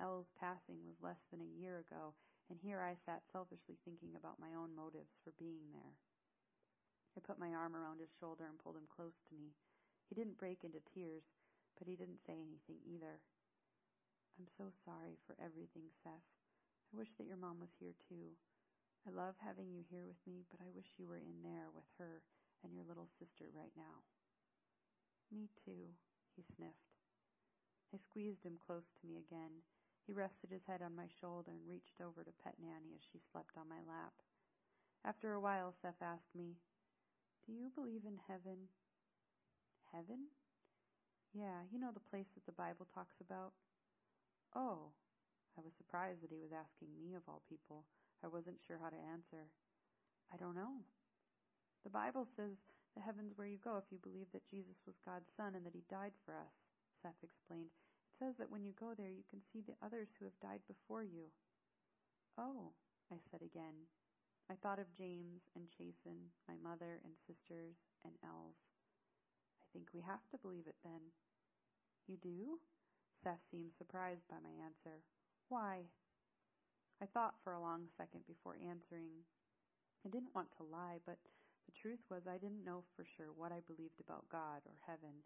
Elle's 0.00 0.32
passing 0.34 0.82
was 0.82 0.98
less 1.02 1.22
than 1.30 1.38
a 1.38 1.54
year 1.60 1.78
ago, 1.78 2.14
and 2.50 2.58
here 2.58 2.82
I 2.82 2.98
sat 2.98 3.22
selfishly 3.30 3.78
thinking 3.84 4.18
about 4.18 4.42
my 4.42 4.54
own 4.58 4.74
motives 4.74 5.14
for 5.22 5.30
being 5.38 5.70
there. 5.70 5.94
I 7.14 7.22
put 7.22 7.38
my 7.38 7.54
arm 7.54 7.78
around 7.78 8.02
his 8.02 8.10
shoulder 8.18 8.44
and 8.50 8.58
pulled 8.58 8.74
him 8.74 8.90
close 8.90 9.14
to 9.30 9.34
me. 9.38 9.54
He 10.10 10.18
didn't 10.18 10.38
break 10.38 10.66
into 10.66 10.82
tears, 10.82 11.22
but 11.78 11.86
he 11.86 11.94
didn't 11.94 12.26
say 12.26 12.34
anything 12.34 12.82
either. 12.82 13.22
I'm 14.34 14.50
so 14.58 14.74
sorry 14.82 15.14
for 15.26 15.38
everything, 15.38 15.86
Seth. 16.02 16.26
I 16.90 16.98
wish 16.98 17.14
that 17.18 17.30
your 17.30 17.38
mom 17.38 17.62
was 17.62 17.70
here 17.78 17.94
too. 18.10 18.34
I 19.06 19.14
love 19.14 19.38
having 19.38 19.70
you 19.70 19.86
here 19.86 20.06
with 20.06 20.18
me, 20.26 20.42
but 20.50 20.58
I 20.58 20.74
wish 20.74 20.98
you 20.98 21.06
were 21.06 21.22
in 21.22 21.44
there 21.46 21.70
with 21.70 21.86
her 22.02 22.24
and 22.66 22.74
your 22.74 22.88
little 22.88 23.06
sister 23.20 23.46
right 23.54 23.74
now. 23.78 24.02
Me 25.30 25.46
too, 25.62 25.94
he 26.34 26.42
sniffed. 26.56 26.98
I 27.94 27.98
squeezed 28.02 28.42
him 28.42 28.58
close 28.58 28.90
to 28.90 29.06
me 29.06 29.22
again. 29.22 29.62
He 30.06 30.12
rested 30.12 30.50
his 30.50 30.66
head 30.66 30.82
on 30.82 30.98
my 30.98 31.06
shoulder 31.20 31.54
and 31.54 31.62
reached 31.68 32.02
over 32.02 32.24
to 32.24 32.40
pet 32.42 32.58
Nanny 32.58 32.96
as 32.96 33.04
she 33.06 33.22
slept 33.30 33.54
on 33.54 33.70
my 33.70 33.80
lap. 33.86 34.12
After 35.04 35.32
a 35.32 35.40
while, 35.40 35.74
Seth 35.80 36.00
asked 36.02 36.34
me, 36.34 36.56
Do 37.44 37.52
you 37.52 37.68
believe 37.76 38.08
in 38.08 38.16
heaven? 38.24 38.72
Heaven? 39.92 40.32
Yeah, 41.36 41.68
you 41.68 41.78
know 41.78 41.92
the 41.92 42.08
place 42.08 42.28
that 42.34 42.46
the 42.46 42.56
Bible 42.56 42.88
talks 42.94 43.20
about? 43.20 43.52
Oh. 44.56 44.96
I 45.54 45.62
was 45.62 45.76
surprised 45.78 46.18
that 46.24 46.34
he 46.34 46.42
was 46.42 46.50
asking 46.50 46.90
me 46.98 47.14
of 47.14 47.22
all 47.30 47.46
people. 47.46 47.86
I 48.24 48.32
wasn't 48.32 48.58
sure 48.66 48.80
how 48.80 48.90
to 48.90 49.06
answer. 49.12 49.46
I 50.32 50.36
don't 50.40 50.58
know. 50.58 50.82
The 51.86 51.94
Bible 51.94 52.26
says 52.34 52.58
the 52.96 53.04
heaven's 53.04 53.36
where 53.36 53.46
you 53.46 53.60
go 53.62 53.76
if 53.76 53.86
you 53.92 54.02
believe 54.02 54.26
that 54.32 54.50
Jesus 54.50 54.80
was 54.82 54.98
God's 55.04 55.30
Son 55.36 55.54
and 55.54 55.62
that 55.62 55.76
He 55.76 55.86
died 55.86 56.16
for 56.24 56.34
us, 56.34 56.54
Seth 57.02 57.22
explained. 57.22 57.70
It 57.70 58.14
says 58.18 58.34
that 58.40 58.50
when 58.50 58.64
you 58.64 58.72
go 58.74 58.96
there, 58.96 59.12
you 59.12 59.22
can 59.30 59.44
see 59.52 59.62
the 59.62 59.78
others 59.84 60.08
who 60.16 60.24
have 60.24 60.38
died 60.42 60.64
before 60.66 61.04
you. 61.04 61.30
Oh, 62.38 62.72
I 63.12 63.20
said 63.30 63.42
again. 63.44 63.86
I 64.50 64.54
thought 64.60 64.78
of 64.78 64.92
James 64.92 65.48
and 65.56 65.64
Chasen, 65.72 66.28
my 66.44 66.54
mother 66.60 67.00
and 67.04 67.16
sisters, 67.24 67.80
and 68.04 68.12
Els. 68.20 68.60
I 69.60 69.66
think 69.72 69.88
we 69.92 70.04
have 70.04 70.20
to 70.30 70.42
believe 70.44 70.68
it 70.68 70.76
then. 70.84 71.00
You 72.06 72.20
do? 72.20 72.60
Seth 73.24 73.40
seemed 73.50 73.72
surprised 73.72 74.28
by 74.28 74.36
my 74.44 74.52
answer. 74.60 75.00
Why? 75.48 75.88
I 77.00 77.06
thought 77.06 77.40
for 77.42 77.56
a 77.56 77.60
long 77.60 77.88
second 77.88 78.28
before 78.28 78.60
answering. 78.60 79.24
I 80.04 80.12
didn't 80.12 80.36
want 80.36 80.52
to 80.60 80.68
lie, 80.68 81.00
but 81.08 81.16
the 81.64 81.72
truth 81.72 82.04
was, 82.12 82.28
I 82.28 82.36
didn't 82.36 82.68
know 82.68 82.84
for 82.92 83.08
sure 83.16 83.32
what 83.32 83.52
I 83.52 83.64
believed 83.64 84.04
about 84.04 84.28
God 84.28 84.60
or 84.68 84.76
heaven. 84.84 85.24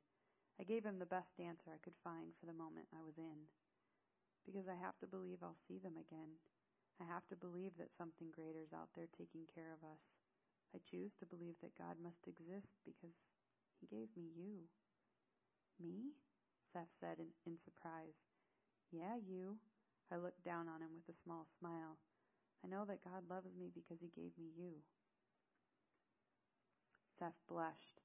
I 0.61 0.63
gave 0.63 0.87
him 0.87 1.03
the 1.03 1.11
best 1.11 1.35
answer 1.43 1.75
I 1.75 1.83
could 1.83 1.99
find 2.07 2.31
for 2.39 2.47
the 2.47 2.55
moment 2.55 2.87
I 2.95 3.03
was 3.03 3.19
in. 3.19 3.51
Because 4.47 4.71
I 4.71 4.79
have 4.79 4.95
to 5.03 5.11
believe 5.11 5.43
I'll 5.43 5.59
see 5.67 5.83
them 5.83 5.99
again. 5.99 6.39
I 6.99 7.07
have 7.07 7.27
to 7.31 7.39
believe 7.39 7.79
that 7.79 7.95
something 7.95 8.35
greater 8.35 8.59
is 8.59 8.75
out 8.75 8.91
there 8.99 9.07
taking 9.15 9.47
care 9.55 9.71
of 9.71 9.87
us. 9.87 10.03
I 10.75 10.83
choose 10.83 11.15
to 11.19 11.31
believe 11.31 11.55
that 11.63 11.79
God 11.79 11.97
must 12.03 12.27
exist 12.27 12.75
because 12.83 13.15
He 13.79 13.87
gave 13.87 14.11
me 14.19 14.29
you. 14.35 14.67
Me? 15.79 16.13
Seth 16.75 16.91
said 17.01 17.23
in, 17.23 17.31
in 17.47 17.57
surprise. 17.63 18.19
Yeah, 18.91 19.17
you. 19.17 19.63
I 20.11 20.17
looked 20.17 20.43
down 20.45 20.67
on 20.67 20.83
him 20.83 20.91
with 20.97 21.09
a 21.09 21.23
small 21.23 21.47
smile. 21.61 21.97
I 22.65 22.69
know 22.69 22.85
that 22.85 23.05
God 23.05 23.29
loves 23.31 23.55
me 23.55 23.71
because 23.71 24.03
He 24.03 24.11
gave 24.11 24.35
me 24.35 24.51
you. 24.57 24.83
Seth 27.19 27.39
blushed. 27.49 28.03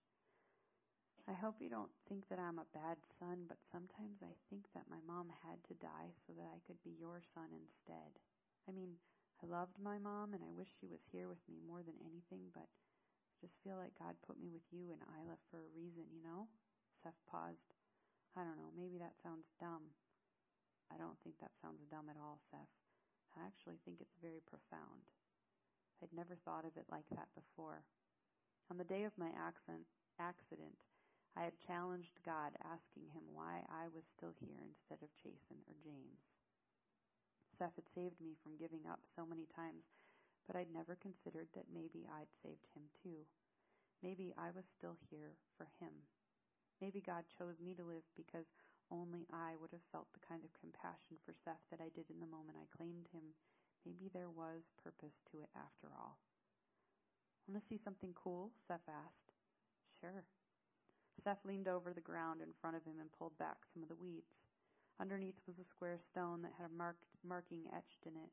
I 1.27 1.33
hope 1.33 1.63
you 1.63 1.69
don't 1.69 1.93
think 2.09 2.27
that 2.27 2.39
I'm 2.39 2.59
a 2.59 2.73
bad 2.75 2.99
son, 3.17 3.47
but 3.47 3.57
sometimes 3.71 4.19
I 4.21 4.35
think 4.49 4.67
that 4.75 4.91
my 4.91 4.99
mom 5.07 5.31
had 5.47 5.63
to 5.71 5.79
die 5.79 6.11
so 6.27 6.33
that 6.35 6.51
I 6.51 6.59
could 6.67 6.83
be 6.83 6.99
your 6.99 7.23
son 7.33 7.47
instead. 7.55 8.19
I 8.67 8.71
mean, 8.71 8.95
I 9.43 9.45
loved 9.45 9.75
my 9.75 9.99
mom 9.99 10.31
and 10.31 10.43
I 10.43 10.55
wish 10.55 10.71
she 10.79 10.87
was 10.87 11.03
here 11.11 11.27
with 11.27 11.43
me 11.51 11.59
more 11.59 11.83
than 11.83 11.99
anything, 11.99 12.47
but 12.55 12.67
I 12.67 13.35
just 13.43 13.59
feel 13.59 13.75
like 13.75 13.99
God 13.99 14.15
put 14.23 14.39
me 14.39 14.47
with 14.47 14.63
you 14.71 14.95
and 14.95 15.03
Isla 15.03 15.35
for 15.51 15.59
a 15.59 15.75
reason, 15.75 16.07
you 16.15 16.23
know? 16.23 16.47
Seth 17.03 17.19
paused. 17.27 17.75
I 18.39 18.47
don't 18.47 18.57
know, 18.57 18.71
maybe 18.71 18.95
that 19.03 19.19
sounds 19.19 19.51
dumb. 19.59 19.91
I 20.87 20.95
don't 20.95 21.19
think 21.21 21.35
that 21.43 21.53
sounds 21.59 21.83
dumb 21.91 22.07
at 22.07 22.17
all, 22.17 22.39
Seth. 22.49 22.71
I 23.35 23.43
actually 23.43 23.83
think 23.83 23.99
it's 23.99 24.23
very 24.23 24.39
profound. 24.47 25.11
I'd 25.99 26.15
never 26.15 26.39
thought 26.39 26.63
of 26.63 26.79
it 26.79 26.87
like 26.87 27.07
that 27.11 27.31
before. 27.35 27.83
On 28.71 28.77
the 28.79 28.87
day 28.87 29.03
of 29.03 29.17
my 29.19 29.29
accident, 29.35 29.85
accident, 30.19 30.79
I 31.35 31.43
had 31.43 31.65
challenged 31.65 32.21
God, 32.25 32.53
asking 32.63 33.09
him 33.11 33.25
why 33.33 33.65
I 33.67 33.89
was 33.89 34.05
still 34.15 34.33
here 34.39 34.61
instead 34.61 35.01
of 35.01 35.09
Chasen 35.19 35.59
or 35.65 35.75
James. 35.83 36.32
Seth 37.57 37.75
had 37.75 37.89
saved 37.93 38.19
me 38.19 38.33
from 38.41 38.57
giving 38.57 38.85
up 38.89 39.05
so 39.15 39.25
many 39.25 39.45
times, 39.53 39.85
but 40.47 40.55
I'd 40.55 40.73
never 40.73 40.97
considered 40.97 41.47
that 41.53 41.71
maybe 41.73 42.09
I'd 42.09 42.33
saved 42.41 42.65
him 42.73 42.89
too. 43.01 43.23
Maybe 44.01 44.33
I 44.35 44.51
was 44.51 44.65
still 44.67 44.97
here 45.09 45.37
for 45.55 45.69
him. 45.79 45.93
Maybe 46.81 46.99
God 46.99 47.23
chose 47.29 47.61
me 47.63 47.73
to 47.75 47.87
live 47.87 48.03
because 48.17 48.49
only 48.91 49.25
I 49.31 49.55
would 49.61 49.71
have 49.71 49.85
felt 49.93 50.11
the 50.11 50.25
kind 50.27 50.43
of 50.43 50.51
compassion 50.59 51.15
for 51.23 51.31
Seth 51.31 51.63
that 51.71 51.79
I 51.79 51.93
did 51.95 52.11
in 52.11 52.19
the 52.19 52.27
moment 52.29 52.59
I 52.59 52.67
claimed 52.75 53.07
him. 53.13 53.31
Maybe 53.85 54.11
there 54.11 54.29
was 54.29 54.67
purpose 54.83 55.15
to 55.31 55.39
it 55.39 55.51
after 55.55 55.87
all. 55.95 56.19
Want 57.47 57.59
to 57.59 57.67
see 57.67 57.79
something 57.79 58.11
cool? 58.15 58.51
Seth 58.67 58.87
asked. 58.87 59.31
Sure. 59.99 60.23
Seth 61.23 61.43
leaned 61.45 61.67
over 61.67 61.93
the 61.93 62.03
ground 62.03 62.41
in 62.41 62.51
front 62.59 62.75
of 62.75 62.83
him 62.83 62.99
and 62.99 63.11
pulled 63.11 63.37
back 63.37 63.63
some 63.71 63.83
of 63.83 63.89
the 63.89 63.99
weeds. 63.99 64.42
Underneath 64.99 65.39
was 65.47 65.57
a 65.59 65.65
square 65.65 65.97
stone 65.99 66.41
that 66.43 66.53
had 66.57 66.69
a 66.69 66.77
marked 66.77 67.05
marking 67.25 67.65
etched 67.75 68.05
in 68.05 68.13
it. 68.13 68.31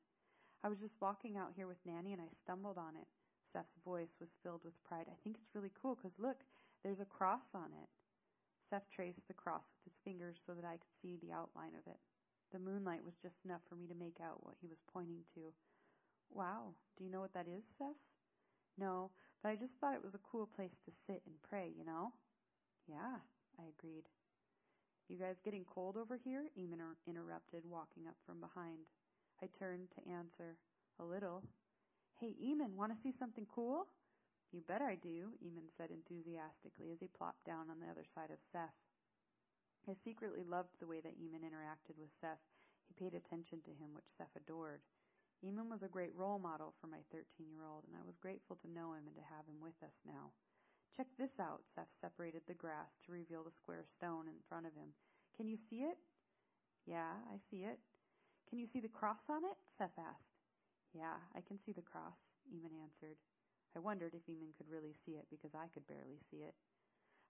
I 0.62 0.68
was 0.68 0.78
just 0.78 1.00
walking 1.00 1.36
out 1.36 1.56
here 1.56 1.66
with 1.66 1.80
Nanny 1.86 2.12
and 2.12 2.20
I 2.20 2.28
stumbled 2.44 2.76
on 2.76 2.96
it. 2.96 3.08
Seth's 3.52 3.80
voice 3.84 4.14
was 4.20 4.28
filled 4.42 4.62
with 4.64 4.76
pride. 4.84 5.06
I 5.08 5.16
think 5.24 5.36
it's 5.36 5.54
really 5.54 5.72
cool 5.80 5.96
because 5.96 6.16
look, 6.18 6.44
there's 6.84 7.00
a 7.00 7.08
cross 7.08 7.48
on 7.54 7.72
it. 7.72 7.88
Seth 8.68 8.86
traced 8.94 9.26
the 9.26 9.34
cross 9.34 9.64
with 9.74 9.90
his 9.90 9.98
fingers 10.04 10.36
so 10.46 10.54
that 10.54 10.64
I 10.64 10.78
could 10.78 10.94
see 11.02 11.18
the 11.18 11.32
outline 11.32 11.74
of 11.74 11.86
it. 11.90 11.98
The 12.52 12.62
moonlight 12.62 13.04
was 13.04 13.18
just 13.22 13.42
enough 13.44 13.62
for 13.68 13.74
me 13.74 13.86
to 13.88 13.98
make 13.98 14.18
out 14.22 14.44
what 14.44 14.54
he 14.61 14.68
was 14.68 14.78
pointing 14.92 15.26
to. 15.34 15.50
Wow, 16.30 16.74
do 16.96 17.04
you 17.04 17.11
know 17.11 17.20
what 17.20 17.34
that 17.34 17.48
is, 17.48 17.64
Seth? 17.78 17.98
No, 18.78 19.11
but 19.42 19.50
I 19.50 19.56
just 19.56 19.74
thought 19.80 19.94
it 19.94 20.04
was 20.04 20.14
a 20.14 20.28
cool 20.30 20.46
place 20.46 20.78
to 20.84 20.92
sit 21.06 21.22
and 21.26 21.34
pray, 21.42 21.72
you 21.76 21.84
know? 21.84 22.12
Yeah, 22.86 23.18
I 23.58 23.64
agreed. 23.78 24.06
You 25.11 25.18
guys 25.18 25.42
getting 25.42 25.66
cold 25.66 25.98
over 25.98 26.14
here? 26.14 26.46
Eamon 26.54 26.78
interrupted, 27.02 27.66
walking 27.66 28.06
up 28.06 28.14
from 28.22 28.38
behind. 28.38 28.86
I 29.42 29.50
turned 29.50 29.90
to 29.98 30.06
answer. 30.06 30.54
A 31.02 31.04
little. 31.04 31.42
Hey, 32.22 32.38
Eamon, 32.38 32.78
want 32.78 32.94
to 32.94 33.02
see 33.02 33.11
something 33.11 33.42
cool? 33.50 33.90
You 34.54 34.62
bet 34.70 34.78
I 34.78 34.94
do, 34.94 35.34
Eamon 35.42 35.66
said 35.74 35.90
enthusiastically 35.90 36.94
as 36.94 37.02
he 37.02 37.11
plopped 37.11 37.42
down 37.42 37.74
on 37.74 37.82
the 37.82 37.90
other 37.90 38.06
side 38.06 38.30
of 38.30 38.38
Seth. 38.38 38.78
I 39.90 39.98
secretly 39.98 40.46
loved 40.46 40.78
the 40.78 40.86
way 40.86 41.02
that 41.02 41.18
Eamon 41.18 41.42
interacted 41.42 41.98
with 41.98 42.14
Seth. 42.22 42.46
He 42.86 42.94
paid 42.94 43.18
attention 43.18 43.66
to 43.66 43.74
him, 43.74 43.90
which 43.98 44.14
Seth 44.14 44.38
adored. 44.38 44.86
Eamon 45.42 45.66
was 45.66 45.82
a 45.82 45.90
great 45.90 46.14
role 46.14 46.38
model 46.38 46.70
for 46.78 46.86
my 46.86 47.02
13 47.11 47.50
year 47.50 47.66
old, 47.66 47.82
and 47.90 47.98
I 47.98 48.06
was 48.06 48.22
grateful 48.22 48.54
to 48.62 48.70
know 48.70 48.94
him 48.94 49.11
and 49.11 49.18
to 49.18 49.26
have 49.26 49.50
him 49.50 49.58
with 49.58 49.74
us 49.82 49.98
now. 50.06 50.30
Check 51.01 51.16
this 51.16 51.40
out. 51.40 51.64
Seth 51.72 51.88
separated 52.05 52.44
the 52.44 52.61
grass 52.61 52.92
to 53.01 53.16
reveal 53.16 53.40
the 53.40 53.57
square 53.57 53.88
stone 53.96 54.28
in 54.28 54.36
front 54.53 54.68
of 54.68 54.76
him. 54.76 54.92
Can 55.32 55.48
you 55.48 55.57
see 55.57 55.88
it? 55.88 55.96
Yeah, 56.84 57.16
I 57.32 57.40
see 57.48 57.64
it. 57.64 57.80
Can 58.44 58.61
you 58.61 58.68
see 58.68 58.84
the 58.84 58.92
cross 58.92 59.24
on 59.32 59.40
it? 59.48 59.57
Seth 59.80 59.96
asked. 59.96 60.36
Yeah, 60.92 61.16
I 61.32 61.40
can 61.40 61.57
see 61.64 61.72
the 61.72 61.88
cross, 61.88 62.20
Eamon 62.53 62.76
answered. 62.76 63.16
I 63.72 63.80
wondered 63.80 64.12
if 64.12 64.28
Eamon 64.28 64.53
could 64.61 64.68
really 64.68 64.92
see 65.09 65.16
it 65.16 65.24
because 65.32 65.57
I 65.57 65.72
could 65.72 65.88
barely 65.88 66.20
see 66.28 66.44
it. 66.44 66.53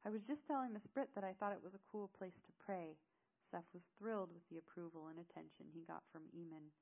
I 0.02 0.10
was 0.10 0.26
just 0.26 0.42
telling 0.50 0.74
Miss 0.74 0.90
Britt 0.90 1.14
that 1.14 1.22
I 1.22 1.38
thought 1.38 1.54
it 1.54 1.62
was 1.62 1.78
a 1.78 1.86
cool 1.94 2.10
place 2.18 2.42
to 2.50 2.58
pray. 2.58 2.98
Seth 3.54 3.70
was 3.70 3.86
thrilled 3.94 4.34
with 4.34 4.42
the 4.50 4.58
approval 4.58 5.14
and 5.14 5.22
attention 5.22 5.70
he 5.70 5.86
got 5.86 6.02
from 6.10 6.26
Eamon. 6.34 6.74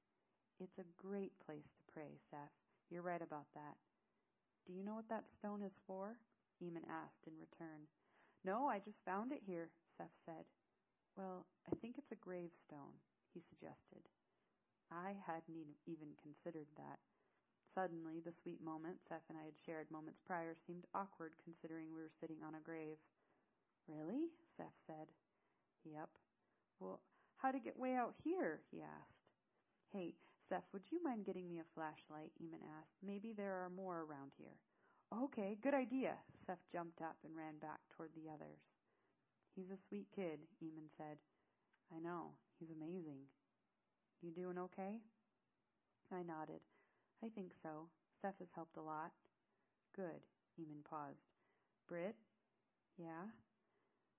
It's 0.56 0.80
a 0.80 0.88
great 0.96 1.36
place 1.44 1.68
to 1.68 1.92
pray, 1.92 2.16
Seth. 2.32 2.56
You're 2.88 3.04
right 3.04 3.20
about 3.20 3.52
that. 3.52 3.76
Do 4.64 4.72
you 4.72 4.80
know 4.80 4.96
what 4.96 5.12
that 5.12 5.28
stone 5.36 5.60
is 5.60 5.76
for? 5.84 6.16
Eamon 6.62 6.86
asked 6.88 7.26
in 7.26 7.34
return. 7.38 7.86
No, 8.44 8.66
I 8.66 8.78
just 8.78 9.04
found 9.04 9.32
it 9.32 9.42
here, 9.46 9.70
Seth 9.96 10.14
said. 10.24 10.44
Well, 11.16 11.46
I 11.66 11.74
think 11.76 11.98
it's 11.98 12.12
a 12.12 12.24
gravestone, 12.24 12.98
he 13.34 13.40
suggested. 13.40 14.06
I 14.90 15.18
hadn't 15.26 15.76
even 15.86 16.14
considered 16.22 16.68
that. 16.76 16.98
Suddenly, 17.74 18.20
the 18.24 18.32
sweet 18.32 18.62
moment 18.64 18.98
Seth 19.08 19.26
and 19.28 19.36
I 19.38 19.44
had 19.44 19.58
shared 19.66 19.90
moments 19.90 20.20
prior 20.26 20.56
seemed 20.66 20.86
awkward 20.94 21.34
considering 21.44 21.92
we 21.92 22.00
were 22.00 22.18
sitting 22.20 22.42
on 22.42 22.54
a 22.54 22.64
grave. 22.64 22.96
Really? 23.86 24.32
Seth 24.56 24.78
said. 24.86 25.08
Yep. 25.84 26.08
Well, 26.80 27.00
how 27.36 27.50
to 27.50 27.60
get 27.60 27.78
way 27.78 27.94
out 27.94 28.14
here? 28.24 28.60
he 28.70 28.80
asked. 28.80 29.26
Hey, 29.92 30.14
Seth, 30.48 30.66
would 30.72 30.90
you 30.90 31.02
mind 31.02 31.26
getting 31.26 31.48
me 31.48 31.60
a 31.60 31.74
flashlight? 31.74 32.32
Eamon 32.42 32.64
asked. 32.80 32.96
Maybe 33.04 33.32
there 33.32 33.54
are 33.54 33.70
more 33.70 34.00
around 34.00 34.32
here. 34.38 34.56
Okay, 35.08 35.56
good 35.62 35.72
idea. 35.72 36.20
Seth 36.44 36.60
jumped 36.70 37.00
up 37.00 37.16
and 37.24 37.32
ran 37.32 37.56
back 37.60 37.80
toward 37.96 38.10
the 38.12 38.28
others. 38.28 38.60
He's 39.56 39.72
a 39.72 39.80
sweet 39.88 40.06
kid, 40.14 40.44
Eamon 40.60 40.92
said. 40.96 41.16
I 41.88 41.98
know. 41.98 42.36
He's 42.60 42.68
amazing. 42.68 43.24
You 44.20 44.32
doing 44.32 44.58
okay? 44.58 45.00
I 46.12 46.20
nodded. 46.22 46.60
I 47.24 47.28
think 47.32 47.52
so. 47.62 47.88
Seth 48.20 48.38
has 48.38 48.52
helped 48.54 48.76
a 48.76 48.84
lot. 48.84 49.12
Good. 49.96 50.20
Eamon 50.60 50.84
paused. 50.84 51.24
Britt? 51.88 52.16
Yeah? 52.98 53.32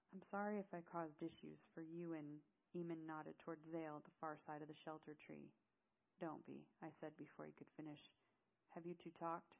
I'm 0.09 0.25
sorry 0.31 0.57
if 0.57 0.73
I 0.73 0.81
caused 0.81 1.21
issues 1.21 1.61
for 1.75 1.85
you 1.85 2.17
and 2.17 2.41
Eamon 2.73 3.05
nodded 3.05 3.37
toward 3.37 3.59
Zale 3.71 4.01
at 4.01 4.05
the 4.09 4.17
far 4.19 4.37
side 4.41 4.63
of 4.65 4.67
the 4.67 4.81
shelter 4.83 5.13
tree. 5.21 5.53
Don't 6.19 6.45
be, 6.49 6.65
I 6.81 6.89
said 6.99 7.13
before 7.15 7.45
he 7.45 7.53
could 7.53 7.69
finish. 7.77 8.01
Have 8.73 8.85
you 8.85 8.95
two 8.97 9.13
talked? 9.19 9.53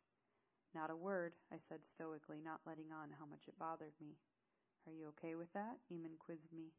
Not 0.76 0.94
a 0.94 0.96
word, 0.96 1.34
I 1.52 1.58
said 1.68 1.82
stoically, 1.96 2.42
not 2.44 2.62
letting 2.66 2.94
on 2.94 3.10
how 3.18 3.26
much 3.26 3.48
it 3.48 3.58
bothered 3.58 3.98
me. 4.00 4.18
Are 4.86 4.94
you 4.94 5.10
okay 5.18 5.34
with 5.36 5.52
that? 5.54 5.82
Eamon 5.92 6.18
quizzed 6.20 6.54
me. 6.54 6.72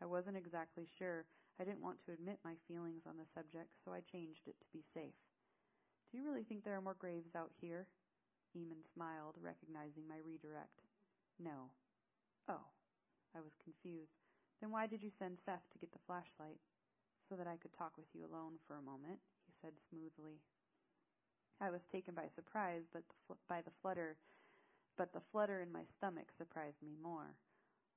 I 0.00 0.06
wasn't 0.06 0.36
exactly 0.36 0.86
sure. 0.98 1.26
I 1.58 1.64
didn't 1.64 1.82
want 1.82 1.98
to 2.04 2.12
admit 2.12 2.38
my 2.44 2.54
feelings 2.68 3.02
on 3.08 3.16
the 3.16 3.26
subject, 3.34 3.72
so 3.84 3.90
I 3.92 4.04
changed 4.12 4.46
it 4.46 4.56
to 4.60 4.68
be 4.72 4.84
safe. 4.94 5.16
Do 6.10 6.18
you 6.18 6.24
really 6.24 6.44
think 6.44 6.62
there 6.62 6.76
are 6.76 6.84
more 6.84 6.98
graves 6.98 7.34
out 7.34 7.50
here? 7.60 7.88
Eamon 8.56 8.86
smiled, 8.94 9.36
recognizing 9.42 10.06
my 10.06 10.22
redirect. 10.22 10.86
No. 11.40 11.74
Oh. 12.48 12.70
I 13.36 13.44
was 13.44 13.52
confused. 13.60 14.16
Then 14.64 14.72
why 14.72 14.88
did 14.88 15.02
you 15.04 15.12
send 15.18 15.36
Seth 15.44 15.68
to 15.72 15.78
get 15.78 15.92
the 15.92 16.00
flashlight? 16.08 16.56
So 17.28 17.36
that 17.36 17.50
I 17.50 17.60
could 17.60 17.76
talk 17.76 17.98
with 17.98 18.08
you 18.14 18.24
alone 18.24 18.56
for 18.64 18.78
a 18.78 18.86
moment, 18.86 19.18
he 19.44 19.52
said 19.60 19.74
smoothly. 19.90 20.40
I 21.66 21.74
was 21.74 21.82
taken 21.90 22.14
by 22.14 22.30
surprise 22.38 22.86
but 22.94 23.02
the 23.10 23.18
fl- 23.26 23.42
by 23.50 23.58
the 23.58 23.74
flutter 23.82 24.14
but 24.94 25.10
the 25.10 25.26
flutter 25.34 25.58
in 25.66 25.74
my 25.74 25.82
stomach 25.98 26.30
surprised 26.38 26.78
me 26.78 26.94
more. 27.02 27.34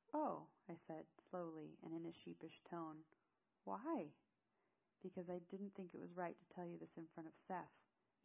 Oh, 0.09 0.49
I 0.65 0.73
said, 0.89 1.05
slowly 1.29 1.77
and 1.85 1.93
in 1.93 2.09
a 2.09 2.19
sheepish 2.25 2.65
tone. 2.65 3.05
Why? 3.69 4.09
Because 5.05 5.29
I 5.29 5.45
didn't 5.53 5.77
think 5.77 5.93
it 5.93 6.01
was 6.01 6.17
right 6.17 6.33
to 6.33 6.51
tell 6.51 6.65
you 6.65 6.81
this 6.81 6.97
in 6.97 7.05
front 7.13 7.29
of 7.29 7.37
Seth, 7.45 7.71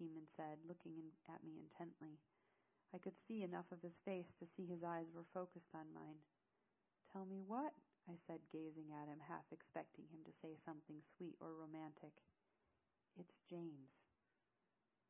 Eamon 0.00 0.24
said, 0.32 0.64
looking 0.64 0.96
in, 0.96 1.12
at 1.28 1.44
me 1.44 1.60
intently. 1.60 2.16
I 2.96 2.98
could 2.98 3.14
see 3.28 3.44
enough 3.44 3.68
of 3.68 3.84
his 3.84 4.00
face 4.02 4.32
to 4.40 4.48
see 4.56 4.64
his 4.64 4.80
eyes 4.80 5.12
were 5.12 5.28
focused 5.36 5.76
on 5.76 5.92
mine. 5.92 6.24
Tell 7.12 7.28
me 7.28 7.44
what? 7.44 7.76
I 8.08 8.16
said, 8.26 8.40
gazing 8.48 8.96
at 8.96 9.12
him, 9.12 9.20
half 9.20 9.44
expecting 9.52 10.08
him 10.08 10.24
to 10.24 10.34
say 10.40 10.56
something 10.64 11.04
sweet 11.14 11.36
or 11.38 11.52
romantic. 11.52 12.16
It's 13.20 13.38
James. 13.46 14.03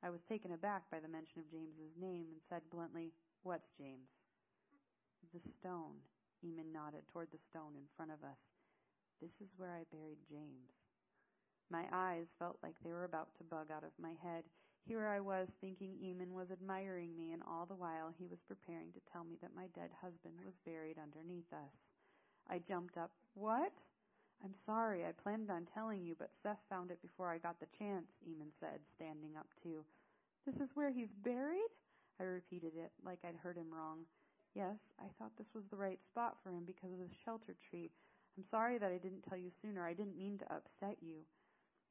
I 0.03 0.11
was 0.11 0.23
taken 0.23 0.53
aback 0.53 0.83
by 0.91 1.01
the 1.01 1.09
mention 1.09 1.41
of 1.41 1.51
James's 1.51 1.97
name 2.01 2.27
and 2.33 2.41
said 2.49 2.63
bluntly, 2.71 3.13
What's 3.43 3.71
James? 3.79 4.11
The 5.33 5.41
stone. 5.53 6.01
Eamon 6.45 6.73
nodded 6.73 7.09
toward 7.09 7.29
the 7.33 7.39
stone 7.39 7.73
in 7.75 7.89
front 7.97 8.13
of 8.13 8.23
us. 8.23 8.39
This 9.21 9.41
is 9.41 9.55
where 9.57 9.73
I 9.73 9.89
buried 9.91 10.19
James. 10.29 10.77
My 11.71 11.85
eyes 11.91 12.27
felt 12.39 12.59
like 12.63 12.75
they 12.85 12.93
were 12.93 13.05
about 13.05 13.35
to 13.39 13.45
bug 13.45 13.71
out 13.75 13.85
of 13.85 13.97
my 13.99 14.13
head. 14.23 14.45
Here 14.87 15.07
I 15.07 15.21
was 15.21 15.49
thinking 15.61 15.97
Eamon 15.97 16.33
was 16.33 16.51
admiring 16.51 17.17
me, 17.17 17.33
and 17.33 17.43
all 17.43 17.65
the 17.65 17.75
while 17.75 18.13
he 18.19 18.27
was 18.27 18.45
preparing 18.47 18.93
to 18.93 19.01
tell 19.11 19.25
me 19.25 19.37
that 19.41 19.57
my 19.57 19.67
dead 19.75 19.91
husband 20.03 20.35
was 20.45 20.55
buried 20.67 20.99
underneath 20.99 21.51
us. 21.53 21.73
I 22.51 22.59
jumped 22.59 22.99
up. 22.99 23.13
What? 23.33 23.73
I'm 24.45 24.55
sorry, 24.67 25.07
I 25.07 25.13
planned 25.13 25.51
on 25.51 25.67
telling 25.73 26.05
you, 26.05 26.15
but 26.19 26.29
Seth 26.43 26.61
found 26.69 26.91
it 26.91 27.01
before 27.01 27.31
I 27.31 27.39
got 27.39 27.59
the 27.59 27.79
chance, 27.79 28.13
Eamon 28.29 28.53
said, 28.61 28.81
standing 28.95 29.39
up 29.39 29.49
too. 29.63 29.83
This 30.45 30.57
is 30.57 30.69
where 30.75 30.91
he's 30.91 31.17
buried? 31.25 31.73
I 32.21 32.25
repeated 32.25 32.73
it, 32.77 32.93
like 33.03 33.21
I'd 33.25 33.41
heard 33.43 33.57
him 33.57 33.73
wrong. 33.73 34.01
Yes, 34.55 34.77
I 35.01 35.09
thought 35.19 35.33
this 35.39 35.55
was 35.55 35.65
the 35.71 35.81
right 35.81 35.99
spot 36.05 36.37
for 36.43 36.51
him 36.51 36.65
because 36.67 36.93
of 36.93 36.99
the 36.99 37.09
shelter 37.25 37.57
tree. 37.71 37.91
I'm 38.37 38.45
sorry 38.45 38.77
that 38.77 38.93
I 38.93 38.99
didn't 38.99 39.25
tell 39.27 39.39
you 39.39 39.51
sooner. 39.63 39.87
I 39.87 39.95
didn't 39.95 40.19
mean 40.19 40.37
to 40.39 40.53
upset 40.53 40.99
you. 41.01 41.25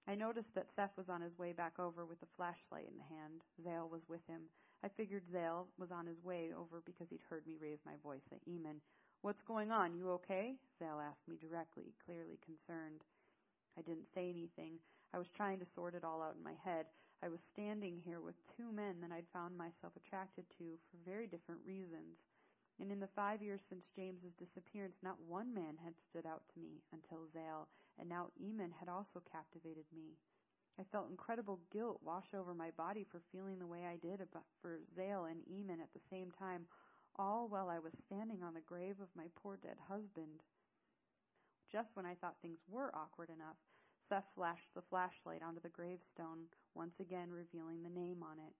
I 0.08 0.14
noticed 0.14 0.54
that 0.54 0.70
Seth 0.76 0.96
was 0.96 1.10
on 1.10 1.22
his 1.22 1.40
way 1.40 1.54
back 1.54 1.80
over 1.80 2.06
with 2.06 2.20
the 2.20 2.34
flashlight 2.38 2.86
in 2.86 2.98
the 2.98 3.16
hand. 3.16 3.42
Zale 3.64 3.90
was 3.90 4.04
with 4.08 4.22
him. 4.28 4.42
I 4.84 4.90
figured 4.90 5.24
Zale 5.32 5.68
was 5.80 5.92
on 5.92 6.06
his 6.06 6.22
way 6.24 6.52
over 6.56 6.84
because 6.86 7.10
he'd 7.10 7.24
heard 7.30 7.48
me 7.48 7.56
raise 7.60 7.80
my 7.86 7.94
voice 8.04 8.28
at 8.32 8.46
Eamon. 8.46 8.78
What's 9.24 9.48
going 9.48 9.72
on? 9.72 9.96
You 9.96 10.12
okay? 10.20 10.60
Zale 10.78 11.00
asked 11.00 11.24
me 11.32 11.40
directly, 11.40 11.96
clearly 12.04 12.44
concerned. 12.44 13.08
I 13.80 13.82
didn't 13.82 14.12
say 14.12 14.28
anything. 14.28 14.84
I 15.16 15.18
was 15.18 15.32
trying 15.32 15.64
to 15.64 15.74
sort 15.74 15.96
it 15.96 16.04
all 16.04 16.20
out 16.22 16.36
in 16.36 16.44
my 16.44 16.60
head. 16.60 16.92
I 17.24 17.32
was 17.32 17.40
standing 17.56 18.04
here 18.04 18.20
with 18.20 18.36
two 18.52 18.68
men 18.76 19.00
that 19.00 19.16
I'd 19.16 19.32
found 19.32 19.56
myself 19.56 19.96
attracted 19.96 20.44
to 20.60 20.76
for 20.92 21.10
very 21.10 21.24
different 21.26 21.64
reasons. 21.64 22.20
And 22.84 22.92
in 22.92 23.00
the 23.00 23.16
five 23.16 23.40
years 23.42 23.64
since 23.64 23.88
James's 23.96 24.36
disappearance, 24.36 25.00
not 25.00 25.16
one 25.24 25.56
man 25.56 25.80
had 25.80 25.96
stood 26.04 26.28
out 26.28 26.44
to 26.52 26.60
me 26.60 26.84
until 26.92 27.32
Zale, 27.32 27.72
and 27.96 28.12
now 28.12 28.28
Eamon 28.36 28.76
had 28.76 28.92
also 28.92 29.24
captivated 29.32 29.88
me. 29.96 30.20
I 30.76 30.84
felt 30.92 31.08
incredible 31.08 31.64
guilt 31.72 32.04
wash 32.04 32.28
over 32.36 32.54
my 32.54 32.72
body 32.76 33.08
for 33.08 33.22
feeling 33.32 33.56
the 33.56 33.72
way 33.72 33.88
I 33.88 33.96
did 34.04 34.20
about 34.20 34.52
for 34.60 34.84
Zale 35.00 35.32
and 35.32 35.48
Eamon 35.48 35.80
at 35.80 35.96
the 35.96 36.04
same 36.12 36.28
time, 36.36 36.68
all 37.18 37.48
while 37.48 37.70
I 37.70 37.80
was 37.80 37.94
standing 38.06 38.44
on 38.44 38.54
the 38.54 38.62
grave 38.62 38.96
of 39.02 39.16
my 39.16 39.26
poor 39.36 39.58
dead 39.58 39.78
husband. 39.88 40.42
Just 41.72 41.96
when 41.96 42.06
I 42.06 42.16
thought 42.16 42.36
things 42.42 42.60
were 42.68 42.94
awkward 42.94 43.30
enough, 43.30 43.58
Seth 44.10 44.26
flashed 44.36 44.70
the 44.76 44.86
flashlight 44.90 45.42
onto 45.42 45.62
the 45.62 45.70
gravestone, 45.70 46.46
once 46.76 47.00
again 47.00 47.32
revealing 47.32 47.82
the 47.84 47.90
name 47.90 48.22
on 48.22 48.38
it 48.38 48.54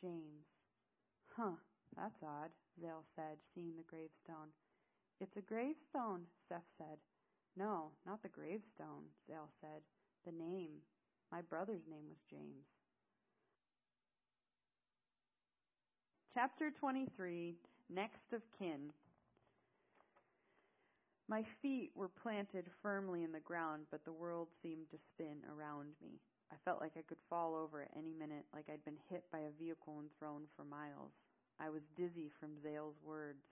James. 0.00 0.48
Huh, 1.36 1.60
that's 1.96 2.22
odd, 2.22 2.50
Zale 2.80 3.04
said, 3.14 3.36
seeing 3.54 3.76
the 3.76 3.84
gravestone. 3.84 4.48
It's 5.20 5.36
a 5.36 5.42
gravestone, 5.42 6.24
Seth 6.48 6.66
said. 6.78 6.98
No, 7.56 7.92
not 8.06 8.22
the 8.22 8.28
gravestone, 8.28 9.12
Zale 9.26 9.50
said. 9.60 9.82
The 10.24 10.32
name. 10.32 10.80
My 11.30 11.42
brother's 11.42 11.86
name 11.88 12.08
was 12.08 12.18
James. 12.30 12.66
Chapter 16.32 16.70
23 16.70 17.56
Next 17.92 18.32
of 18.32 18.42
Kin. 18.56 18.92
My 21.26 21.42
feet 21.60 21.90
were 21.96 22.08
planted 22.08 22.66
firmly 22.82 23.24
in 23.24 23.32
the 23.32 23.40
ground, 23.40 23.86
but 23.90 24.04
the 24.04 24.12
world 24.12 24.48
seemed 24.62 24.88
to 24.90 24.98
spin 25.10 25.42
around 25.50 25.94
me. 26.00 26.20
I 26.52 26.56
felt 26.64 26.80
like 26.80 26.92
I 26.96 27.02
could 27.02 27.18
fall 27.28 27.56
over 27.56 27.82
at 27.82 27.90
any 27.96 28.14
minute, 28.14 28.46
like 28.54 28.66
I'd 28.70 28.84
been 28.84 28.98
hit 29.10 29.24
by 29.32 29.40
a 29.40 29.58
vehicle 29.58 29.98
and 29.98 30.08
thrown 30.18 30.42
for 30.54 30.64
miles. 30.64 31.10
I 31.58 31.68
was 31.68 31.82
dizzy 31.96 32.30
from 32.38 32.62
Zale's 32.62 32.98
words. 33.02 33.42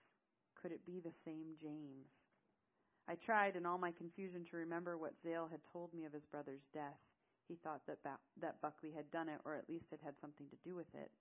Could 0.61 0.71
it 0.71 0.85
be 0.85 0.99
the 0.99 1.15
same 1.25 1.55
James? 1.61 2.07
I 3.09 3.15
tried 3.15 3.55
in 3.55 3.65
all 3.65 3.77
my 3.77 3.91
confusion 3.91 4.45
to 4.51 4.57
remember 4.57 4.97
what 4.97 5.19
Zale 5.23 5.47
had 5.51 5.61
told 5.71 5.93
me 5.93 6.05
of 6.05 6.13
his 6.13 6.25
brother's 6.31 6.63
death. 6.73 6.99
He 7.47 7.55
thought 7.55 7.81
that 7.87 8.03
ba- 8.03 8.19
that 8.39 8.61
Buckley 8.61 8.91
had 8.91 9.11
done 9.11 9.27
it, 9.27 9.41
or 9.43 9.55
at 9.55 9.67
least 9.67 9.91
it 9.91 9.99
had 10.03 10.15
something 10.21 10.47
to 10.47 10.55
do 10.63 10.75
with 10.75 10.93
it. 10.95 11.11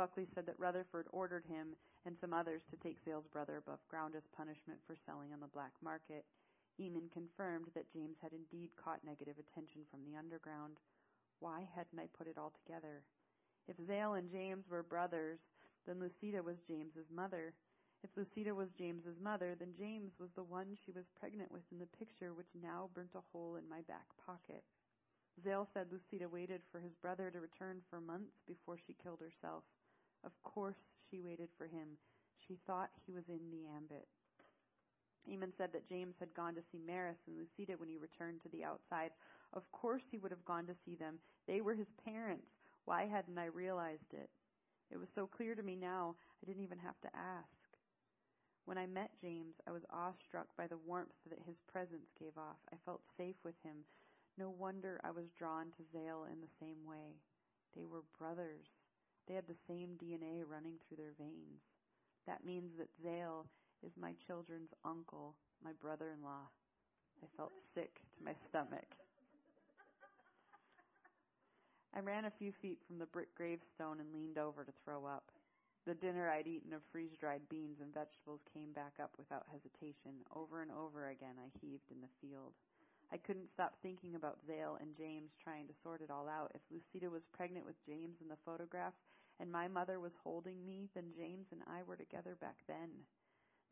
Buckley 0.00 0.24
said 0.34 0.46
that 0.46 0.58
Rutherford 0.58 1.08
ordered 1.12 1.44
him 1.44 1.76
and 2.06 2.16
some 2.16 2.32
others 2.32 2.62
to 2.70 2.76
take 2.78 3.04
Zale's 3.04 3.26
brother 3.26 3.58
above 3.58 3.86
ground 3.86 4.14
as 4.16 4.24
punishment 4.34 4.80
for 4.86 4.96
selling 4.96 5.30
on 5.34 5.40
the 5.40 5.52
black 5.52 5.72
market. 5.84 6.24
Eamon 6.80 7.12
confirmed 7.12 7.68
that 7.74 7.92
James 7.92 8.16
had 8.22 8.32
indeed 8.32 8.70
caught 8.82 9.04
negative 9.04 9.36
attention 9.36 9.82
from 9.90 10.00
the 10.02 10.16
underground. 10.16 10.80
Why 11.40 11.68
hadn't 11.76 12.00
I 12.00 12.08
put 12.16 12.28
it 12.28 12.38
all 12.38 12.50
together? 12.64 13.04
If 13.68 13.76
Zale 13.86 14.14
and 14.14 14.30
James 14.30 14.70
were 14.70 14.82
brothers, 14.82 15.40
then 15.86 16.00
Lucida 16.00 16.42
was 16.42 16.64
James's 16.66 17.12
mother. 17.14 17.52
If 18.02 18.16
Lucida 18.16 18.54
was 18.54 18.72
James's 18.72 19.20
mother, 19.20 19.54
then 19.54 19.74
James 19.76 20.12
was 20.18 20.30
the 20.32 20.48
one 20.48 20.78
she 20.82 20.92
was 20.92 21.12
pregnant 21.20 21.52
with 21.52 21.68
in 21.70 21.78
the 21.78 21.98
picture, 22.00 22.32
which 22.32 22.56
now 22.56 22.88
burnt 22.94 23.12
a 23.14 23.28
hole 23.34 23.56
in 23.56 23.68
my 23.68 23.82
back 23.82 24.08
pocket. 24.24 24.64
Zale 25.44 25.68
said 25.74 25.92
Lucida 25.92 26.26
waited 26.26 26.62
for 26.72 26.80
his 26.80 26.94
brother 26.94 27.30
to 27.30 27.40
return 27.40 27.82
for 27.90 28.00
months 28.00 28.40
before 28.48 28.78
she 28.78 28.96
killed 29.02 29.20
herself. 29.20 29.64
Of 30.24 30.32
course 30.42 30.76
she 31.10 31.20
waited 31.20 31.48
for 31.56 31.66
him. 31.66 31.98
She 32.46 32.58
thought 32.66 32.90
he 33.06 33.12
was 33.12 33.28
in 33.28 33.50
the 33.50 33.68
ambit. 33.76 34.06
Eamon 35.28 35.52
said 35.56 35.72
that 35.72 35.88
James 35.88 36.16
had 36.18 36.34
gone 36.34 36.54
to 36.54 36.62
see 36.72 36.78
Maris 36.78 37.18
and 37.26 37.36
Lucida 37.36 37.74
when 37.78 37.88
he 37.88 37.98
returned 37.98 38.40
to 38.42 38.48
the 38.48 38.64
outside. 38.64 39.10
Of 39.52 39.70
course 39.72 40.04
he 40.10 40.18
would 40.18 40.30
have 40.30 40.44
gone 40.44 40.66
to 40.66 40.74
see 40.84 40.94
them. 40.96 41.18
They 41.46 41.60
were 41.60 41.74
his 41.74 41.92
parents. 42.04 42.48
Why 42.84 43.06
hadn't 43.06 43.38
I 43.38 43.46
realized 43.46 44.12
it? 44.12 44.30
It 44.90 44.98
was 44.98 45.08
so 45.14 45.26
clear 45.26 45.54
to 45.54 45.62
me 45.62 45.76
now, 45.76 46.16
I 46.42 46.46
didn't 46.46 46.64
even 46.64 46.78
have 46.78 47.00
to 47.02 47.16
ask. 47.16 47.46
When 48.64 48.78
I 48.78 48.86
met 48.86 49.10
James, 49.20 49.54
I 49.66 49.70
was 49.70 49.82
awestruck 49.90 50.48
by 50.56 50.66
the 50.66 50.78
warmth 50.86 51.14
that 51.28 51.46
his 51.46 51.56
presence 51.70 52.10
gave 52.18 52.36
off. 52.36 52.58
I 52.72 52.76
felt 52.84 53.02
safe 53.16 53.36
with 53.44 53.58
him. 53.62 53.84
No 54.38 54.50
wonder 54.50 55.00
I 55.04 55.10
was 55.10 55.30
drawn 55.38 55.66
to 55.76 55.90
Zale 55.92 56.26
in 56.32 56.40
the 56.40 56.56
same 56.58 56.86
way. 56.86 57.20
They 57.76 57.84
were 57.84 58.02
brothers. 58.18 58.66
They 59.30 59.38
had 59.38 59.46
the 59.46 59.70
same 59.70 59.94
DNA 59.94 60.42
running 60.42 60.74
through 60.82 60.98
their 60.98 61.14
veins. 61.14 61.62
That 62.26 62.42
means 62.42 62.74
that 62.82 62.90
Zale 62.98 63.46
is 63.78 63.94
my 63.94 64.10
children's 64.26 64.74
uncle, 64.84 65.36
my 65.62 65.70
brother 65.78 66.10
in 66.10 66.18
law. 66.18 66.50
I 67.22 67.30
felt 67.36 67.54
sick 67.72 68.02
to 68.18 68.24
my 68.26 68.34
stomach. 68.50 68.90
I 71.94 72.00
ran 72.02 72.24
a 72.24 72.38
few 72.42 72.50
feet 72.60 72.82
from 72.82 72.98
the 72.98 73.06
brick 73.06 73.30
gravestone 73.38 74.02
and 74.02 74.10
leaned 74.10 74.36
over 74.36 74.64
to 74.64 74.74
throw 74.82 75.06
up. 75.06 75.30
The 75.86 75.94
dinner 75.94 76.26
I'd 76.26 76.50
eaten 76.50 76.72
of 76.74 76.82
freeze 76.90 77.14
dried 77.14 77.46
beans 77.48 77.78
and 77.78 77.94
vegetables 77.94 78.42
came 78.52 78.74
back 78.74 78.98
up 78.98 79.14
without 79.14 79.46
hesitation. 79.46 80.26
Over 80.34 80.60
and 80.60 80.74
over 80.74 81.06
again, 81.06 81.38
I 81.38 81.54
heaved 81.62 81.86
in 81.94 82.02
the 82.02 82.10
field. 82.18 82.58
I 83.14 83.16
couldn't 83.16 83.54
stop 83.54 83.78
thinking 83.78 84.16
about 84.16 84.42
Zale 84.46 84.78
and 84.80 84.98
James 84.98 85.30
trying 85.38 85.68
to 85.70 85.80
sort 85.84 86.02
it 86.02 86.10
all 86.10 86.26
out. 86.26 86.50
If 86.54 86.62
Lucida 86.66 87.10
was 87.10 87.22
pregnant 87.30 87.66
with 87.66 87.78
James 87.86 88.18
in 88.22 88.26
the 88.26 88.42
photograph 88.44 88.94
and 89.40 89.50
my 89.50 89.68
mother 89.68 89.98
was 89.98 90.12
holding 90.22 90.64
me, 90.64 90.88
then 90.94 91.12
James 91.16 91.46
and 91.50 91.62
I 91.66 91.82
were 91.82 91.96
together 91.96 92.36
back 92.40 92.56
then. 92.68 92.90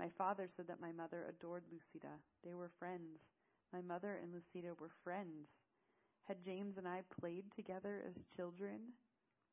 My 0.01 0.09
father 0.17 0.49
said 0.57 0.67
that 0.69 0.81
my 0.81 0.93
mother 0.93 1.27
adored 1.29 1.65
Lucida. 1.71 2.15
They 2.45 2.55
were 2.55 2.71
friends. 2.79 3.21
My 3.73 3.83
mother 3.83 4.19
and 4.23 4.33
Lucida 4.33 4.75
were 4.81 4.91
friends. 5.05 5.49
Had 6.25 6.45
James 6.45 6.79
and 6.79 6.89
I 6.89 7.03
played 7.21 7.45
together 7.55 8.03
as 8.07 8.15
children? 8.35 8.95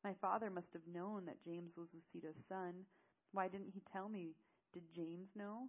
My 0.04 0.14
father 0.20 0.50
must 0.50 0.72
have 0.72 0.86
known 0.92 1.26
that 1.26 1.44
James 1.44 1.72
was 1.76 1.88
Lucida's 1.92 2.40
son. 2.48 2.86
Why 3.32 3.48
didn't 3.48 3.72
he 3.74 3.82
tell 3.92 4.08
me? 4.08 4.34
Did 4.72 4.84
James 4.94 5.28
know? 5.34 5.68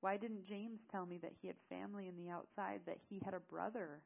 Why 0.00 0.16
didn't 0.16 0.46
James 0.46 0.80
tell 0.90 1.06
me 1.06 1.18
that 1.18 1.34
he 1.40 1.46
had 1.48 1.56
family 1.68 2.08
in 2.08 2.16
the 2.16 2.30
outside, 2.30 2.80
that 2.86 2.98
he 3.08 3.20
had 3.24 3.34
a 3.34 3.40
brother? 3.40 4.02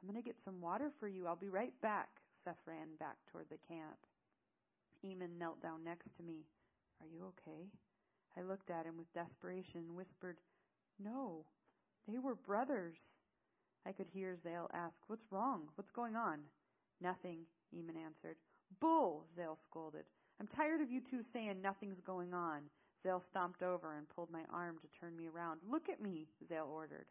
I'm 0.00 0.08
going 0.10 0.22
to 0.22 0.26
get 0.26 0.42
some 0.44 0.60
water 0.60 0.90
for 0.98 1.08
you. 1.08 1.26
I'll 1.26 1.36
be 1.36 1.48
right 1.48 1.78
back. 1.82 2.08
Seth 2.44 2.60
ran 2.66 2.96
back 2.98 3.16
toward 3.30 3.46
the 3.50 3.58
camp. 3.68 3.98
Eamon 5.04 5.38
knelt 5.38 5.62
down 5.62 5.84
next 5.84 6.14
to 6.16 6.22
me. 6.22 6.44
Are 7.00 7.06
you 7.06 7.24
okay? 7.28 7.68
I 8.36 8.42
looked 8.42 8.70
at 8.70 8.86
him 8.86 8.96
with 8.96 9.12
desperation 9.12 9.84
and 9.88 9.96
whispered, 9.96 10.36
No, 11.02 11.44
they 12.06 12.18
were 12.18 12.34
brothers. 12.34 12.96
I 13.86 13.92
could 13.92 14.08
hear 14.12 14.36
Zale 14.42 14.70
ask, 14.72 14.96
What's 15.06 15.32
wrong? 15.32 15.68
What's 15.74 15.90
going 15.90 16.16
on? 16.16 16.40
Nothing, 17.00 17.40
Eamon 17.74 17.96
answered. 17.96 18.36
Bull, 18.80 19.24
Zale 19.34 19.58
scolded. 19.64 20.04
I'm 20.38 20.46
tired 20.46 20.80
of 20.80 20.90
you 20.90 21.00
two 21.00 21.22
saying 21.32 21.60
nothing's 21.60 22.00
going 22.00 22.32
on. 22.34 22.62
Zale 23.02 23.22
stomped 23.30 23.62
over 23.62 23.96
and 23.96 24.08
pulled 24.08 24.30
my 24.30 24.42
arm 24.52 24.76
to 24.80 25.00
turn 25.00 25.16
me 25.16 25.28
around. 25.28 25.60
Look 25.68 25.88
at 25.88 26.02
me, 26.02 26.28
Zale 26.48 26.70
ordered. 26.70 27.06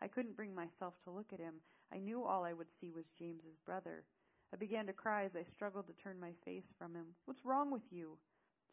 I 0.00 0.08
couldn't 0.08 0.36
bring 0.36 0.54
myself 0.54 0.94
to 1.04 1.10
look 1.10 1.32
at 1.32 1.40
him. 1.40 1.54
I 1.92 1.98
knew 1.98 2.24
all 2.24 2.44
I 2.44 2.52
would 2.52 2.68
see 2.80 2.90
was 2.90 3.04
James's 3.18 3.58
brother. 3.64 4.04
I 4.54 4.56
began 4.56 4.86
to 4.86 4.92
cry 4.92 5.24
as 5.24 5.34
I 5.34 5.42
struggled 5.42 5.88
to 5.88 5.98
turn 5.98 6.14
my 6.20 6.30
face 6.44 6.70
from 6.78 6.94
him. 6.94 7.06
What's 7.24 7.44
wrong 7.44 7.72
with 7.72 7.82
you? 7.90 8.16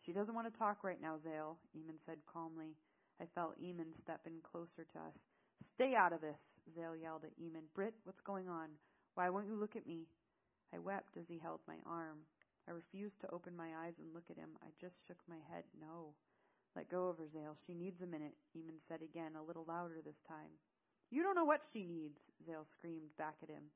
She 0.05 0.13
doesn't 0.13 0.35
want 0.35 0.45
to 0.45 0.59
talk 0.59 0.83
right 0.83 1.01
now, 1.01 1.17
Zale, 1.17 1.57
Eamon 1.73 1.97
said 2.05 2.21
calmly. 2.31 2.77
I 3.19 3.25
felt 3.33 3.57
Eamon 3.57 3.97
step 3.97 4.21
in 4.27 4.45
closer 4.45 4.85
to 4.85 4.99
us. 4.99 5.17
Stay 5.73 5.95
out 5.97 6.13
of 6.13 6.21
this, 6.21 6.37
Zale 6.75 6.95
yelled 6.95 7.25
at 7.25 7.33
Eamon. 7.41 7.65
Britt, 7.73 7.95
what's 8.03 8.21
going 8.21 8.47
on? 8.47 8.69
Why 9.15 9.31
won't 9.31 9.47
you 9.47 9.57
look 9.57 9.75
at 9.75 9.87
me? 9.87 10.05
I 10.69 10.77
wept 10.77 11.17
as 11.17 11.25
he 11.27 11.41
held 11.41 11.61
my 11.67 11.81
arm. 11.89 12.29
I 12.69 12.77
refused 12.77 13.19
to 13.21 13.33
open 13.33 13.57
my 13.57 13.73
eyes 13.81 13.97
and 13.97 14.13
look 14.13 14.29
at 14.29 14.37
him. 14.37 14.51
I 14.61 14.69
just 14.79 15.01
shook 15.07 15.17
my 15.27 15.41
head. 15.49 15.63
No. 15.81 16.13
Let 16.75 16.93
go 16.93 17.09
of 17.09 17.17
her, 17.17 17.27
Zale. 17.33 17.57
She 17.65 17.73
needs 17.73 18.03
a 18.03 18.05
minute, 18.05 18.37
Eamon 18.55 18.77
said 18.87 19.01
again, 19.01 19.33
a 19.33 19.41
little 19.41 19.65
louder 19.67 19.97
this 20.05 20.21
time. 20.27 20.61
You 21.09 21.23
don't 21.23 21.35
know 21.35 21.49
what 21.49 21.65
she 21.73 21.85
needs, 21.85 22.19
Zale 22.45 22.67
screamed 22.69 23.17
back 23.17 23.41
at 23.41 23.49
him. 23.49 23.73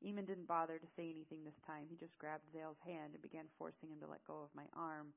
Eamon 0.00 0.26
didn't 0.26 0.48
bother 0.48 0.78
to 0.78 0.94
say 0.96 1.12
anything 1.12 1.44
this 1.44 1.60
time. 1.66 1.84
He 1.88 1.96
just 1.96 2.16
grabbed 2.18 2.48
Zale's 2.52 2.80
hand 2.84 3.12
and 3.12 3.22
began 3.22 3.52
forcing 3.58 3.90
him 3.90 4.00
to 4.00 4.08
let 4.08 4.24
go 4.24 4.40
of 4.40 4.54
my 4.56 4.64
arm. 4.72 5.12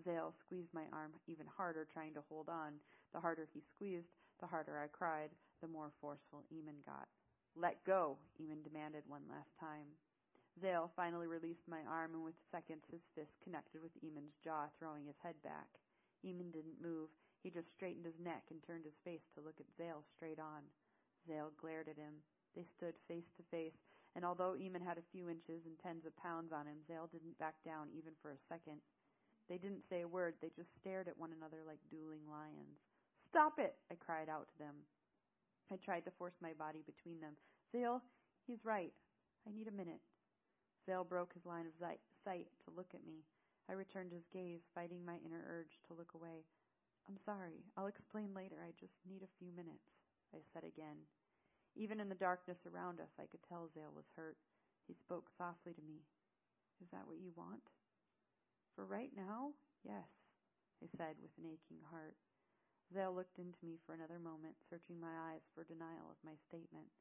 Zale 0.00 0.32
squeezed 0.40 0.72
my 0.72 0.88
arm 0.92 1.12
even 1.28 1.46
harder, 1.46 1.84
trying 1.84 2.14
to 2.14 2.24
hold 2.28 2.48
on. 2.48 2.80
The 3.12 3.20
harder 3.20 3.46
he 3.52 3.60
squeezed, 3.60 4.08
the 4.40 4.46
harder 4.46 4.80
I 4.80 4.88
cried, 4.88 5.30
the 5.60 5.68
more 5.68 5.92
forceful 6.00 6.44
Eamon 6.48 6.80
got. 6.86 7.08
Let 7.54 7.84
go, 7.84 8.16
Eamon 8.40 8.64
demanded 8.64 9.04
one 9.06 9.28
last 9.28 9.52
time. 9.60 10.00
Zale 10.60 10.90
finally 10.96 11.26
released 11.26 11.68
my 11.68 11.84
arm, 11.88 12.14
and 12.14 12.24
with 12.24 12.36
seconds 12.50 12.84
his 12.90 13.04
fist 13.14 13.36
connected 13.44 13.82
with 13.82 13.92
Eamon's 14.00 14.36
jaw, 14.42 14.68
throwing 14.78 15.04
his 15.04 15.20
head 15.22 15.36
back. 15.44 15.68
Eamon 16.24 16.52
didn't 16.52 16.80
move. 16.80 17.08
He 17.42 17.50
just 17.50 17.70
straightened 17.72 18.06
his 18.06 18.20
neck 18.20 18.44
and 18.50 18.62
turned 18.62 18.84
his 18.84 19.00
face 19.04 19.28
to 19.34 19.44
look 19.44 19.60
at 19.60 19.76
Zale 19.76 20.04
straight 20.16 20.38
on. 20.38 20.62
Zale 21.26 21.52
glared 21.60 21.88
at 21.88 21.96
him. 21.96 22.24
They 22.54 22.64
stood 22.64 22.94
face 23.08 23.28
to 23.36 23.42
face, 23.50 23.76
and 24.14 24.24
although 24.24 24.54
Eamon 24.58 24.84
had 24.84 24.98
a 24.98 25.10
few 25.12 25.28
inches 25.28 25.64
and 25.64 25.78
tens 25.80 26.04
of 26.04 26.16
pounds 26.16 26.52
on 26.52 26.66
him, 26.66 26.84
Zale 26.86 27.08
didn't 27.10 27.38
back 27.38 27.56
down 27.64 27.88
even 27.96 28.12
for 28.20 28.32
a 28.32 28.44
second. 28.48 28.80
They 29.48 29.56
didn't 29.56 29.88
say 29.88 30.02
a 30.02 30.08
word. 30.08 30.34
They 30.40 30.52
just 30.54 30.72
stared 30.80 31.08
at 31.08 31.18
one 31.18 31.32
another 31.36 31.64
like 31.66 31.80
dueling 31.90 32.24
lions. 32.28 32.78
Stop 33.28 33.58
it! 33.58 33.76
I 33.90 33.96
cried 33.96 34.28
out 34.28 34.48
to 34.52 34.58
them. 34.58 34.76
I 35.72 35.76
tried 35.80 36.04
to 36.04 36.16
force 36.18 36.36
my 36.40 36.52
body 36.52 36.84
between 36.84 37.20
them. 37.20 37.32
Zale, 37.72 38.02
he's 38.46 38.64
right. 38.64 38.92
I 39.48 39.50
need 39.50 39.68
a 39.68 39.74
minute. 39.74 40.04
Zale 40.84 41.04
broke 41.04 41.32
his 41.32 41.46
line 41.46 41.64
of 41.66 41.72
sight 41.80 42.48
to 42.64 42.76
look 42.76 42.92
at 42.92 43.06
me. 43.06 43.24
I 43.70 43.72
returned 43.72 44.12
his 44.12 44.28
gaze, 44.32 44.60
fighting 44.74 45.04
my 45.04 45.16
inner 45.24 45.40
urge 45.48 45.80
to 45.88 45.94
look 45.94 46.12
away. 46.14 46.44
I'm 47.08 47.18
sorry. 47.24 47.64
I'll 47.76 47.86
explain 47.88 48.34
later. 48.34 48.60
I 48.60 48.76
just 48.78 48.94
need 49.08 49.22
a 49.22 49.36
few 49.38 49.50
minutes, 49.54 49.86
I 50.34 50.44
said 50.52 50.64
again. 50.64 51.08
Even 51.74 52.00
in 52.00 52.08
the 52.08 52.18
darkness 52.18 52.58
around 52.68 53.00
us, 53.00 53.12
I 53.18 53.26
could 53.26 53.42
tell 53.48 53.68
Zale 53.72 53.92
was 53.94 54.08
hurt. 54.16 54.36
He 54.86 54.94
spoke 54.94 55.30
softly 55.38 55.72
to 55.72 55.82
me. 55.82 56.04
Is 56.82 56.90
that 56.92 57.06
what 57.06 57.22
you 57.22 57.32
want? 57.36 57.64
For 58.74 58.84
right 58.84 59.12
now, 59.16 59.56
yes, 59.84 60.08
I 60.82 60.88
said 60.96 61.16
with 61.22 61.32
an 61.38 61.48
aching 61.48 61.80
heart. 61.88 62.16
Zale 62.92 63.14
looked 63.14 63.38
into 63.38 63.64
me 63.64 63.80
for 63.86 63.94
another 63.96 64.20
moment, 64.20 64.60
searching 64.68 65.00
my 65.00 65.32
eyes 65.32 65.44
for 65.54 65.64
denial 65.64 66.12
of 66.12 66.20
my 66.20 66.36
statement. 66.48 66.92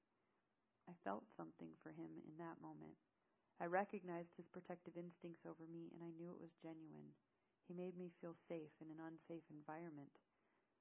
I 0.87 0.95
felt 1.03 1.27
something 1.35 1.75
for 1.83 1.91
him 1.91 2.23
in 2.23 2.39
that 2.39 2.63
moment. 2.63 2.95
I 3.59 3.67
recognized 3.67 4.33
his 4.35 4.47
protective 4.49 4.95
instincts 4.95 5.43
over 5.45 5.67
me, 5.67 5.91
and 5.93 6.01
I 6.01 6.15
knew 6.15 6.31
it 6.31 6.41
was 6.41 6.63
genuine. 6.63 7.11
He 7.67 7.75
made 7.75 7.99
me 7.99 8.15
feel 8.19 8.35
safe 8.47 8.73
in 8.79 8.89
an 8.89 9.03
unsafe 9.03 9.45
environment. 9.51 10.11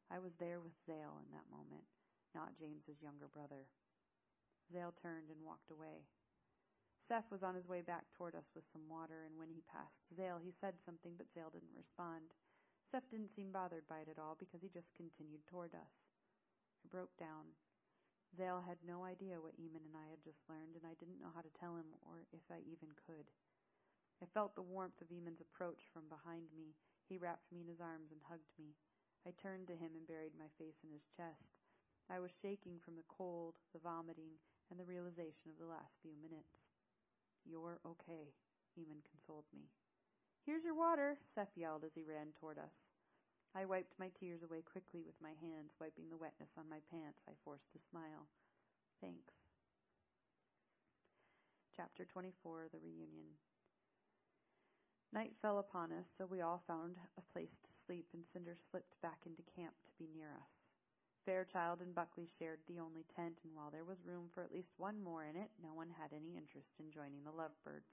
I 0.08 0.18
was 0.18 0.32
there 0.38 0.58
with 0.62 0.74
Zale 0.86 1.20
in 1.22 1.30
that 1.34 1.50
moment, 1.52 1.86
not 2.34 2.58
James's 2.58 3.02
younger 3.02 3.28
brother. 3.28 3.68
Zale 4.70 4.94
turned 5.02 5.30
and 5.30 5.42
walked 5.42 5.70
away. 5.70 6.06
Seth 7.10 7.26
was 7.30 7.42
on 7.42 7.58
his 7.58 7.66
way 7.66 7.82
back 7.82 8.06
toward 8.14 8.38
us 8.38 8.46
with 8.54 8.62
some 8.70 8.86
water, 8.86 9.26
and 9.26 9.34
when 9.34 9.50
he 9.50 9.66
passed 9.66 10.14
Zale, 10.14 10.38
he 10.38 10.54
said 10.54 10.78
something, 10.86 11.18
but 11.18 11.26
Zale 11.34 11.50
didn't 11.50 11.74
respond. 11.74 12.30
Seth 12.86 13.06
didn't 13.10 13.34
seem 13.34 13.50
bothered 13.50 13.82
by 13.90 14.06
it 14.06 14.10
at 14.10 14.22
all 14.22 14.38
because 14.38 14.62
he 14.62 14.70
just 14.70 14.94
continued 14.94 15.42
toward 15.50 15.74
us. 15.74 15.94
I 16.82 16.86
broke 16.86 17.14
down. 17.18 17.50
Zale 18.38 18.62
had 18.62 18.78
no 18.86 19.02
idea 19.02 19.42
what 19.42 19.58
Eamon 19.58 19.82
and 19.82 19.98
I 19.98 20.06
had 20.06 20.22
just 20.22 20.46
learned, 20.46 20.78
and 20.78 20.86
I 20.86 20.94
didn't 21.02 21.18
know 21.18 21.34
how 21.34 21.42
to 21.42 21.58
tell 21.58 21.74
him 21.74 21.90
or 22.06 22.30
if 22.30 22.46
I 22.46 22.62
even 22.62 22.94
could. 22.94 23.26
I 24.22 24.30
felt 24.30 24.54
the 24.54 24.62
warmth 24.62 25.02
of 25.02 25.10
Eamon's 25.10 25.42
approach 25.42 25.90
from 25.90 26.06
behind 26.06 26.46
me. 26.54 26.78
He 27.08 27.18
wrapped 27.18 27.50
me 27.50 27.62
in 27.62 27.70
his 27.70 27.82
arms 27.82 28.14
and 28.14 28.22
hugged 28.22 28.54
me. 28.54 28.78
I 29.26 29.34
turned 29.34 29.66
to 29.68 29.76
him 29.76 29.98
and 29.98 30.06
buried 30.06 30.38
my 30.38 30.46
face 30.62 30.78
in 30.86 30.94
his 30.94 31.10
chest. 31.16 31.59
I 32.10 32.18
was 32.18 32.34
shaking 32.42 32.82
from 32.82 32.98
the 32.98 33.06
cold, 33.06 33.54
the 33.70 33.78
vomiting, 33.78 34.34
and 34.70 34.78
the 34.78 34.90
realization 34.90 35.46
of 35.46 35.62
the 35.62 35.70
last 35.70 35.94
few 36.02 36.10
minutes. 36.18 36.58
You're 37.46 37.78
okay, 37.86 38.34
Eamon 38.74 39.06
consoled 39.06 39.46
me. 39.54 39.70
Here's 40.42 40.66
your 40.66 40.74
water, 40.74 41.14
Seth 41.34 41.54
yelled 41.54 41.86
as 41.86 41.94
he 41.94 42.02
ran 42.02 42.34
toward 42.34 42.58
us. 42.58 42.74
I 43.54 43.64
wiped 43.64 43.94
my 43.98 44.10
tears 44.18 44.42
away 44.42 44.62
quickly 44.62 45.02
with 45.06 45.14
my 45.22 45.38
hands, 45.38 45.78
wiping 45.78 46.10
the 46.10 46.18
wetness 46.18 46.50
on 46.58 46.70
my 46.70 46.82
pants. 46.90 47.22
I 47.30 47.38
forced 47.44 47.70
a 47.78 47.82
smile. 47.90 48.26
Thanks. 49.00 49.34
Chapter 51.76 52.04
24 52.04 52.74
The 52.74 52.82
Reunion. 52.82 53.38
Night 55.12 55.34
fell 55.42 55.58
upon 55.58 55.90
us, 55.90 56.06
so 56.18 56.26
we 56.26 56.42
all 56.42 56.62
found 56.66 56.98
a 57.18 57.32
place 57.32 57.58
to 57.62 57.70
sleep, 57.86 58.06
and 58.14 58.22
Cinder 58.32 58.54
slipped 58.70 59.00
back 59.02 59.18
into 59.26 59.42
camp 59.54 59.74
to 59.86 59.94
be 59.98 60.10
near 60.14 60.30
us. 60.30 60.59
Fairchild 61.24 61.80
and 61.80 61.94
Buckley 61.94 62.28
shared 62.38 62.60
the 62.66 62.80
only 62.80 63.04
tent, 63.14 63.38
and 63.44 63.54
while 63.54 63.70
there 63.70 63.84
was 63.84 64.04
room 64.04 64.30
for 64.32 64.42
at 64.42 64.52
least 64.52 64.72
one 64.78 65.02
more 65.02 65.24
in 65.24 65.36
it, 65.36 65.50
no 65.62 65.74
one 65.74 65.90
had 66.00 66.12
any 66.12 66.36
interest 66.36 66.72
in 66.78 66.90
joining 66.90 67.24
the 67.24 67.34
lovebirds. 67.34 67.92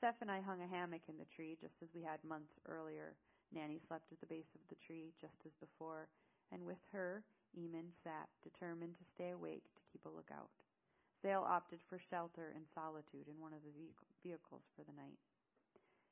Seth 0.00 0.22
and 0.22 0.30
I 0.30 0.40
hung 0.40 0.62
a 0.62 0.66
hammock 0.66 1.02
in 1.08 1.18
the 1.18 1.28
tree, 1.34 1.58
just 1.60 1.82
as 1.82 1.92
we 1.94 2.02
had 2.02 2.22
months 2.24 2.54
earlier. 2.66 3.16
Nanny 3.52 3.80
slept 3.86 4.12
at 4.12 4.20
the 4.20 4.30
base 4.30 4.54
of 4.54 4.62
the 4.70 4.78
tree, 4.78 5.12
just 5.20 5.42
as 5.44 5.52
before, 5.60 6.08
and 6.52 6.64
with 6.64 6.80
her, 6.92 7.24
Eamon 7.58 7.90
sat, 8.04 8.30
determined 8.42 8.96
to 8.96 9.10
stay 9.14 9.30
awake 9.30 9.66
to 9.74 9.88
keep 9.90 10.06
a 10.06 10.08
lookout. 10.08 10.50
Zale 11.20 11.44
opted 11.44 11.80
for 11.88 11.98
shelter 11.98 12.54
and 12.54 12.64
solitude 12.72 13.28
in 13.28 13.42
one 13.42 13.52
of 13.52 13.60
the 13.66 13.74
vehicles 14.22 14.64
for 14.72 14.84
the 14.86 14.96
night. 14.96 15.18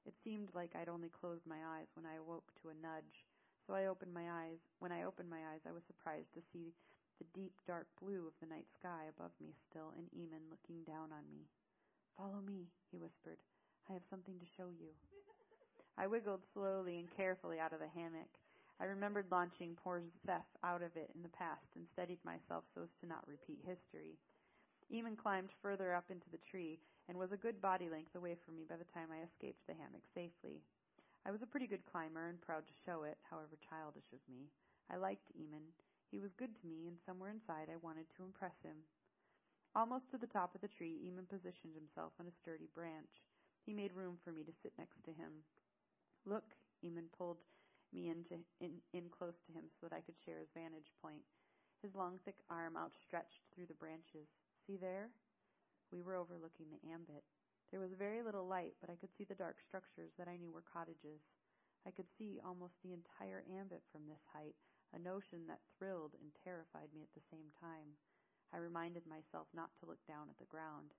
It 0.04 0.14
seemed 0.24 0.50
like 0.52 0.74
I'd 0.74 0.88
only 0.88 1.08
closed 1.08 1.46
my 1.46 1.62
eyes 1.78 1.88
when 1.94 2.04
I 2.04 2.16
awoke 2.16 2.52
to 2.60 2.68
a 2.68 2.80
nudge, 2.82 3.24
so 3.68 3.76
I 3.76 3.92
opened 3.92 4.16
my 4.16 4.24
eyes. 4.24 4.64
When 4.80 4.92
I 4.92 5.04
opened 5.04 5.28
my 5.28 5.44
eyes, 5.52 5.68
I 5.68 5.76
was 5.76 5.84
surprised 5.84 6.32
to 6.32 6.48
see 6.52 6.72
the 7.20 7.28
deep 7.36 7.52
dark 7.68 7.86
blue 8.00 8.24
of 8.24 8.32
the 8.40 8.48
night 8.48 8.64
sky 8.72 9.12
above 9.12 9.36
me 9.36 9.52
still, 9.68 9.92
and 9.92 10.08
Eamon 10.16 10.48
looking 10.48 10.80
down 10.88 11.12
on 11.12 11.28
me. 11.28 11.44
Follow 12.16 12.40
me, 12.40 12.72
he 12.90 12.96
whispered. 12.96 13.36
I 13.90 13.92
have 13.92 14.08
something 14.08 14.40
to 14.40 14.54
show 14.56 14.72
you. 14.72 14.96
I 16.00 16.06
wiggled 16.06 16.48
slowly 16.54 16.96
and 16.96 17.12
carefully 17.12 17.60
out 17.60 17.76
of 17.76 17.84
the 17.84 17.92
hammock. 17.92 18.32
I 18.80 18.86
remembered 18.86 19.28
launching 19.30 19.76
poor 19.76 20.00
Seth 20.24 20.48
out 20.64 20.80
of 20.80 20.96
it 20.96 21.10
in 21.14 21.20
the 21.20 21.36
past 21.36 21.68
and 21.76 21.84
steadied 21.92 22.24
myself 22.24 22.64
so 22.72 22.82
as 22.88 22.94
to 23.00 23.06
not 23.06 23.26
repeat 23.28 23.60
history. 23.66 24.16
Eamon 24.88 25.18
climbed 25.18 25.50
further 25.60 25.92
up 25.92 26.08
into 26.08 26.30
the 26.30 26.40
tree 26.48 26.80
and 27.08 27.18
was 27.18 27.32
a 27.32 27.36
good 27.36 27.60
body 27.60 27.90
length 27.90 28.14
away 28.14 28.36
from 28.46 28.56
me 28.56 28.64
by 28.64 28.76
the 28.76 28.88
time 28.94 29.12
I 29.12 29.26
escaped 29.26 29.66
the 29.66 29.74
hammock 29.74 30.06
safely. 30.14 30.62
I 31.26 31.30
was 31.30 31.42
a 31.42 31.46
pretty 31.46 31.66
good 31.66 31.84
climber 31.84 32.28
and 32.28 32.40
proud 32.40 32.66
to 32.66 32.82
show 32.84 33.02
it, 33.02 33.18
however 33.28 33.56
childish 33.68 34.12
of 34.12 34.20
me. 34.28 34.50
I 34.90 34.96
liked 34.96 35.32
Eamon. 35.36 35.74
He 36.10 36.20
was 36.20 36.32
good 36.32 36.56
to 36.56 36.66
me, 36.66 36.88
and 36.88 36.96
somewhere 37.04 37.30
inside 37.30 37.68
I 37.68 37.76
wanted 37.84 38.06
to 38.16 38.24
impress 38.24 38.56
him. 38.62 38.76
Almost 39.76 40.10
to 40.10 40.18
the 40.18 40.26
top 40.26 40.54
of 40.54 40.62
the 40.62 40.72
tree, 40.72 40.96
Eamon 41.04 41.28
positioned 41.28 41.74
himself 41.74 42.12
on 42.18 42.26
a 42.26 42.32
sturdy 42.32 42.68
branch. 42.74 43.28
He 43.66 43.74
made 43.76 43.92
room 43.92 44.16
for 44.24 44.32
me 44.32 44.42
to 44.44 44.60
sit 44.62 44.72
next 44.78 45.04
to 45.04 45.12
him. 45.12 45.44
Look, 46.24 46.56
Eamon 46.84 47.12
pulled 47.12 47.44
me 47.92 48.08
into, 48.08 48.40
in, 48.60 48.80
in 48.92 49.12
close 49.12 49.36
to 49.46 49.52
him 49.52 49.64
so 49.68 49.86
that 49.86 49.96
I 49.96 50.00
could 50.00 50.16
share 50.24 50.40
his 50.40 50.52
vantage 50.56 50.92
point. 51.02 51.24
His 51.82 51.94
long, 51.94 52.18
thick 52.24 52.40
arm 52.48 52.76
outstretched 52.76 53.44
through 53.52 53.66
the 53.66 53.78
branches. 53.78 54.28
See 54.66 54.76
there? 54.76 55.10
We 55.92 56.00
were 56.00 56.16
overlooking 56.16 56.66
the 56.72 56.90
ambit. 56.90 57.24
There 57.70 57.80
was 57.80 57.92
very 57.92 58.22
little 58.22 58.48
light, 58.48 58.74
but 58.80 58.88
I 58.88 58.96
could 58.96 59.12
see 59.12 59.24
the 59.24 59.36
dark 59.36 59.60
structures 59.60 60.12
that 60.16 60.28
I 60.28 60.40
knew 60.40 60.50
were 60.50 60.64
cottages. 60.64 61.20
I 61.84 61.92
could 61.92 62.08
see 62.16 62.40
almost 62.40 62.80
the 62.80 62.96
entire 62.96 63.44
ambit 63.44 63.84
from 63.92 64.08
this 64.08 64.24
height, 64.32 64.56
a 64.92 64.98
notion 64.98 65.44
that 65.46 65.60
thrilled 65.76 66.16
and 66.16 66.32
terrified 66.32 66.88
me 66.96 67.04
at 67.04 67.12
the 67.12 67.28
same 67.28 67.52
time. 67.60 68.00
I 68.52 68.64
reminded 68.64 69.04
myself 69.04 69.52
not 69.52 69.76
to 69.78 69.86
look 69.86 70.00
down 70.08 70.32
at 70.32 70.40
the 70.40 70.48
ground. 70.48 70.96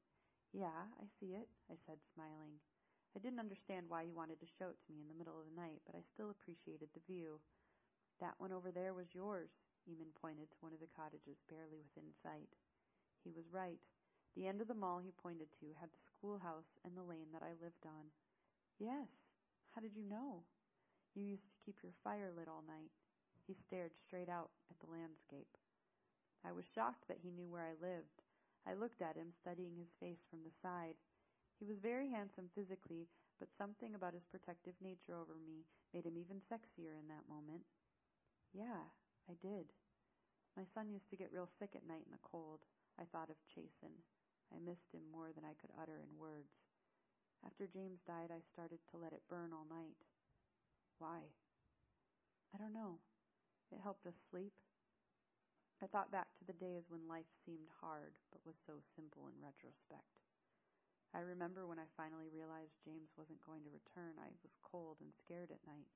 Yeah, 0.53 0.93
I 1.01 1.09
see 1.17 1.33
it, 1.33 1.49
I 1.69 1.77
said, 1.85 1.97
smiling. 2.13 2.61
I 3.17 3.19
didn't 3.19 3.41
understand 3.41 3.89
why 3.89 4.05
he 4.05 4.13
wanted 4.13 4.37
to 4.41 4.55
show 4.61 4.69
it 4.69 4.77
to 4.85 4.93
me 4.93 5.01
in 5.01 5.09
the 5.09 5.17
middle 5.17 5.41
of 5.41 5.49
the 5.49 5.57
night, 5.57 5.81
but 5.89 5.97
I 5.97 6.05
still 6.13 6.29
appreciated 6.29 6.93
the 6.93 7.05
view. 7.09 7.41
That 8.21 8.37
one 8.37 8.53
over 8.53 8.69
there 8.69 8.93
was 8.93 9.17
yours, 9.17 9.49
Eamon 9.89 10.13
pointed 10.13 10.53
to 10.53 10.61
one 10.61 10.73
of 10.73 10.79
the 10.79 10.93
cottages 10.93 11.41
barely 11.49 11.81
within 11.81 12.13
sight. 12.21 12.53
He 13.25 13.33
was 13.33 13.49
right. 13.49 13.81
The 14.35 14.47
end 14.47 14.61
of 14.61 14.67
the 14.67 14.77
mall 14.77 14.99
he 14.99 15.11
pointed 15.11 15.49
to 15.59 15.73
had 15.79 15.89
the 15.91 16.05
schoolhouse 16.13 16.77
and 16.85 16.95
the 16.95 17.03
lane 17.03 17.31
that 17.33 17.43
I 17.43 17.57
lived 17.61 17.85
on. 17.85 18.13
Yes. 18.79 19.09
How 19.75 19.81
did 19.81 19.95
you 19.95 20.03
know? 20.07 20.43
You 21.15 21.25
used 21.25 21.49
to 21.49 21.61
keep 21.65 21.81
your 21.83 21.93
fire 22.03 22.31
lit 22.31 22.47
all 22.47 22.63
night. 22.65 22.91
He 23.47 23.53
stared 23.53 23.91
straight 24.05 24.29
out 24.29 24.51
at 24.69 24.79
the 24.79 24.91
landscape. 24.91 25.57
I 26.45 26.53
was 26.53 26.65
shocked 26.65 27.07
that 27.07 27.19
he 27.19 27.31
knew 27.31 27.49
where 27.49 27.65
I 27.65 27.75
lived. 27.81 28.23
I 28.67 28.77
looked 28.77 29.01
at 29.01 29.17
him, 29.17 29.33
studying 29.41 29.75
his 29.75 29.91
face 29.99 30.21
from 30.29 30.45
the 30.45 30.53
side. 30.61 30.95
He 31.59 31.65
was 31.65 31.81
very 31.83 32.07
handsome 32.07 32.47
physically, 32.55 33.09
but 33.39 33.51
something 33.57 33.95
about 33.95 34.13
his 34.13 34.29
protective 34.31 34.75
nature 34.79 35.17
over 35.17 35.35
me 35.35 35.65
made 35.93 36.05
him 36.05 36.15
even 36.15 36.39
sexier 36.47 36.95
in 36.95 37.09
that 37.09 37.27
moment. 37.27 37.65
Yeah, 38.53 38.87
I 39.27 39.35
did. 39.41 39.73
My 40.55 40.63
son 40.73 40.91
used 40.91 41.09
to 41.09 41.19
get 41.19 41.33
real 41.33 41.49
sick 41.59 41.75
at 41.75 41.87
night 41.87 42.05
in 42.05 42.11
the 42.11 42.23
cold. 42.23 42.59
I 42.99 43.03
thought 43.11 43.29
of 43.29 43.39
Chasen. 43.47 43.95
I 44.49 44.59
missed 44.59 44.91
him 44.93 45.05
more 45.11 45.31
than 45.33 45.45
I 45.45 45.57
could 45.57 45.71
utter 45.77 46.01
in 46.01 46.19
words. 46.19 46.51
After 47.45 47.67
James 47.67 48.01
died, 48.05 48.33
I 48.33 48.41
started 48.41 48.79
to 48.91 48.97
let 48.97 49.13
it 49.13 49.27
burn 49.29 49.53
all 49.53 49.65
night. 49.69 49.95
Why? 50.97 51.31
I 52.53 52.57
don't 52.57 52.75
know. 52.75 52.99
It 53.71 53.79
helped 53.79 54.05
us 54.05 54.17
sleep. 54.29 54.53
I 55.79 55.87
thought 55.87 56.11
back 56.11 56.35
to 56.35 56.43
the 56.43 56.57
days 56.57 56.91
when 56.91 57.07
life 57.07 57.29
seemed 57.45 57.71
hard, 57.79 58.11
but 58.33 58.43
was 58.43 58.59
so 58.67 58.83
simple 58.83 59.31
in 59.31 59.39
retrospect. 59.39 60.19
I 61.15 61.23
remember 61.23 61.65
when 61.65 61.79
I 61.79 61.87
finally 61.95 62.27
realized 62.27 62.83
James 62.83 63.15
wasn't 63.15 63.41
going 63.41 63.63
to 63.63 63.71
return, 63.71 64.19
I 64.19 64.35
was 64.43 64.59
cold 64.61 64.99
and 64.99 65.15
scared 65.15 65.49
at 65.49 65.63
night. 65.65 65.89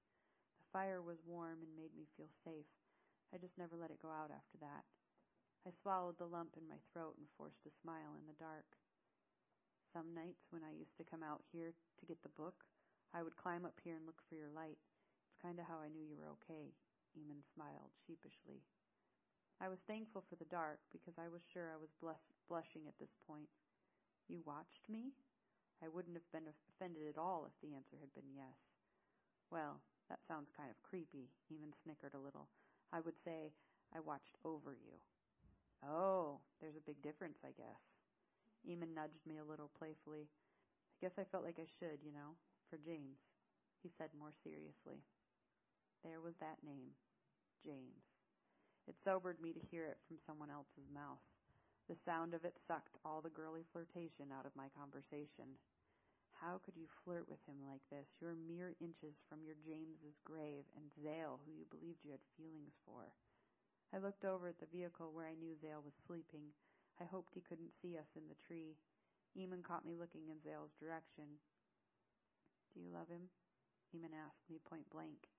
The 0.58 0.72
fire 0.72 1.04
was 1.04 1.22
warm 1.28 1.62
and 1.62 1.76
made 1.76 1.94
me 1.94 2.08
feel 2.16 2.32
safe. 2.48 2.72
I 3.36 3.38
just 3.38 3.58
never 3.58 3.76
let 3.76 3.92
it 3.92 4.02
go 4.02 4.10
out 4.10 4.32
after 4.32 4.58
that. 4.64 4.88
I 5.64 5.72
swallowed 5.80 6.20
the 6.20 6.28
lump 6.28 6.60
in 6.60 6.68
my 6.68 6.76
throat 6.92 7.16
and 7.16 7.28
forced 7.40 7.64
a 7.64 7.72
smile 7.80 8.20
in 8.20 8.28
the 8.28 8.36
dark. 8.36 8.68
Some 9.96 10.12
nights 10.12 10.52
when 10.52 10.60
I 10.60 10.76
used 10.76 11.00
to 11.00 11.08
come 11.08 11.24
out 11.24 11.40
here 11.56 11.72
to 11.72 12.06
get 12.06 12.20
the 12.20 12.36
book, 12.36 12.68
I 13.16 13.24
would 13.24 13.40
climb 13.40 13.64
up 13.64 13.80
here 13.80 13.96
and 13.96 14.04
look 14.04 14.20
for 14.28 14.36
your 14.36 14.52
light. 14.52 14.76
It's 15.24 15.40
kind 15.40 15.56
of 15.64 15.70
how 15.72 15.80
I 15.80 15.88
knew 15.88 16.04
you 16.04 16.20
were 16.20 16.36
okay, 16.36 16.76
Eamon 17.16 17.48
smiled 17.56 17.96
sheepishly. 18.04 18.60
I 19.64 19.72
was 19.72 19.80
thankful 19.88 20.28
for 20.28 20.36
the 20.36 20.52
dark 20.52 20.84
because 20.92 21.16
I 21.16 21.32
was 21.32 21.40
sure 21.56 21.72
I 21.72 21.80
was 21.80 21.96
bless- 22.04 22.36
blushing 22.52 22.84
at 22.92 23.00
this 23.00 23.16
point. 23.24 23.48
You 24.28 24.44
watched 24.44 24.92
me? 24.92 25.16
I 25.80 25.88
wouldn't 25.88 26.20
have 26.20 26.32
been 26.36 26.52
offended 26.76 27.08
at 27.08 27.22
all 27.22 27.48
if 27.48 27.56
the 27.64 27.72
answer 27.72 27.96
had 28.04 28.12
been 28.12 28.36
yes. 28.36 28.60
Well, 29.48 29.80
that 30.12 30.20
sounds 30.28 30.52
kind 30.52 30.68
of 30.68 30.84
creepy, 30.84 31.32
Eamon 31.48 31.72
snickered 31.88 32.20
a 32.20 32.20
little. 32.20 32.52
I 32.92 33.00
would 33.00 33.16
say 33.24 33.56
I 33.96 34.04
watched 34.04 34.36
over 34.44 34.76
you. 34.76 35.00
Oh, 35.84 36.40
there's 36.62 36.80
a 36.80 36.88
big 36.88 37.02
difference, 37.04 37.38
I 37.44 37.52
guess. 37.52 37.82
Eamon 38.64 38.96
nudged 38.96 39.28
me 39.28 39.38
a 39.40 39.46
little 39.46 39.70
playfully. 39.78 40.26
I 40.26 40.98
guess 41.04 41.20
I 41.20 41.28
felt 41.28 41.44
like 41.44 41.60
I 41.60 41.68
should, 41.80 42.00
you 42.00 42.16
know, 42.16 42.40
for 42.70 42.80
James, 42.80 43.20
he 43.84 43.92
said 43.98 44.10
more 44.16 44.32
seriously. 44.44 45.04
There 46.04 46.24
was 46.24 46.36
that 46.40 46.64
name, 46.64 46.96
James. 47.66 48.08
It 48.88 48.96
sobered 49.04 49.40
me 49.40 49.52
to 49.52 49.68
hear 49.72 49.86
it 49.88 50.00
from 50.08 50.20
someone 50.24 50.52
else's 50.52 50.88
mouth. 50.92 51.24
The 51.88 52.00
sound 52.08 52.34
of 52.34 52.48
it 52.48 52.56
sucked 52.68 52.96
all 53.04 53.20
the 53.20 53.32
girly 53.32 53.64
flirtation 53.72 54.32
out 54.32 54.48
of 54.48 54.56
my 54.56 54.72
conversation. 54.72 55.60
How 56.40 56.60
could 56.64 56.76
you 56.76 56.88
flirt 57.04 57.28
with 57.28 57.40
him 57.48 57.60
like 57.64 57.84
this? 57.92 58.08
You're 58.20 58.36
mere 58.36 58.76
inches 58.80 59.16
from 59.28 59.44
your 59.44 59.56
James's 59.64 60.20
grave 60.24 60.64
and 60.76 60.92
Zale, 61.04 61.40
who 61.44 61.52
you 61.52 61.68
believed 61.68 62.04
you 62.04 62.12
had 62.12 62.24
feelings 62.36 62.76
for. 62.88 63.12
I 63.94 64.02
looked 64.02 64.26
over 64.26 64.50
at 64.50 64.58
the 64.58 64.74
vehicle 64.74 65.14
where 65.14 65.30
I 65.30 65.38
knew 65.38 65.54
Zale 65.62 65.86
was 65.86 65.94
sleeping. 66.10 66.50
I 66.98 67.06
hoped 67.06 67.38
he 67.38 67.46
couldn't 67.46 67.78
see 67.78 67.94
us 67.94 68.10
in 68.18 68.26
the 68.26 68.42
tree. 68.42 68.74
Eamon 69.38 69.62
caught 69.62 69.86
me 69.86 69.94
looking 69.94 70.34
in 70.34 70.42
Zale's 70.42 70.74
direction. 70.82 71.38
Do 72.74 72.82
you 72.82 72.90
love 72.90 73.06
him? 73.14 73.30
Eamon 73.94 74.18
asked 74.18 74.50
me 74.50 74.58
point 74.66 74.90
blank. 74.90 75.30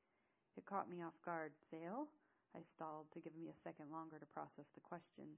It 0.54 0.70
caught 0.70 0.86
me 0.86 1.02
off 1.02 1.18
guard. 1.26 1.50
Zale? 1.66 2.06
I 2.54 2.62
stalled 2.62 3.10
to 3.10 3.18
give 3.18 3.34
me 3.34 3.50
a 3.50 3.62
second 3.66 3.90
longer 3.90 4.22
to 4.22 4.34
process 4.34 4.70
the 4.78 4.86
question. 4.86 5.34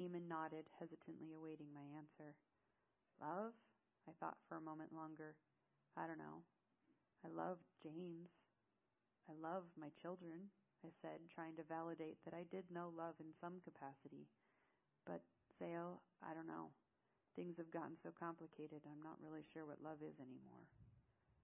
Eamon 0.00 0.24
nodded, 0.24 0.64
hesitantly 0.80 1.36
awaiting 1.36 1.68
my 1.76 1.84
answer. 1.92 2.40
Love? 3.20 3.52
I 4.08 4.16
thought 4.16 4.40
for 4.48 4.56
a 4.56 4.64
moment 4.64 4.96
longer. 4.96 5.36
I 5.92 6.08
don't 6.08 6.20
know. 6.20 6.40
I 7.20 7.28
love 7.28 7.60
James. 7.84 8.32
I 9.28 9.36
love 9.36 9.68
my 9.76 9.92
children. 10.00 10.48
I 10.84 10.90
said, 11.00 11.24
trying 11.32 11.56
to 11.56 11.66
validate 11.66 12.20
that 12.24 12.36
I 12.36 12.44
did 12.48 12.68
know 12.68 12.92
love 12.92 13.16
in 13.20 13.32
some 13.40 13.62
capacity. 13.64 14.28
But, 15.06 15.22
Zale, 15.56 16.02
I 16.20 16.34
don't 16.34 16.50
know. 16.50 16.74
Things 17.36 17.60
have 17.60 17.72
gotten 17.72 18.00
so 18.00 18.12
complicated, 18.16 18.80
I'm 18.88 19.04
not 19.04 19.20
really 19.20 19.44
sure 19.44 19.68
what 19.68 19.84
love 19.84 20.00
is 20.00 20.16
anymore. 20.16 20.64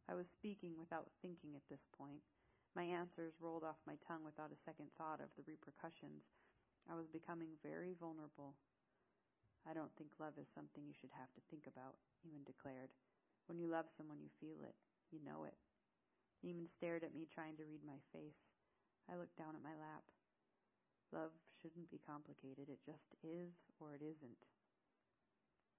I 0.09 0.17
was 0.17 0.27
speaking 0.33 0.75
without 0.81 1.13
thinking 1.21 1.53
at 1.55 1.69
this 1.69 1.85
point. 1.93 2.25
My 2.73 2.89
answers 2.89 3.37
rolled 3.37 3.63
off 3.63 3.77
my 3.85 4.01
tongue 4.09 4.25
without 4.25 4.51
a 4.51 4.65
second 4.65 4.89
thought 4.97 5.21
of 5.21 5.29
the 5.37 5.45
repercussions. 5.45 6.25
I 6.89 6.97
was 6.97 7.13
becoming 7.13 7.61
very 7.61 7.93
vulnerable. 7.93 8.57
I 9.69 9.77
don't 9.77 9.93
think 9.95 10.17
love 10.19 10.41
is 10.41 10.49
something 10.57 10.83
you 10.83 10.97
should 10.97 11.13
have 11.15 11.31
to 11.37 11.45
think 11.53 11.69
about, 11.69 12.01
Eamon 12.25 12.43
declared. 12.49 12.91
When 13.47 13.61
you 13.61 13.69
love 13.69 13.87
someone, 13.95 14.19
you 14.19 14.33
feel 14.41 14.65
it. 14.65 14.75
You 15.13 15.21
know 15.23 15.45
it. 15.45 15.55
Eamon 16.43 16.67
stared 16.73 17.05
at 17.05 17.15
me, 17.15 17.29
trying 17.29 17.55
to 17.61 17.69
read 17.69 17.85
my 17.87 18.01
face. 18.11 18.52
I 19.11 19.19
looked 19.19 19.39
down 19.39 19.55
at 19.55 19.63
my 19.65 19.75
lap. 19.75 20.05
Love 21.13 21.35
shouldn't 21.61 21.91
be 21.93 22.01
complicated. 22.03 22.71
It 22.73 22.81
just 22.87 23.13
is 23.23 23.53
or 23.79 23.95
it 23.95 24.03
isn't. 24.03 24.43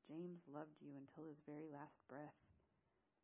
James 0.08 0.44
loved 0.52 0.78
you 0.84 0.94
until 1.00 1.26
his 1.26 1.40
very 1.48 1.72
last 1.72 1.96
breath. 2.12 2.36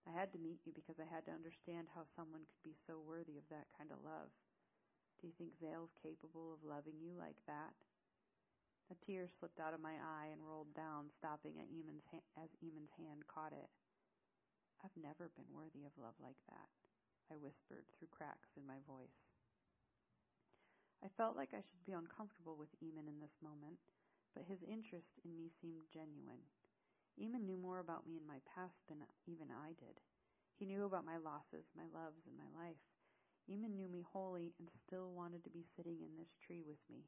I 0.08 0.16
had 0.16 0.32
to 0.34 0.42
meet 0.42 0.64
you 0.66 0.72
because 0.72 0.98
I 0.98 1.06
had 1.06 1.28
to 1.28 1.36
understand 1.36 1.92
how 1.92 2.08
someone 2.16 2.48
could 2.48 2.64
be 2.64 2.80
so 2.88 3.04
worthy 3.04 3.38
of 3.38 3.46
that 3.52 3.70
kind 3.78 3.92
of 3.92 4.02
love. 4.02 4.32
Do 5.20 5.28
you 5.28 5.36
think 5.36 5.60
Zale's 5.60 5.94
capable 6.00 6.56
of 6.56 6.64
loving 6.64 6.98
you 6.98 7.14
like 7.20 7.38
that? 7.46 7.76
A 8.90 8.96
tear 9.06 9.28
slipped 9.28 9.60
out 9.60 9.76
of 9.76 9.84
my 9.84 10.02
eye 10.02 10.34
and 10.34 10.42
rolled 10.42 10.74
down, 10.74 11.14
stopping 11.14 11.62
at 11.62 11.70
Eamon's 11.70 12.08
ha- 12.10 12.26
as 12.42 12.50
Eamon's 12.64 12.96
hand 12.98 13.28
caught 13.30 13.54
it. 13.54 13.70
I've 14.82 14.96
never 14.98 15.30
been 15.36 15.52
worthy 15.54 15.86
of 15.86 15.94
love 16.00 16.18
like 16.18 16.40
that, 16.50 16.72
I 17.30 17.36
whispered 17.38 17.86
through 17.94 18.10
cracks 18.10 18.50
in 18.58 18.66
my 18.66 18.82
voice. 18.88 19.29
I 21.00 21.08
felt 21.16 21.40
like 21.40 21.56
I 21.56 21.64
should 21.64 21.84
be 21.88 21.96
uncomfortable 21.96 22.60
with 22.60 22.76
Eamon 22.84 23.08
in 23.08 23.24
this 23.24 23.36
moment, 23.40 23.80
but 24.36 24.44
his 24.44 24.60
interest 24.68 25.16
in 25.24 25.32
me 25.32 25.48
seemed 25.64 25.88
genuine. 25.96 26.44
Eamon 27.16 27.48
knew 27.48 27.56
more 27.56 27.80
about 27.80 28.08
me 28.08 28.20
and 28.20 28.28
my 28.28 28.44
past 28.44 28.76
than 28.88 29.00
even 29.28 29.48
I 29.48 29.76
did. 29.80 30.00
He 30.60 30.68
knew 30.68 30.84
about 30.84 31.08
my 31.08 31.16
losses, 31.16 31.64
my 31.72 31.88
loves, 31.96 32.28
and 32.28 32.36
my 32.36 32.52
life. 32.52 32.84
Eamon 33.48 33.80
knew 33.80 33.88
me 33.88 34.04
wholly 34.04 34.52
and 34.60 34.68
still 34.86 35.16
wanted 35.16 35.44
to 35.48 35.56
be 35.56 35.64
sitting 35.76 36.04
in 36.04 36.20
this 36.20 36.36
tree 36.44 36.64
with 36.68 36.84
me. 36.92 37.08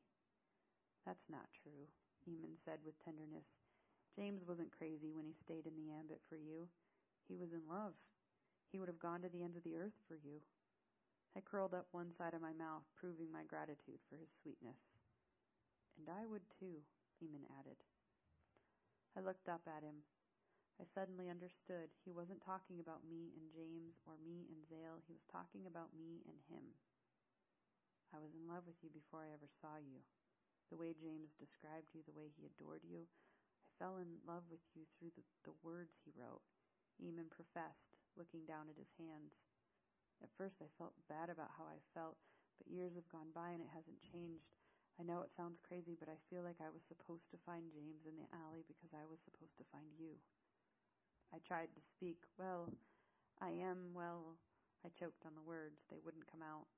That's 1.06 1.28
not 1.28 1.52
true, 1.52 1.92
Eamon 2.24 2.56
said 2.64 2.80
with 2.88 2.96
tenderness. 3.04 3.48
James 4.16 4.44
wasn't 4.48 4.72
crazy 4.76 5.12
when 5.12 5.28
he 5.28 5.36
stayed 5.36 5.68
in 5.68 5.76
the 5.76 5.92
ambit 5.92 6.24
for 6.32 6.36
you. 6.36 6.68
He 7.28 7.36
was 7.36 7.52
in 7.52 7.68
love. 7.68 7.94
He 8.72 8.80
would 8.80 8.88
have 8.88 9.04
gone 9.04 9.22
to 9.22 9.30
the 9.30 9.44
ends 9.44 9.58
of 9.58 9.64
the 9.64 9.76
earth 9.76 9.96
for 10.08 10.16
you. 10.16 10.40
I 11.32 11.40
curled 11.40 11.72
up 11.72 11.88
one 11.96 12.12
side 12.12 12.36
of 12.36 12.44
my 12.44 12.52
mouth, 12.52 12.84
proving 13.00 13.32
my 13.32 13.48
gratitude 13.48 14.04
for 14.12 14.20
his 14.20 14.28
sweetness. 14.44 14.80
And 15.96 16.12
I 16.12 16.28
would 16.28 16.44
too, 16.60 16.84
Eamon 17.24 17.48
added. 17.56 17.80
I 19.16 19.24
looked 19.24 19.48
up 19.48 19.64
at 19.64 19.84
him. 19.84 20.04
I 20.80 20.88
suddenly 20.92 21.32
understood 21.32 21.94
he 22.04 22.12
wasn't 22.12 22.44
talking 22.44 22.84
about 22.84 23.08
me 23.08 23.32
and 23.38 23.48
James 23.54 23.96
or 24.04 24.20
me 24.20 24.50
and 24.52 24.66
Zale. 24.68 25.00
He 25.08 25.16
was 25.16 25.24
talking 25.32 25.70
about 25.70 25.96
me 25.96 26.20
and 26.28 26.40
him. 26.52 26.76
I 28.12 28.20
was 28.20 28.36
in 28.36 28.50
love 28.50 28.68
with 28.68 28.80
you 28.84 28.92
before 28.92 29.24
I 29.24 29.32
ever 29.32 29.48
saw 29.62 29.80
you. 29.80 30.04
The 30.68 30.80
way 30.80 30.92
James 30.96 31.32
described 31.40 31.96
you, 31.96 32.04
the 32.04 32.16
way 32.16 32.32
he 32.36 32.48
adored 32.48 32.84
you, 32.84 33.08
I 33.08 33.70
fell 33.80 34.04
in 34.04 34.20
love 34.28 34.44
with 34.52 34.64
you 34.76 34.84
through 34.96 35.16
the, 35.16 35.24
the 35.48 35.56
words 35.64 35.96
he 36.04 36.12
wrote. 36.12 36.44
Eamon 37.00 37.32
professed, 37.32 37.96
looking 38.20 38.44
down 38.44 38.68
at 38.68 38.80
his 38.80 38.92
hands. 39.00 39.32
At 40.22 40.34
first 40.38 40.62
I 40.62 40.70
felt 40.78 40.94
bad 41.10 41.34
about 41.34 41.54
how 41.58 41.66
I 41.66 41.82
felt, 41.98 42.18
but 42.58 42.70
years 42.70 42.94
have 42.94 43.10
gone 43.10 43.34
by 43.34 43.52
and 43.52 43.62
it 43.62 43.74
hasn't 43.74 44.06
changed. 44.06 44.54
I 45.00 45.04
know 45.04 45.26
it 45.26 45.34
sounds 45.34 45.58
crazy, 45.66 45.98
but 45.98 46.10
I 46.10 46.18
feel 46.30 46.46
like 46.46 46.62
I 46.62 46.70
was 46.70 46.86
supposed 46.86 47.26
to 47.34 47.46
find 47.46 47.74
James 47.74 48.06
in 48.06 48.14
the 48.22 48.30
alley 48.30 48.62
because 48.70 48.94
I 48.94 49.02
was 49.10 49.18
supposed 49.26 49.58
to 49.58 49.72
find 49.74 49.90
you. 49.98 50.14
I 51.34 51.42
tried 51.42 51.74
to 51.74 51.82
speak. 51.82 52.22
Well, 52.38 52.70
I 53.42 53.50
am, 53.50 53.98
well, 53.98 54.38
I 54.86 54.94
choked 54.94 55.26
on 55.26 55.34
the 55.34 55.48
words. 55.48 55.82
They 55.90 55.98
wouldn't 56.04 56.30
come 56.30 56.46
out. 56.46 56.70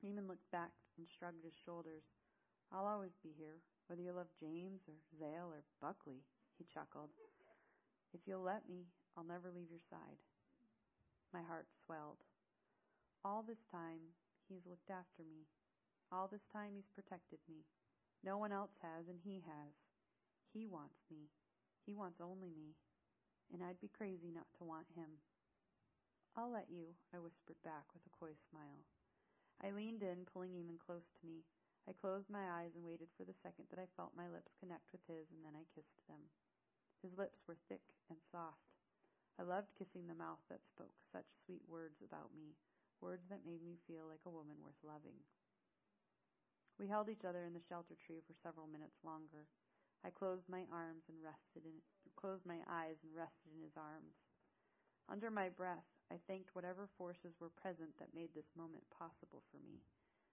Eamon 0.00 0.30
looked 0.30 0.48
back 0.54 0.72
and 0.96 1.04
shrugged 1.04 1.44
his 1.44 1.56
shoulders. 1.66 2.06
I'll 2.72 2.86
always 2.86 3.16
be 3.20 3.34
here, 3.36 3.60
whether 3.88 4.00
you 4.00 4.12
love 4.12 4.30
James 4.38 4.84
or 4.86 4.96
Zale 5.18 5.52
or 5.52 5.64
Buckley, 5.80 6.22
he 6.56 6.64
chuckled. 6.64 7.10
If 8.14 8.24
you'll 8.24 8.44
let 8.44 8.68
me, 8.68 8.88
I'll 9.16 9.24
never 9.24 9.50
leave 9.50 9.68
your 9.68 9.84
side. 9.90 10.20
My 11.32 11.42
heart 11.42 11.66
swelled. 11.84 12.27
All 13.24 13.42
this 13.42 13.66
time, 13.70 14.14
he's 14.46 14.66
looked 14.66 14.90
after 14.90 15.26
me. 15.26 15.50
All 16.14 16.30
this 16.30 16.46
time 16.54 16.78
he's 16.78 16.94
protected 16.94 17.42
me. 17.50 17.66
No 18.22 18.38
one 18.38 18.54
else 18.54 18.74
has, 18.82 19.10
and 19.10 19.18
he 19.18 19.42
has. 19.42 19.74
He 20.54 20.66
wants 20.66 21.02
me. 21.10 21.26
He 21.84 21.94
wants 21.94 22.22
only 22.22 22.54
me. 22.54 22.78
And 23.52 23.62
I'd 23.62 23.80
be 23.82 23.90
crazy 23.90 24.30
not 24.30 24.46
to 24.58 24.64
want 24.64 24.86
him. 24.94 25.18
I'll 26.38 26.54
let 26.54 26.70
you, 26.70 26.94
I 27.10 27.18
whispered 27.18 27.58
back 27.66 27.90
with 27.90 28.06
a 28.06 28.14
coy 28.14 28.38
smile. 28.50 28.86
I 29.58 29.74
leaned 29.74 30.06
in, 30.06 30.22
pulling 30.30 30.54
Eamon 30.54 30.78
close 30.78 31.10
to 31.18 31.26
me. 31.26 31.42
I 31.90 31.98
closed 31.98 32.30
my 32.30 32.46
eyes 32.62 32.78
and 32.78 32.86
waited 32.86 33.10
for 33.18 33.26
the 33.26 33.34
second 33.42 33.66
that 33.70 33.82
I 33.82 33.90
felt 33.98 34.14
my 34.14 34.30
lips 34.30 34.54
connect 34.62 34.94
with 34.94 35.02
his, 35.10 35.26
and 35.34 35.42
then 35.42 35.58
I 35.58 35.66
kissed 35.74 36.06
them. 36.06 36.30
His 37.02 37.18
lips 37.18 37.42
were 37.50 37.58
thick 37.66 37.82
and 38.06 38.22
soft. 38.30 38.78
I 39.34 39.42
loved 39.42 39.74
kissing 39.74 40.06
the 40.06 40.14
mouth 40.18 40.42
that 40.46 40.62
spoke 40.70 40.94
such 41.10 41.26
sweet 41.42 41.66
words 41.66 41.98
about 42.04 42.30
me, 42.36 42.54
words 43.00 43.26
that 43.30 43.46
made 43.46 43.62
me 43.62 43.78
feel 43.86 44.06
like 44.06 44.22
a 44.26 44.32
woman 44.32 44.58
worth 44.62 44.78
loving. 44.82 45.18
We 46.78 46.86
held 46.86 47.10
each 47.10 47.26
other 47.26 47.42
in 47.42 47.54
the 47.54 47.64
shelter 47.66 47.98
tree 47.98 48.22
for 48.22 48.38
several 48.38 48.70
minutes 48.70 49.02
longer. 49.02 49.50
I 50.06 50.14
closed 50.14 50.46
my 50.46 50.62
arms 50.70 51.02
and 51.10 51.18
rested 51.18 51.66
in 51.66 51.82
closed 52.14 52.46
my 52.46 52.58
eyes 52.66 52.98
and 53.06 53.14
rested 53.14 53.54
in 53.54 53.62
his 53.62 53.78
arms. 53.78 54.14
Under 55.06 55.30
my 55.30 55.48
breath, 55.48 55.86
I 56.10 56.18
thanked 56.26 56.54
whatever 56.54 56.90
forces 56.98 57.38
were 57.38 57.54
present 57.54 57.94
that 57.98 58.14
made 58.14 58.34
this 58.34 58.50
moment 58.58 58.82
possible 58.90 59.46
for 59.50 59.62
me. 59.62 59.82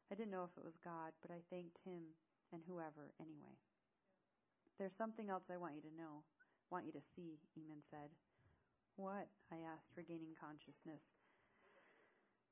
I 0.09 0.15
didn't 0.15 0.33
know 0.33 0.45
if 0.45 0.57
it 0.57 0.65
was 0.65 0.77
God, 0.81 1.13
but 1.21 1.29
I 1.29 1.45
thanked 1.49 1.77
him 1.85 2.13
and 2.53 2.61
whoever 2.65 3.13
anyway. 3.21 3.53
There's 4.77 4.97
something 4.97 5.29
else 5.29 5.47
I 5.47 5.61
want 5.61 5.77
you 5.77 5.85
to 5.85 5.97
know, 5.97 6.25
want 6.69 6.85
you 6.85 6.93
to 6.93 7.09
see, 7.15 7.39
Eamon 7.55 7.85
said. 7.89 8.11
What? 8.97 9.27
I 9.51 9.63
asked, 9.63 9.95
regaining 9.95 10.35
consciousness. 10.35 11.03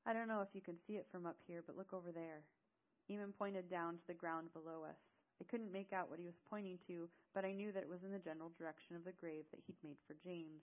I 0.06 0.12
don't 0.12 0.28
know 0.28 0.44
if 0.44 0.52
you 0.52 0.60
can 0.60 0.76
see 0.86 1.00
it 1.00 1.08
from 1.10 1.24
up 1.24 1.40
here, 1.48 1.64
but 1.64 1.76
look 1.76 1.92
over 1.96 2.12
there. 2.12 2.44
Eamon 3.10 3.32
pointed 3.36 3.70
down 3.70 3.96
to 3.96 4.06
the 4.06 4.14
ground 4.14 4.52
below 4.52 4.84
us. 4.84 5.00
I 5.40 5.44
couldn't 5.48 5.72
make 5.72 5.92
out 5.92 6.10
what 6.10 6.20
he 6.20 6.28
was 6.28 6.38
pointing 6.48 6.78
to, 6.86 7.08
but 7.32 7.44
I 7.44 7.52
knew 7.52 7.72
that 7.72 7.82
it 7.82 7.88
was 7.88 8.04
in 8.04 8.12
the 8.12 8.22
general 8.22 8.52
direction 8.56 8.96
of 8.96 9.04
the 9.04 9.16
grave 9.16 9.44
that 9.50 9.64
he'd 9.66 9.80
made 9.82 9.96
for 10.06 10.14
James. 10.22 10.62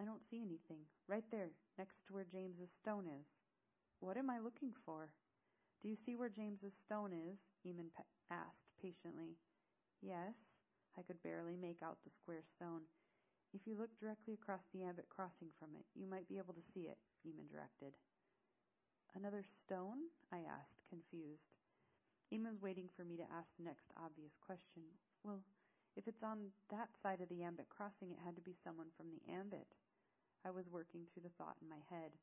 I 0.00 0.04
don't 0.04 0.22
see 0.30 0.40
anything. 0.40 0.86
Right 1.08 1.26
there, 1.30 1.50
next 1.78 1.98
to 2.06 2.14
where 2.14 2.24
James's 2.24 2.70
stone 2.80 3.10
is. 3.10 3.26
What 3.98 4.16
am 4.16 4.30
I 4.30 4.38
looking 4.38 4.72
for? 4.86 5.10
Do 5.82 5.88
you 5.88 5.96
see 6.06 6.16
where 6.16 6.30
James's 6.30 6.72
stone 6.86 7.12
is? 7.12 7.36
Eamon 7.66 7.90
asked 8.30 8.70
patiently. 8.80 9.36
Yes. 10.00 10.32
I 10.96 11.02
could 11.02 11.22
barely 11.22 11.56
make 11.56 11.82
out 11.82 11.98
the 12.02 12.10
square 12.22 12.42
stone. 12.56 12.86
If 13.52 13.66
you 13.66 13.76
look 13.76 13.90
directly 13.98 14.34
across 14.34 14.62
the 14.72 14.84
ambit 14.84 15.10
crossing 15.10 15.50
from 15.58 15.74
it, 15.74 15.84
you 15.94 16.06
might 16.06 16.28
be 16.28 16.38
able 16.38 16.54
to 16.54 16.70
see 16.72 16.88
it, 16.88 16.98
Eamon 17.26 17.50
directed. 17.50 17.92
Another 19.16 19.42
stone? 19.42 20.10
I 20.32 20.46
asked, 20.46 20.86
confused. 20.88 21.50
Eamon 22.30 22.54
was 22.54 22.62
waiting 22.62 22.88
for 22.94 23.02
me 23.02 23.16
to 23.16 23.26
ask 23.34 23.50
the 23.58 23.66
next 23.66 23.90
obvious 23.98 24.38
question. 24.38 24.86
Well, 25.24 25.42
if 25.96 26.06
it's 26.06 26.22
on 26.22 26.54
that 26.70 26.88
side 27.02 27.20
of 27.20 27.28
the 27.28 27.42
ambit 27.42 27.66
crossing, 27.68 28.12
it 28.14 28.22
had 28.24 28.36
to 28.36 28.46
be 28.46 28.54
someone 28.62 28.94
from 28.96 29.10
the 29.10 29.22
ambit. 29.26 29.66
I 30.46 30.50
was 30.50 30.70
working 30.70 31.04
through 31.10 31.26
the 31.26 31.36
thought 31.36 31.58
in 31.60 31.68
my 31.68 31.82
head. 31.90 32.14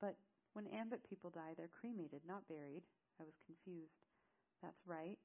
But 0.00 0.16
when 0.54 0.66
ambit 0.66 1.04
people 1.04 1.30
die, 1.30 1.52
they're 1.56 1.68
cremated, 1.68 2.22
not 2.26 2.48
buried. 2.48 2.82
I 3.20 3.24
was 3.24 3.36
confused. 3.44 4.00
That's 4.62 4.80
right. 4.86 5.18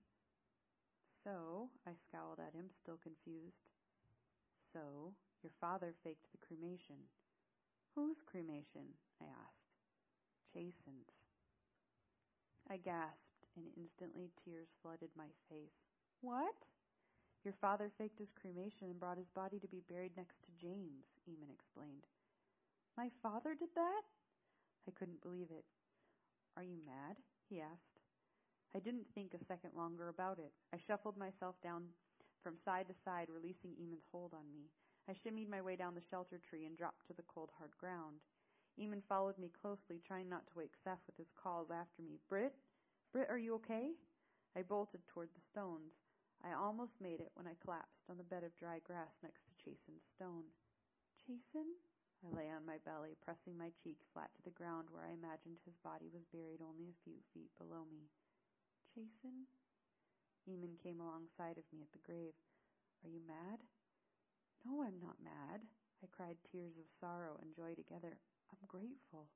So, 1.24 1.70
I 1.88 1.92
scowled 1.96 2.40
at 2.44 2.54
him, 2.54 2.70
still 2.70 3.00
confused. 3.02 3.64
So, 4.74 5.16
your 5.42 5.56
father 5.62 5.96
faked 6.04 6.28
the 6.32 6.44
cremation. 6.46 7.08
Whose 7.96 8.22
cremation? 8.26 8.94
I 9.22 9.26
asked. 9.26 9.65
I 12.70 12.78
gasped, 12.78 13.44
and 13.56 13.68
instantly 13.76 14.32
tears 14.44 14.68
flooded 14.82 15.12
my 15.16 15.28
face. 15.50 15.76
What? 16.22 16.56
Your 17.44 17.54
father 17.62 17.92
faked 17.98 18.20
his 18.20 18.34
cremation 18.40 18.90
and 18.90 19.00
brought 19.00 19.18
his 19.18 19.30
body 19.36 19.60
to 19.60 19.68
be 19.68 19.84
buried 19.92 20.18
next 20.18 20.42
to 20.44 20.56
James, 20.60 21.06
Eamon 21.30 21.54
explained. 21.54 22.08
My 22.98 23.12
father 23.22 23.54
did 23.54 23.70
that? 23.76 24.04
I 24.88 24.92
couldn't 24.92 25.22
believe 25.22 25.52
it. 25.52 25.66
Are 26.58 26.64
you 26.64 26.80
mad? 26.86 27.18
he 27.50 27.62
asked. 27.62 28.00
I 28.74 28.80
didn't 28.80 29.08
think 29.14 29.34
a 29.34 29.46
second 29.46 29.72
longer 29.76 30.10
about 30.10 30.40
it. 30.40 30.52
I 30.74 30.80
shuffled 30.88 31.18
myself 31.18 31.56
down 31.62 31.84
from 32.42 32.58
side 32.66 32.88
to 32.88 32.96
side, 33.06 33.28
releasing 33.30 33.72
Eamon's 33.78 34.08
hold 34.12 34.34
on 34.34 34.52
me. 34.52 34.72
I 35.08 35.14
shimmied 35.14 35.50
my 35.50 35.62
way 35.62 35.76
down 35.76 35.94
the 35.94 36.10
shelter 36.10 36.40
tree 36.40 36.66
and 36.66 36.78
dropped 36.78 37.06
to 37.08 37.14
the 37.14 37.28
cold, 37.28 37.52
hard 37.58 37.72
ground. 37.78 38.20
Eamon 38.76 39.04
followed 39.08 39.38
me 39.40 39.52
closely, 39.62 40.04
trying 40.04 40.28
not 40.28 40.46
to 40.48 40.58
wake 40.60 40.76
Seth 40.84 41.00
with 41.08 41.16
his 41.16 41.32
calls 41.32 41.72
after 41.72 42.04
me. 42.04 42.20
Brit? 42.28 42.54
Britt, 43.12 43.32
are 43.32 43.40
you 43.40 43.56
okay? 43.56 43.96
I 44.56 44.64
bolted 44.64 45.00
toward 45.08 45.30
the 45.32 45.48
stones. 45.52 45.96
I 46.44 46.52
almost 46.52 47.00
made 47.00 47.24
it 47.24 47.32
when 47.36 47.48
I 47.48 47.56
collapsed 47.64 48.04
on 48.12 48.18
the 48.20 48.28
bed 48.28 48.44
of 48.44 48.56
dry 48.60 48.84
grass 48.84 49.16
next 49.24 49.48
to 49.48 49.56
Chasen's 49.56 50.04
stone. 50.16 50.44
Chasen? 51.24 51.72
I 52.24 52.28
lay 52.36 52.52
on 52.52 52.68
my 52.68 52.78
belly, 52.84 53.16
pressing 53.24 53.56
my 53.56 53.72
cheek 53.80 53.98
flat 54.12 54.30
to 54.36 54.44
the 54.44 54.58
ground 54.58 54.92
where 54.92 55.08
I 55.08 55.16
imagined 55.16 55.64
his 55.64 55.80
body 55.80 56.12
was 56.12 56.28
buried 56.34 56.60
only 56.60 56.92
a 56.92 57.02
few 57.08 57.18
feet 57.32 57.52
below 57.56 57.88
me. 57.88 58.12
Chasen? 58.92 59.48
Eamon 60.46 60.76
came 60.84 61.00
alongside 61.00 61.58
of 61.58 61.66
me 61.72 61.80
at 61.82 61.92
the 61.96 62.04
grave. 62.04 62.36
Are 63.04 63.10
you 63.10 63.24
mad? 63.24 63.64
No, 64.68 64.84
I'm 64.84 65.00
not 65.00 65.22
mad. 65.24 65.64
I 66.04 66.08
cried 66.12 66.38
tears 66.46 66.78
of 66.78 66.86
sorrow 67.00 67.40
and 67.42 67.56
joy 67.56 67.74
together. 67.74 68.18
I'm 68.56 68.68
grateful. 68.72 69.28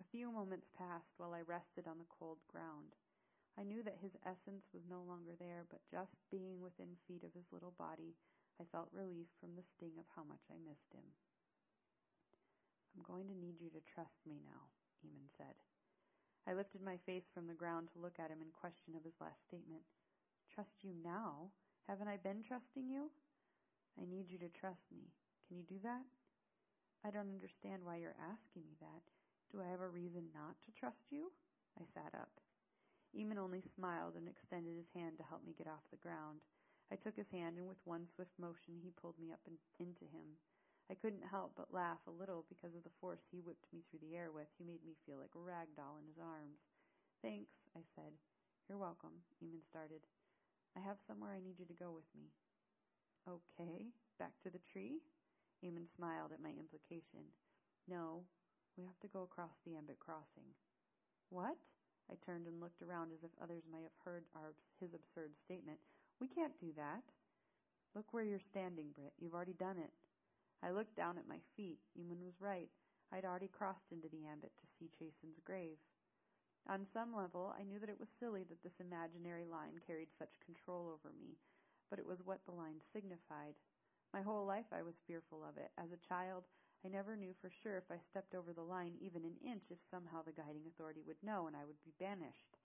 A 0.00 0.10
few 0.12 0.28
moments 0.28 0.68
passed 0.76 1.16
while 1.16 1.32
I 1.32 1.40
rested 1.48 1.88
on 1.88 1.96
the 1.96 2.12
cold 2.12 2.44
ground. 2.44 2.92
I 3.56 3.64
knew 3.64 3.80
that 3.84 4.00
his 4.04 4.12
essence 4.28 4.68
was 4.72 4.84
no 4.84 5.00
longer 5.04 5.32
there, 5.40 5.64
but 5.72 5.80
just 5.88 6.12
being 6.28 6.60
within 6.60 7.00
feet 7.08 7.24
of 7.24 7.32
his 7.32 7.48
little 7.52 7.72
body, 7.80 8.16
I 8.60 8.68
felt 8.68 8.92
relief 8.92 9.28
from 9.40 9.56
the 9.56 9.64
sting 9.64 9.96
of 9.96 10.08
how 10.12 10.24
much 10.24 10.44
I 10.52 10.60
missed 10.60 10.92
him. 10.92 11.04
I'm 12.92 13.04
going 13.04 13.28
to 13.28 13.40
need 13.40 13.60
you 13.60 13.72
to 13.72 13.88
trust 13.88 14.20
me 14.28 14.40
now, 14.44 14.68
Eamon 15.00 15.32
said. 15.36 15.56
I 16.44 16.52
lifted 16.52 16.84
my 16.84 17.00
face 17.08 17.24
from 17.32 17.46
the 17.48 17.56
ground 17.56 17.88
to 17.92 18.02
look 18.02 18.20
at 18.20 18.28
him 18.28 18.44
in 18.44 18.52
question 18.52 18.92
of 18.92 19.04
his 19.04 19.16
last 19.20 19.40
statement. 19.48 19.84
Trust 20.52 20.84
you 20.84 20.92
now? 21.00 21.48
Haven't 21.88 22.12
I 22.12 22.20
been 22.20 22.44
trusting 22.44 22.88
you? 22.88 23.08
I 23.96 24.04
need 24.04 24.28
you 24.28 24.36
to 24.44 24.52
trust 24.52 24.84
me. 24.92 25.12
Can 25.48 25.56
you 25.56 25.64
do 25.64 25.80
that? 25.82 26.04
I 27.02 27.10
don't 27.10 27.34
understand 27.34 27.82
why 27.82 27.98
you're 27.98 28.14
asking 28.22 28.62
me 28.62 28.78
that. 28.78 29.02
Do 29.50 29.58
I 29.58 29.66
have 29.74 29.82
a 29.82 29.90
reason 29.90 30.30
not 30.30 30.54
to 30.64 30.70
trust 30.78 31.10
you? 31.10 31.34
I 31.74 31.82
sat 31.90 32.14
up. 32.14 32.30
Eamon 33.10 33.42
only 33.42 33.60
smiled 33.74 34.14
and 34.14 34.30
extended 34.30 34.78
his 34.78 34.88
hand 34.94 35.18
to 35.18 35.26
help 35.26 35.44
me 35.44 35.52
get 35.58 35.66
off 35.66 35.84
the 35.90 36.00
ground. 36.00 36.40
I 36.94 36.96
took 36.96 37.18
his 37.18 37.28
hand, 37.34 37.58
and 37.58 37.66
with 37.66 37.82
one 37.84 38.06
swift 38.14 38.32
motion, 38.38 38.78
he 38.78 38.94
pulled 38.94 39.18
me 39.18 39.34
up 39.34 39.42
and 39.50 39.58
into 39.82 40.06
him. 40.14 40.38
I 40.90 40.94
couldn't 40.94 41.26
help 41.26 41.52
but 41.56 41.74
laugh 41.74 42.00
a 42.06 42.14
little 42.14 42.46
because 42.48 42.76
of 42.76 42.84
the 42.84 42.96
force 43.00 43.24
he 43.30 43.40
whipped 43.42 43.66
me 43.72 43.82
through 43.88 44.04
the 44.06 44.14
air 44.16 44.30
with. 44.30 44.48
He 44.56 44.64
made 44.64 44.84
me 44.86 44.94
feel 45.04 45.18
like 45.18 45.34
a 45.34 45.42
rag 45.42 45.74
doll 45.74 45.98
in 45.98 46.06
his 46.06 46.22
arms. 46.22 46.62
Thanks, 47.20 47.52
I 47.76 47.82
said. 47.98 48.14
You're 48.68 48.78
welcome, 48.78 49.26
Eamon 49.42 49.66
started. 49.66 50.06
I 50.76 50.80
have 50.80 51.02
somewhere 51.06 51.34
I 51.34 51.42
need 51.42 51.58
you 51.58 51.66
to 51.66 51.82
go 51.82 51.90
with 51.92 52.08
me. 52.14 52.30
Okay, 53.28 53.92
back 54.18 54.32
to 54.42 54.50
the 54.50 54.62
tree? 54.72 55.02
Eamon 55.62 55.86
smiled 55.94 56.34
at 56.34 56.42
my 56.42 56.50
implication. 56.58 57.22
No, 57.86 58.26
we 58.76 58.84
have 58.84 58.98
to 59.00 59.14
go 59.14 59.22
across 59.22 59.54
the 59.64 59.78
Ambit 59.78 59.98
crossing. 59.98 60.50
What? 61.30 61.56
I 62.10 62.18
turned 62.26 62.46
and 62.46 62.60
looked 62.60 62.82
around 62.82 63.14
as 63.14 63.22
if 63.22 63.30
others 63.38 63.62
might 63.70 63.86
have 63.86 63.98
heard 64.04 64.26
our, 64.34 64.52
his 64.82 64.90
absurd 64.92 65.32
statement. 65.44 65.78
We 66.20 66.28
can't 66.28 66.58
do 66.60 66.74
that. 66.76 67.02
Look 67.94 68.10
where 68.10 68.24
you're 68.24 68.50
standing, 68.50 68.90
Britt. 68.94 69.14
You've 69.20 69.34
already 69.34 69.54
done 69.54 69.78
it. 69.78 69.92
I 70.62 70.70
looked 70.70 70.96
down 70.96 71.18
at 71.18 71.28
my 71.28 71.38
feet. 71.56 71.78
Eamon 71.98 72.24
was 72.24 72.40
right. 72.40 72.70
I'd 73.12 73.24
already 73.24 73.48
crossed 73.48 73.92
into 73.92 74.08
the 74.08 74.24
ambit 74.26 74.52
to 74.56 74.66
see 74.78 74.90
Chasen's 74.96 75.38
grave. 75.44 75.76
On 76.70 76.86
some 76.94 77.14
level, 77.14 77.52
I 77.58 77.64
knew 77.64 77.78
that 77.80 77.90
it 77.90 77.98
was 77.98 78.08
silly 78.20 78.46
that 78.48 78.62
this 78.62 78.78
imaginary 78.80 79.44
line 79.44 79.82
carried 79.86 80.08
such 80.18 80.30
control 80.46 80.88
over 80.88 81.12
me, 81.18 81.36
but 81.90 81.98
it 81.98 82.06
was 82.06 82.22
what 82.24 82.40
the 82.46 82.54
line 82.54 82.78
signified. 82.94 83.58
My 84.12 84.20
whole 84.20 84.44
life 84.44 84.68
I 84.72 84.82
was 84.82 84.94
fearful 85.06 85.42
of 85.42 85.56
it. 85.56 85.72
As 85.80 85.88
a 85.92 86.06
child, 86.08 86.44
I 86.84 86.88
never 86.88 87.16
knew 87.16 87.32
for 87.40 87.50
sure 87.62 87.78
if 87.78 87.88
I 87.90 87.98
stepped 88.10 88.34
over 88.34 88.52
the 88.52 88.62
line 88.66 88.98
even 89.00 89.24
an 89.24 89.40
inch 89.40 89.64
if 89.70 89.78
somehow 89.90 90.22
the 90.22 90.36
guiding 90.36 90.68
authority 90.68 91.00
would 91.06 91.22
know 91.22 91.46
and 91.46 91.56
I 91.56 91.64
would 91.64 91.80
be 91.84 91.96
banished. 91.98 92.58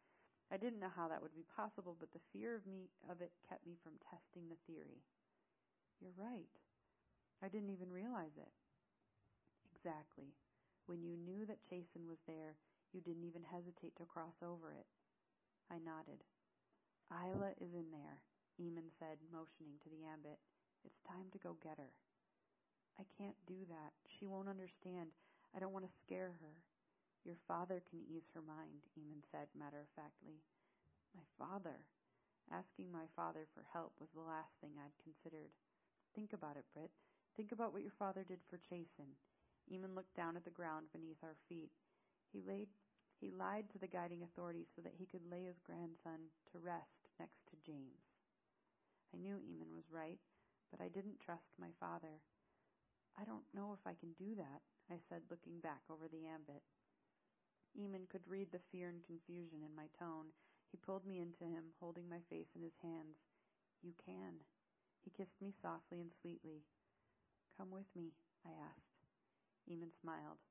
I 0.51 0.57
didn't 0.57 0.79
know 0.79 0.91
how 0.91 1.07
that 1.07 1.21
would 1.21 1.35
be 1.35 1.47
possible, 1.55 1.95
but 1.99 2.11
the 2.11 2.23
fear 2.31 2.55
of 2.55 2.67
me 2.67 2.89
of 3.11 3.21
it 3.21 3.31
kept 3.47 3.65
me 3.67 3.75
from 3.83 3.99
testing 4.11 4.47
the 4.47 4.59
theory. 4.67 5.03
You're 5.99 6.15
right. 6.15 6.51
I 7.43 7.47
didn't 7.47 7.71
even 7.71 7.91
realize 7.91 8.35
it. 8.35 8.51
Exactly. 9.75 10.33
When 10.87 11.03
you 11.03 11.15
knew 11.19 11.45
that 11.45 11.63
Chasen 11.67 12.07
was 12.07 12.19
there, 12.27 12.55
you 12.91 13.01
didn't 13.01 13.27
even 13.27 13.43
hesitate 13.43 13.95
to 13.97 14.07
cross 14.09 14.39
over 14.41 14.71
it. 14.71 14.87
I 15.69 15.79
nodded. 15.83 16.23
Isla 17.11 17.51
is 17.59 17.75
in 17.75 17.91
there, 17.91 18.23
Eamon 18.59 18.89
said, 18.99 19.19
motioning 19.31 19.79
to 19.83 19.89
the 19.91 20.07
ambit. 20.07 20.39
It's 20.85 21.01
time 21.07 21.31
to 21.31 21.39
go 21.39 21.57
get 21.61 21.77
her. 21.77 21.93
I 22.99 23.05
can't 23.17 23.37
do 23.45 23.65
that. 23.69 23.93
She 24.09 24.25
won't 24.25 24.49
understand. 24.49 25.13
I 25.55 25.59
don't 25.59 25.73
want 25.73 25.85
to 25.85 25.99
scare 26.03 26.33
her. 26.41 26.55
Your 27.25 27.37
father 27.47 27.83
can 27.89 28.01
ease 28.07 28.29
her 28.33 28.41
mind, 28.41 28.87
Eamon 28.97 29.21
said 29.29 29.47
matter 29.53 29.81
of 29.81 29.89
factly. 29.95 30.41
My 31.13 31.25
father? 31.37 31.85
Asking 32.47 32.87
my 32.91 33.05
father 33.15 33.45
for 33.53 33.67
help 33.73 33.93
was 33.99 34.09
the 34.15 34.23
last 34.23 34.55
thing 34.61 34.79
I'd 34.79 34.95
considered. 35.03 35.51
Think 36.15 36.31
about 36.31 36.55
it, 36.55 36.63
Britt. 36.73 36.91
Think 37.35 37.51
about 37.51 37.73
what 37.73 37.83
your 37.83 37.95
father 37.99 38.23
did 38.23 38.39
for 38.47 38.57
Chasen. 38.57 39.19
Eamon 39.67 39.93
looked 39.93 40.15
down 40.15 40.37
at 40.37 40.45
the 40.45 40.55
ground 40.55 40.87
beneath 40.93 41.19
our 41.21 41.35
feet. 41.49 41.69
He 42.31 42.41
laid 42.41 42.67
he 43.19 43.31
lied 43.31 43.65
to 43.73 43.79
the 43.79 43.89
guiding 43.89 44.21
authority 44.21 44.65
so 44.75 44.81
that 44.81 44.93
he 44.93 45.09
could 45.09 45.25
lay 45.25 45.45
his 45.45 45.57
grandson 45.65 46.29
to 46.53 46.59
rest 46.61 47.09
next 47.19 47.41
to 47.49 47.57
James. 47.65 48.13
I 49.13 49.17
knew 49.17 49.41
Eamon 49.41 49.73
was 49.73 49.89
right, 49.89 50.19
but 50.71 50.81
I 50.81 50.87
didn't 50.87 51.19
trust 51.19 51.55
my 51.59 51.71
father. 51.79 52.21
I 53.17 53.25
don't 53.25 53.47
know 53.53 53.73
if 53.73 53.81
I 53.85 53.97
can 53.97 54.13
do 54.13 54.35
that, 54.37 54.61
I 54.91 55.01
said, 55.09 55.25
looking 55.29 55.59
back 55.59 55.81
over 55.89 56.07
the 56.07 56.27
ambit. 56.27 56.61
Eamon 57.73 58.09
could 58.09 58.25
read 58.27 58.51
the 58.51 58.63
fear 58.71 58.89
and 58.89 59.05
confusion 59.05 59.61
in 59.65 59.75
my 59.75 59.89
tone. 59.97 60.33
He 60.71 60.77
pulled 60.77 61.05
me 61.05 61.19
into 61.19 61.45
him, 61.45 61.73
holding 61.79 62.09
my 62.09 62.21
face 62.29 62.51
in 62.55 62.61
his 62.61 62.77
hands. 62.81 63.17
You 63.81 63.93
can. 64.03 64.43
He 65.03 65.11
kissed 65.11 65.41
me 65.41 65.53
softly 65.61 66.01
and 66.01 66.11
sweetly. 66.21 66.65
Come 67.57 67.71
with 67.71 67.89
me, 67.95 68.13
I 68.45 68.51
asked. 68.53 69.01
Eamon 69.69 69.93
smiled. 70.01 70.41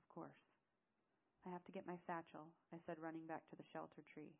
Of 0.00 0.08
course. 0.08 0.40
I 1.46 1.50
have 1.50 1.64
to 1.64 1.72
get 1.72 1.86
my 1.86 1.96
satchel, 2.06 2.52
I 2.72 2.78
said, 2.84 3.00
running 3.00 3.26
back 3.26 3.48
to 3.48 3.56
the 3.56 3.64
shelter 3.72 4.02
tree. 4.04 4.36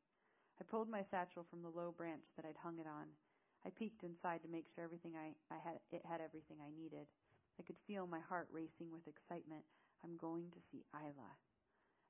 I 0.61 0.65
pulled 0.65 0.91
my 0.91 1.03
satchel 1.03 1.47
from 1.49 1.63
the 1.63 1.73
low 1.73 1.93
branch 1.97 2.29
that 2.37 2.45
I'd 2.45 2.61
hung 2.61 2.79
it 2.79 2.87
on. 2.87 3.09
I 3.67 3.71
peeked 3.71 4.03
inside 4.03 4.43
to 4.43 4.49
make 4.49 4.65
sure 4.73 4.85
everything 4.85 5.13
I, 5.17 5.37
I 5.53 5.59
had 5.61 5.79
it 5.93 6.03
had 6.09 6.21
everything 6.21 6.59
I 6.65 6.73
needed. 6.73 7.07
I 7.59 7.63
could 7.63 7.77
feel 7.87 8.07
my 8.07 8.21
heart 8.21 8.49
racing 8.49 8.89
with 8.89 9.05
excitement. 9.05 9.65
I'm 10.01 10.17
going 10.17 10.49
to 10.57 10.65
see 10.73 10.89
Isla. 10.97 11.37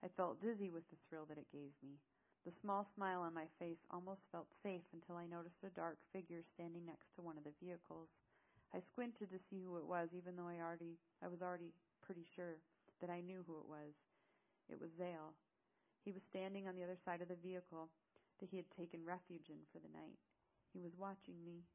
I 0.05 0.09
felt 0.16 0.40
dizzy 0.40 0.70
with 0.70 0.86
the 0.90 1.01
thrill 1.09 1.26
that 1.26 1.38
it 1.42 1.51
gave 1.51 1.74
me. 1.82 1.98
The 2.46 2.55
small 2.55 2.86
smile 2.94 3.20
on 3.20 3.34
my 3.34 3.51
face 3.59 3.82
almost 3.90 4.30
felt 4.32 4.48
safe 4.62 4.86
until 4.94 5.16
I 5.16 5.26
noticed 5.26 5.61
a 5.66 5.74
dark 5.74 5.98
figure 6.12 6.40
standing 6.55 6.86
next 6.86 7.12
to 7.14 7.20
one 7.20 7.36
of 7.36 7.44
the 7.44 7.59
vehicles. 7.61 8.09
I 8.72 8.80
squinted 8.80 9.28
to 9.34 9.42
see 9.51 9.61
who 9.61 9.76
it 9.76 9.84
was, 9.84 10.14
even 10.14 10.36
though 10.36 10.48
I 10.48 10.62
already 10.62 10.96
I 11.20 11.28
was 11.28 11.42
already 11.42 11.74
pretty 12.01 12.24
sure 12.24 12.62
that 13.03 13.11
I 13.11 13.20
knew 13.20 13.42
who 13.44 13.59
it 13.59 13.68
was. 13.68 13.92
It 14.70 14.80
was 14.80 14.94
Zale. 14.96 15.34
He 16.05 16.12
was 16.12 16.22
standing 16.30 16.68
on 16.68 16.76
the 16.76 16.84
other 16.86 16.96
side 17.05 17.20
of 17.20 17.28
the 17.28 17.42
vehicle 17.42 17.90
that 18.38 18.48
he 18.48 18.57
had 18.57 18.70
taken 18.70 19.05
refuge 19.05 19.51
in 19.51 19.61
for 19.74 19.82
the 19.82 19.92
night. 19.92 20.16
He 20.73 20.81
was 20.81 20.97
watching 20.99 21.43
me. 21.45 21.66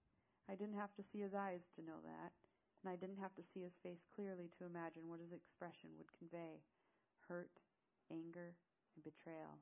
I 0.49 0.55
didn't 0.55 0.79
have 0.79 0.93
to 0.95 1.03
see 1.11 1.19
his 1.19 1.33
eyes 1.33 1.67
to 1.75 1.85
know 1.85 1.99
that 2.03 2.31
and 2.85 2.93
I 2.93 3.01
didn't 3.01 3.17
have 3.17 3.33
to 3.33 3.49
see 3.49 3.65
his 3.65 3.73
face 3.81 4.05
clearly 4.13 4.53
to 4.55 4.69
imagine 4.69 5.09
what 5.09 5.17
his 5.17 5.33
expression 5.33 5.89
would 5.97 6.13
convey 6.13 6.61
hurt, 7.25 7.49
anger, 8.13 8.53
and 8.93 9.01
betrayal. 9.01 9.57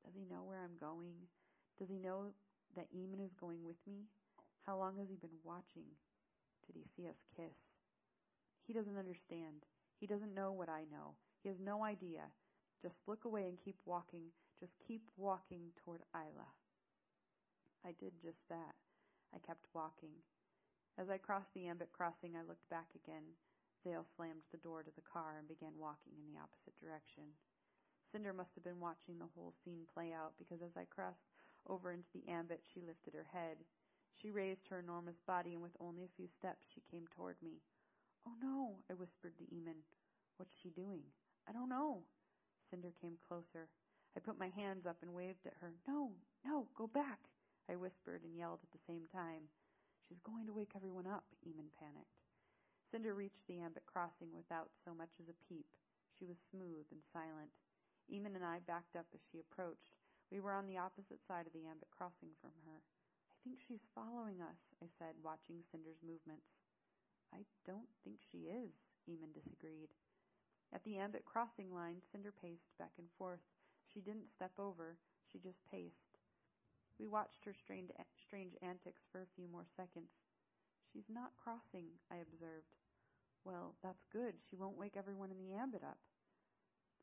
Does 0.00 0.16
he 0.16 0.24
know 0.24 0.40
where 0.48 0.64
I'm 0.64 0.80
going? 0.80 1.28
Does 1.76 1.92
he 1.92 2.00
know 2.00 2.32
that 2.72 2.88
Eamon 2.88 3.20
is 3.20 3.36
going 3.36 3.60
with 3.60 3.76
me? 3.86 4.08
How 4.64 4.80
long 4.80 4.96
has 4.96 5.12
he 5.12 5.20
been 5.20 5.44
watching? 5.44 5.84
Did 6.64 6.80
he 6.80 6.88
see 6.96 7.06
us 7.06 7.20
kiss? 7.36 7.52
He 8.64 8.72
doesn't 8.72 8.96
understand. 8.96 9.68
He 10.00 10.06
doesn't 10.06 10.34
know 10.34 10.52
what 10.52 10.72
I 10.72 10.88
know. 10.88 11.20
He 11.42 11.50
has 11.50 11.60
no 11.60 11.84
idea. 11.84 12.32
Just 12.80 12.96
look 13.06 13.26
away 13.26 13.44
and 13.44 13.60
keep 13.62 13.76
walking. 13.84 14.32
Just 14.58 14.72
keep 14.86 15.02
walking 15.18 15.76
toward 15.84 16.00
Isla. 16.16 16.48
I 17.88 17.96
did 17.96 18.20
just 18.20 18.44
that. 18.52 18.76
I 19.32 19.40
kept 19.40 19.64
walking. 19.72 20.12
As 21.00 21.08
I 21.08 21.16
crossed 21.16 21.48
the 21.56 21.72
ambit 21.72 21.88
crossing, 21.88 22.36
I 22.36 22.44
looked 22.44 22.68
back 22.68 22.92
again. 22.92 23.24
Zale 23.80 24.04
slammed 24.12 24.44
the 24.52 24.60
door 24.60 24.84
to 24.84 24.92
the 24.92 25.08
car 25.08 25.40
and 25.40 25.48
began 25.48 25.72
walking 25.80 26.12
in 26.12 26.28
the 26.28 26.36
opposite 26.36 26.76
direction. 26.76 27.32
Cinder 28.12 28.36
must 28.36 28.52
have 28.60 28.64
been 28.64 28.76
watching 28.84 29.16
the 29.16 29.32
whole 29.32 29.56
scene 29.64 29.88
play 29.88 30.12
out 30.12 30.36
because 30.36 30.60
as 30.60 30.76
I 30.76 30.84
crossed 30.92 31.32
over 31.64 31.88
into 31.96 32.12
the 32.12 32.28
ambit, 32.28 32.60
she 32.68 32.84
lifted 32.84 33.16
her 33.16 33.24
head. 33.32 33.56
She 34.20 34.36
raised 34.36 34.68
her 34.68 34.84
enormous 34.84 35.16
body, 35.24 35.56
and 35.56 35.62
with 35.62 35.76
only 35.80 36.04
a 36.04 36.16
few 36.16 36.28
steps, 36.28 36.68
she 36.68 36.84
came 36.92 37.08
toward 37.16 37.40
me. 37.40 37.64
Oh 38.28 38.36
no, 38.42 38.76
I 38.90 39.00
whispered 39.00 39.32
to 39.40 39.48
Eamon. 39.48 39.80
What's 40.36 40.52
she 40.60 40.76
doing? 40.76 41.08
I 41.48 41.56
don't 41.56 41.72
know. 41.72 42.04
Cinder 42.68 42.92
came 43.00 43.16
closer. 43.24 43.72
I 44.16 44.20
put 44.20 44.36
my 44.36 44.52
hands 44.52 44.84
up 44.84 45.00
and 45.00 45.14
waved 45.14 45.46
at 45.46 45.56
her. 45.60 45.72
No, 45.86 46.12
no, 46.44 46.66
go 46.76 46.88
back, 46.88 47.20
I 47.68 47.76
whispered 47.76 48.24
and 48.24 48.32
yelled 48.32 48.64
at 48.64 48.72
the 48.72 48.86
same 48.88 49.04
time. 49.12 49.52
She's 50.08 50.24
going 50.24 50.48
to 50.48 50.56
wake 50.56 50.72
everyone 50.72 51.06
up, 51.06 51.28
Eamon 51.44 51.68
panicked. 51.76 52.16
Cinder 52.88 53.12
reached 53.12 53.44
the 53.44 53.60
ambit 53.60 53.84
crossing 53.84 54.32
without 54.32 54.72
so 54.84 54.96
much 54.96 55.12
as 55.20 55.28
a 55.28 55.36
peep. 55.44 55.68
She 56.16 56.24
was 56.24 56.40
smooth 56.48 56.88
and 56.88 57.04
silent. 57.12 57.52
Eamon 58.08 58.32
and 58.32 58.44
I 58.44 58.64
backed 58.64 58.96
up 58.96 59.04
as 59.12 59.20
she 59.28 59.36
approached. 59.38 60.00
We 60.32 60.40
were 60.40 60.56
on 60.56 60.64
the 60.64 60.80
opposite 60.80 61.20
side 61.28 61.44
of 61.44 61.52
the 61.52 61.68
ambit 61.68 61.92
crossing 61.92 62.32
from 62.40 62.56
her. 62.64 62.80
I 63.28 63.36
think 63.44 63.60
she's 63.60 63.92
following 63.92 64.40
us, 64.40 64.60
I 64.80 64.88
said, 64.96 65.20
watching 65.20 65.60
Cinder's 65.68 66.00
movements. 66.00 66.48
I 67.36 67.44
don't 67.68 67.92
think 68.00 68.24
she 68.24 68.48
is, 68.48 68.72
Eamon 69.04 69.36
disagreed. 69.36 69.92
At 70.72 70.84
the 70.84 70.96
ambit 70.96 71.28
crossing 71.28 71.68
line, 71.72 72.00
Cinder 72.12 72.32
paced 72.32 72.72
back 72.80 72.96
and 72.96 73.08
forth. 73.20 73.44
She 73.92 74.00
didn't 74.00 74.32
step 74.32 74.52
over, 74.58 74.96
she 75.28 75.38
just 75.38 75.60
paced. 75.68 76.07
We 76.98 77.06
watched 77.06 77.44
her 77.44 77.54
strange, 77.54 77.90
strange 78.26 78.54
antics 78.60 79.06
for 79.12 79.22
a 79.22 79.34
few 79.36 79.46
more 79.46 79.66
seconds. 79.76 80.10
She's 80.92 81.08
not 81.08 81.38
crossing, 81.38 81.86
I 82.10 82.16
observed. 82.16 82.74
Well, 83.44 83.76
that's 83.82 84.04
good. 84.12 84.34
She 84.50 84.56
won't 84.56 84.76
wake 84.76 84.96
everyone 84.96 85.30
in 85.30 85.38
the 85.38 85.54
ambit 85.54 85.84
up. 85.84 85.98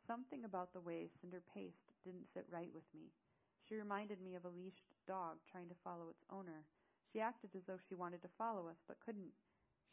Something 0.06 0.44
about 0.44 0.74
the 0.74 0.84
way 0.84 1.10
Cinder 1.22 1.42
paced 1.54 1.96
didn't 2.04 2.28
sit 2.34 2.46
right 2.52 2.70
with 2.74 2.86
me. 2.94 3.10
She 3.64 3.76
reminded 3.76 4.22
me 4.22 4.36
of 4.36 4.46
a 4.46 4.54
leashed 4.54 4.94
dog 5.08 5.38
trying 5.50 5.70
to 5.70 5.82
follow 5.84 6.10
its 6.10 6.24
owner. 6.30 6.66
She 7.12 7.22
acted 7.22 7.56
as 7.56 7.64
though 7.66 7.80
she 7.88 7.96
wanted 7.96 8.22
to 8.22 8.38
follow 8.38 8.68
us, 8.68 8.78
but 8.88 9.00
couldn't. 9.00 9.34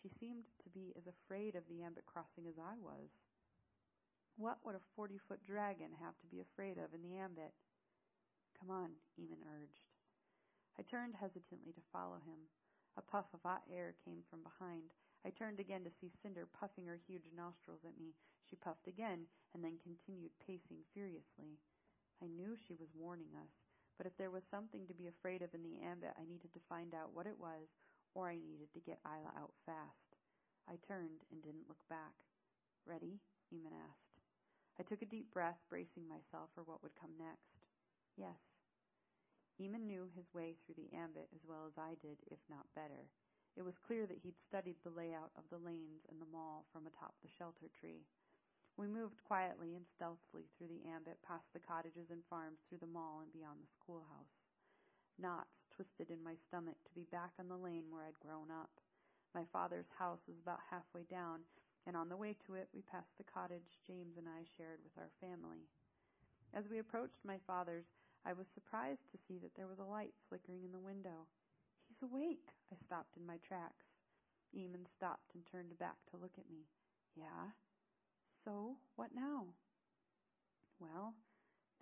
She 0.02 0.10
seemed 0.18 0.44
to 0.64 0.68
be 0.70 0.92
as 0.98 1.06
afraid 1.06 1.54
of 1.54 1.62
the 1.68 1.82
ambit 1.82 2.04
crossing 2.06 2.48
as 2.48 2.58
I 2.58 2.76
was. 2.82 3.08
What 4.36 4.58
would 4.64 4.74
a 4.74 4.84
forty 4.96 5.18
foot 5.28 5.44
dragon 5.46 5.92
have 6.02 6.18
to 6.20 6.26
be 6.26 6.40
afraid 6.40 6.76
of 6.76 6.92
in 6.92 7.02
the 7.02 7.16
ambit? 7.16 7.54
Come 8.58 8.70
on, 8.70 8.90
Eamon 9.20 9.40
urged. 9.46 9.91
I 10.78 10.82
turned 10.82 11.14
hesitantly 11.14 11.72
to 11.72 11.90
follow 11.92 12.16
him. 12.24 12.48
A 12.96 13.02
puff 13.02 13.26
of 13.32 13.40
hot 13.44 13.62
air 13.72 13.94
came 14.04 14.24
from 14.28 14.42
behind. 14.42 14.92
I 15.24 15.30
turned 15.30 15.60
again 15.60 15.84
to 15.84 15.96
see 16.00 16.10
Cinder 16.10 16.48
puffing 16.50 16.86
her 16.86 16.98
huge 16.98 17.28
nostrils 17.34 17.84
at 17.84 17.98
me. 17.98 18.14
She 18.48 18.56
puffed 18.56 18.88
again, 18.88 19.28
and 19.54 19.62
then 19.62 19.78
continued 19.82 20.32
pacing 20.44 20.84
furiously. 20.92 21.60
I 22.22 22.26
knew 22.26 22.56
she 22.56 22.74
was 22.74 22.94
warning 22.94 23.32
us, 23.38 23.52
but 23.96 24.06
if 24.06 24.16
there 24.16 24.30
was 24.30 24.42
something 24.50 24.86
to 24.86 24.94
be 24.94 25.08
afraid 25.08 25.42
of 25.42 25.54
in 25.54 25.62
the 25.62 25.80
ambit, 25.80 26.12
I 26.18 26.24
needed 26.24 26.52
to 26.52 26.68
find 26.68 26.94
out 26.94 27.14
what 27.14 27.26
it 27.26 27.38
was, 27.38 27.68
or 28.14 28.28
I 28.28 28.36
needed 28.36 28.72
to 28.74 28.80
get 28.80 29.00
Isla 29.06 29.32
out 29.38 29.52
fast. 29.64 30.16
I 30.68 30.76
turned 30.86 31.24
and 31.30 31.42
didn't 31.42 31.68
look 31.68 31.82
back. 31.88 32.14
Ready? 32.86 33.20
Eamon 33.54 33.74
asked. 33.74 34.20
I 34.78 34.82
took 34.82 35.02
a 35.02 35.06
deep 35.06 35.30
breath, 35.32 35.58
bracing 35.68 36.08
myself 36.08 36.50
for 36.54 36.62
what 36.62 36.82
would 36.82 36.98
come 36.98 37.12
next. 37.18 37.68
Yes. 38.16 38.51
Eamon 39.60 39.86
knew 39.86 40.08
his 40.16 40.32
way 40.32 40.56
through 40.64 40.76
the 40.76 40.94
ambit 40.96 41.28
as 41.34 41.44
well 41.44 41.66
as 41.66 41.76
I 41.76 41.94
did, 42.00 42.18
if 42.30 42.38
not 42.48 42.66
better. 42.74 43.08
It 43.56 43.62
was 43.62 43.76
clear 43.78 44.06
that 44.06 44.22
he'd 44.22 44.40
studied 44.48 44.80
the 44.80 44.94
layout 44.96 45.30
of 45.36 45.44
the 45.50 45.60
lanes 45.60 46.06
and 46.08 46.20
the 46.20 46.32
mall 46.32 46.64
from 46.72 46.86
atop 46.86 47.14
the 47.20 47.28
shelter 47.28 47.68
tree. 47.68 48.08
We 48.80 48.88
moved 48.88 49.20
quietly 49.28 49.76
and 49.76 49.84
stealthily 49.84 50.48
through 50.56 50.72
the 50.72 50.88
ambit, 50.88 51.20
past 51.20 51.52
the 51.52 51.60
cottages 51.60 52.08
and 52.10 52.24
farms, 52.30 52.64
through 52.68 52.80
the 52.80 52.88
mall 52.88 53.20
and 53.20 53.32
beyond 53.32 53.60
the 53.60 53.68
schoolhouse. 53.76 54.40
Knots 55.20 55.68
twisted 55.68 56.08
in 56.08 56.24
my 56.24 56.34
stomach 56.48 56.80
to 56.88 56.94
be 56.94 57.04
back 57.12 57.32
on 57.38 57.48
the 57.48 57.60
lane 57.60 57.92
where 57.92 58.04
I'd 58.08 58.18
grown 58.24 58.48
up. 58.50 58.72
My 59.34 59.44
father's 59.52 59.92
house 59.98 60.24
was 60.26 60.40
about 60.40 60.64
halfway 60.70 61.04
down, 61.04 61.44
and 61.86 61.96
on 61.96 62.08
the 62.08 62.16
way 62.16 62.34
to 62.46 62.54
it, 62.54 62.68
we 62.72 62.80
passed 62.80 63.12
the 63.18 63.28
cottage 63.28 63.80
James 63.86 64.16
and 64.16 64.26
I 64.26 64.48
shared 64.56 64.80
with 64.82 64.96
our 64.96 65.12
family. 65.20 65.68
As 66.54 66.68
we 66.68 66.78
approached 66.78 67.20
my 67.24 67.36
father's, 67.46 67.84
I 68.24 68.32
was 68.32 68.46
surprised 68.54 69.10
to 69.10 69.18
see 69.26 69.38
that 69.38 69.54
there 69.56 69.66
was 69.66 69.78
a 69.78 69.84
light 69.84 70.14
flickering 70.28 70.64
in 70.64 70.72
the 70.72 70.78
window 70.78 71.26
He's 71.92 72.08
awake. 72.08 72.56
I 72.72 72.76
stopped 72.80 73.20
in 73.20 73.26
my 73.28 73.36
tracks. 73.44 73.84
Eamon 74.56 74.88
stopped 74.88 75.36
and 75.36 75.44
turned 75.44 75.76
back 75.76 76.00
to 76.08 76.16
look 76.16 76.32
at 76.40 76.48
me. 76.48 76.64
Yeah? 77.12 77.52
So, 78.44 78.80
what 78.96 79.12
now? 79.14 79.52
Well, 80.80 81.12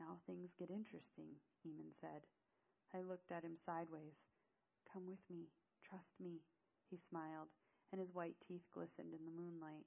now 0.03 0.19
things 0.27 0.51
get 0.59 0.71
interesting, 0.71 1.39
Eamon 1.63 1.95
said. 2.01 2.27
I 2.91 3.07
looked 3.07 3.31
at 3.31 3.45
him 3.45 3.55
sideways. 3.65 4.19
Come 4.93 5.07
with 5.07 5.23
me. 5.31 5.47
Trust 5.87 6.19
me. 6.19 6.43
He 6.91 6.99
smiled, 6.99 7.55
and 7.93 8.01
his 8.01 8.13
white 8.13 8.37
teeth 8.43 8.67
glistened 8.75 9.15
in 9.15 9.23
the 9.23 9.31
moonlight. 9.31 9.87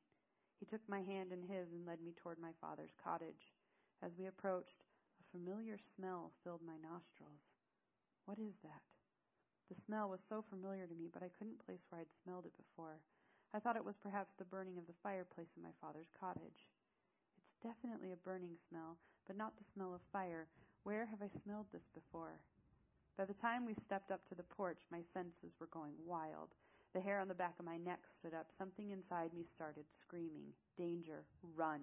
He 0.56 0.66
took 0.66 0.88
my 0.88 1.04
hand 1.04 1.36
in 1.36 1.44
his 1.44 1.68
and 1.76 1.86
led 1.86 2.00
me 2.00 2.16
toward 2.16 2.40
my 2.40 2.56
father's 2.62 2.96
cottage. 2.96 3.52
As 4.02 4.16
we 4.18 4.28
approached, 4.28 4.88
familiar 5.34 5.82
smell 5.98 6.30
filled 6.46 6.62
my 6.62 6.78
nostrils. 6.78 7.42
What 8.30 8.38
is 8.38 8.54
that? 8.62 8.86
The 9.68 9.82
smell 9.82 10.14
was 10.14 10.22
so 10.22 10.46
familiar 10.46 10.86
to 10.86 10.94
me, 10.94 11.10
but 11.10 11.26
I 11.26 11.34
couldn't 11.34 11.66
place 11.66 11.82
where 11.90 12.02
I'd 12.02 12.14
smelled 12.22 12.46
it 12.46 12.54
before. 12.54 13.02
I 13.50 13.60
thought 13.60 13.76
it 13.76 13.84
was 13.84 13.98
perhaps 13.98 14.38
the 14.38 14.46
burning 14.46 14.78
of 14.78 14.86
the 14.86 15.02
fireplace 15.02 15.50
in 15.58 15.66
my 15.66 15.74
father's 15.82 16.14
cottage. 16.14 16.70
It's 17.42 17.58
definitely 17.66 18.14
a 18.14 18.22
burning 18.22 18.62
smell, 18.70 19.02
but 19.26 19.36
not 19.36 19.58
the 19.58 19.66
smell 19.74 19.98
of 19.98 20.06
fire. 20.14 20.46
Where 20.84 21.10
have 21.10 21.26
I 21.26 21.34
smelled 21.42 21.66
this 21.74 21.90
before? 21.98 22.38
By 23.18 23.26
the 23.26 23.34
time 23.42 23.66
we 23.66 23.74
stepped 23.74 24.12
up 24.12 24.22
to 24.30 24.36
the 24.36 24.46
porch, 24.54 24.86
my 24.92 25.02
senses 25.14 25.58
were 25.60 25.74
going 25.74 25.98
wild. 26.06 26.54
The 26.94 27.02
hair 27.02 27.20
on 27.20 27.28
the 27.28 27.34
back 27.34 27.58
of 27.58 27.66
my 27.66 27.78
neck 27.78 28.06
stood 28.20 28.34
up. 28.38 28.54
Something 28.58 28.92
inside 28.92 29.34
me 29.34 29.46
started 29.50 29.86
screaming. 30.02 30.54
Danger. 30.78 31.26
Run. 31.56 31.82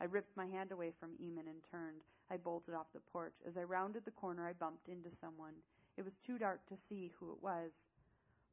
I 0.00 0.06
ripped 0.06 0.36
my 0.36 0.46
hand 0.46 0.72
away 0.72 0.90
from 0.98 1.14
Eamon 1.22 1.46
and 1.46 1.62
turned. 1.70 2.02
I 2.32 2.38
bolted 2.38 2.72
off 2.72 2.88
the 2.94 3.04
porch. 3.12 3.36
As 3.46 3.58
I 3.58 3.68
rounded 3.68 4.06
the 4.06 4.16
corner, 4.16 4.48
I 4.48 4.54
bumped 4.54 4.88
into 4.88 5.10
someone. 5.20 5.52
It 5.98 6.04
was 6.04 6.16
too 6.24 6.38
dark 6.38 6.64
to 6.68 6.80
see 6.88 7.12
who 7.20 7.30
it 7.30 7.42
was. 7.42 7.72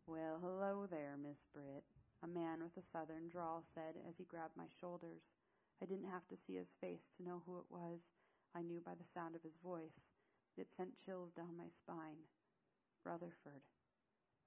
Well, 0.06 0.36
hello 0.44 0.86
there, 0.92 1.16
Miss 1.16 1.40
Britt, 1.54 1.88
a 2.22 2.28
man 2.28 2.60
with 2.60 2.76
a 2.76 2.86
southern 2.92 3.30
drawl 3.32 3.64
said 3.74 3.96
as 4.04 4.16
he 4.18 4.26
grabbed 4.26 4.58
my 4.58 4.68
shoulders. 4.82 5.24
I 5.82 5.86
didn't 5.86 6.12
have 6.12 6.28
to 6.28 6.36
see 6.36 6.60
his 6.60 6.76
face 6.82 7.08
to 7.16 7.24
know 7.24 7.42
who 7.46 7.60
it 7.60 7.72
was. 7.72 8.04
I 8.54 8.64
knew 8.64 8.82
by 8.84 8.96
the 9.00 9.08
sound 9.14 9.36
of 9.36 9.44
his 9.44 9.56
voice. 9.64 9.96
It 10.58 10.68
sent 10.76 11.00
chills 11.00 11.32
down 11.32 11.56
my 11.56 11.72
spine. 11.80 12.20
Rutherford. 13.06 13.64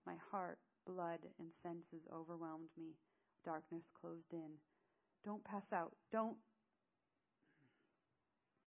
My 0.04 0.16
heart, 0.30 0.58
blood, 0.84 1.20
and 1.40 1.48
senses 1.62 2.04
overwhelmed 2.12 2.68
me. 2.76 3.00
Darkness 3.46 3.88
closed 3.98 4.34
in. 4.34 4.60
Don't 5.24 5.44
pass 5.44 5.72
out. 5.72 5.94
Don't, 6.10 6.36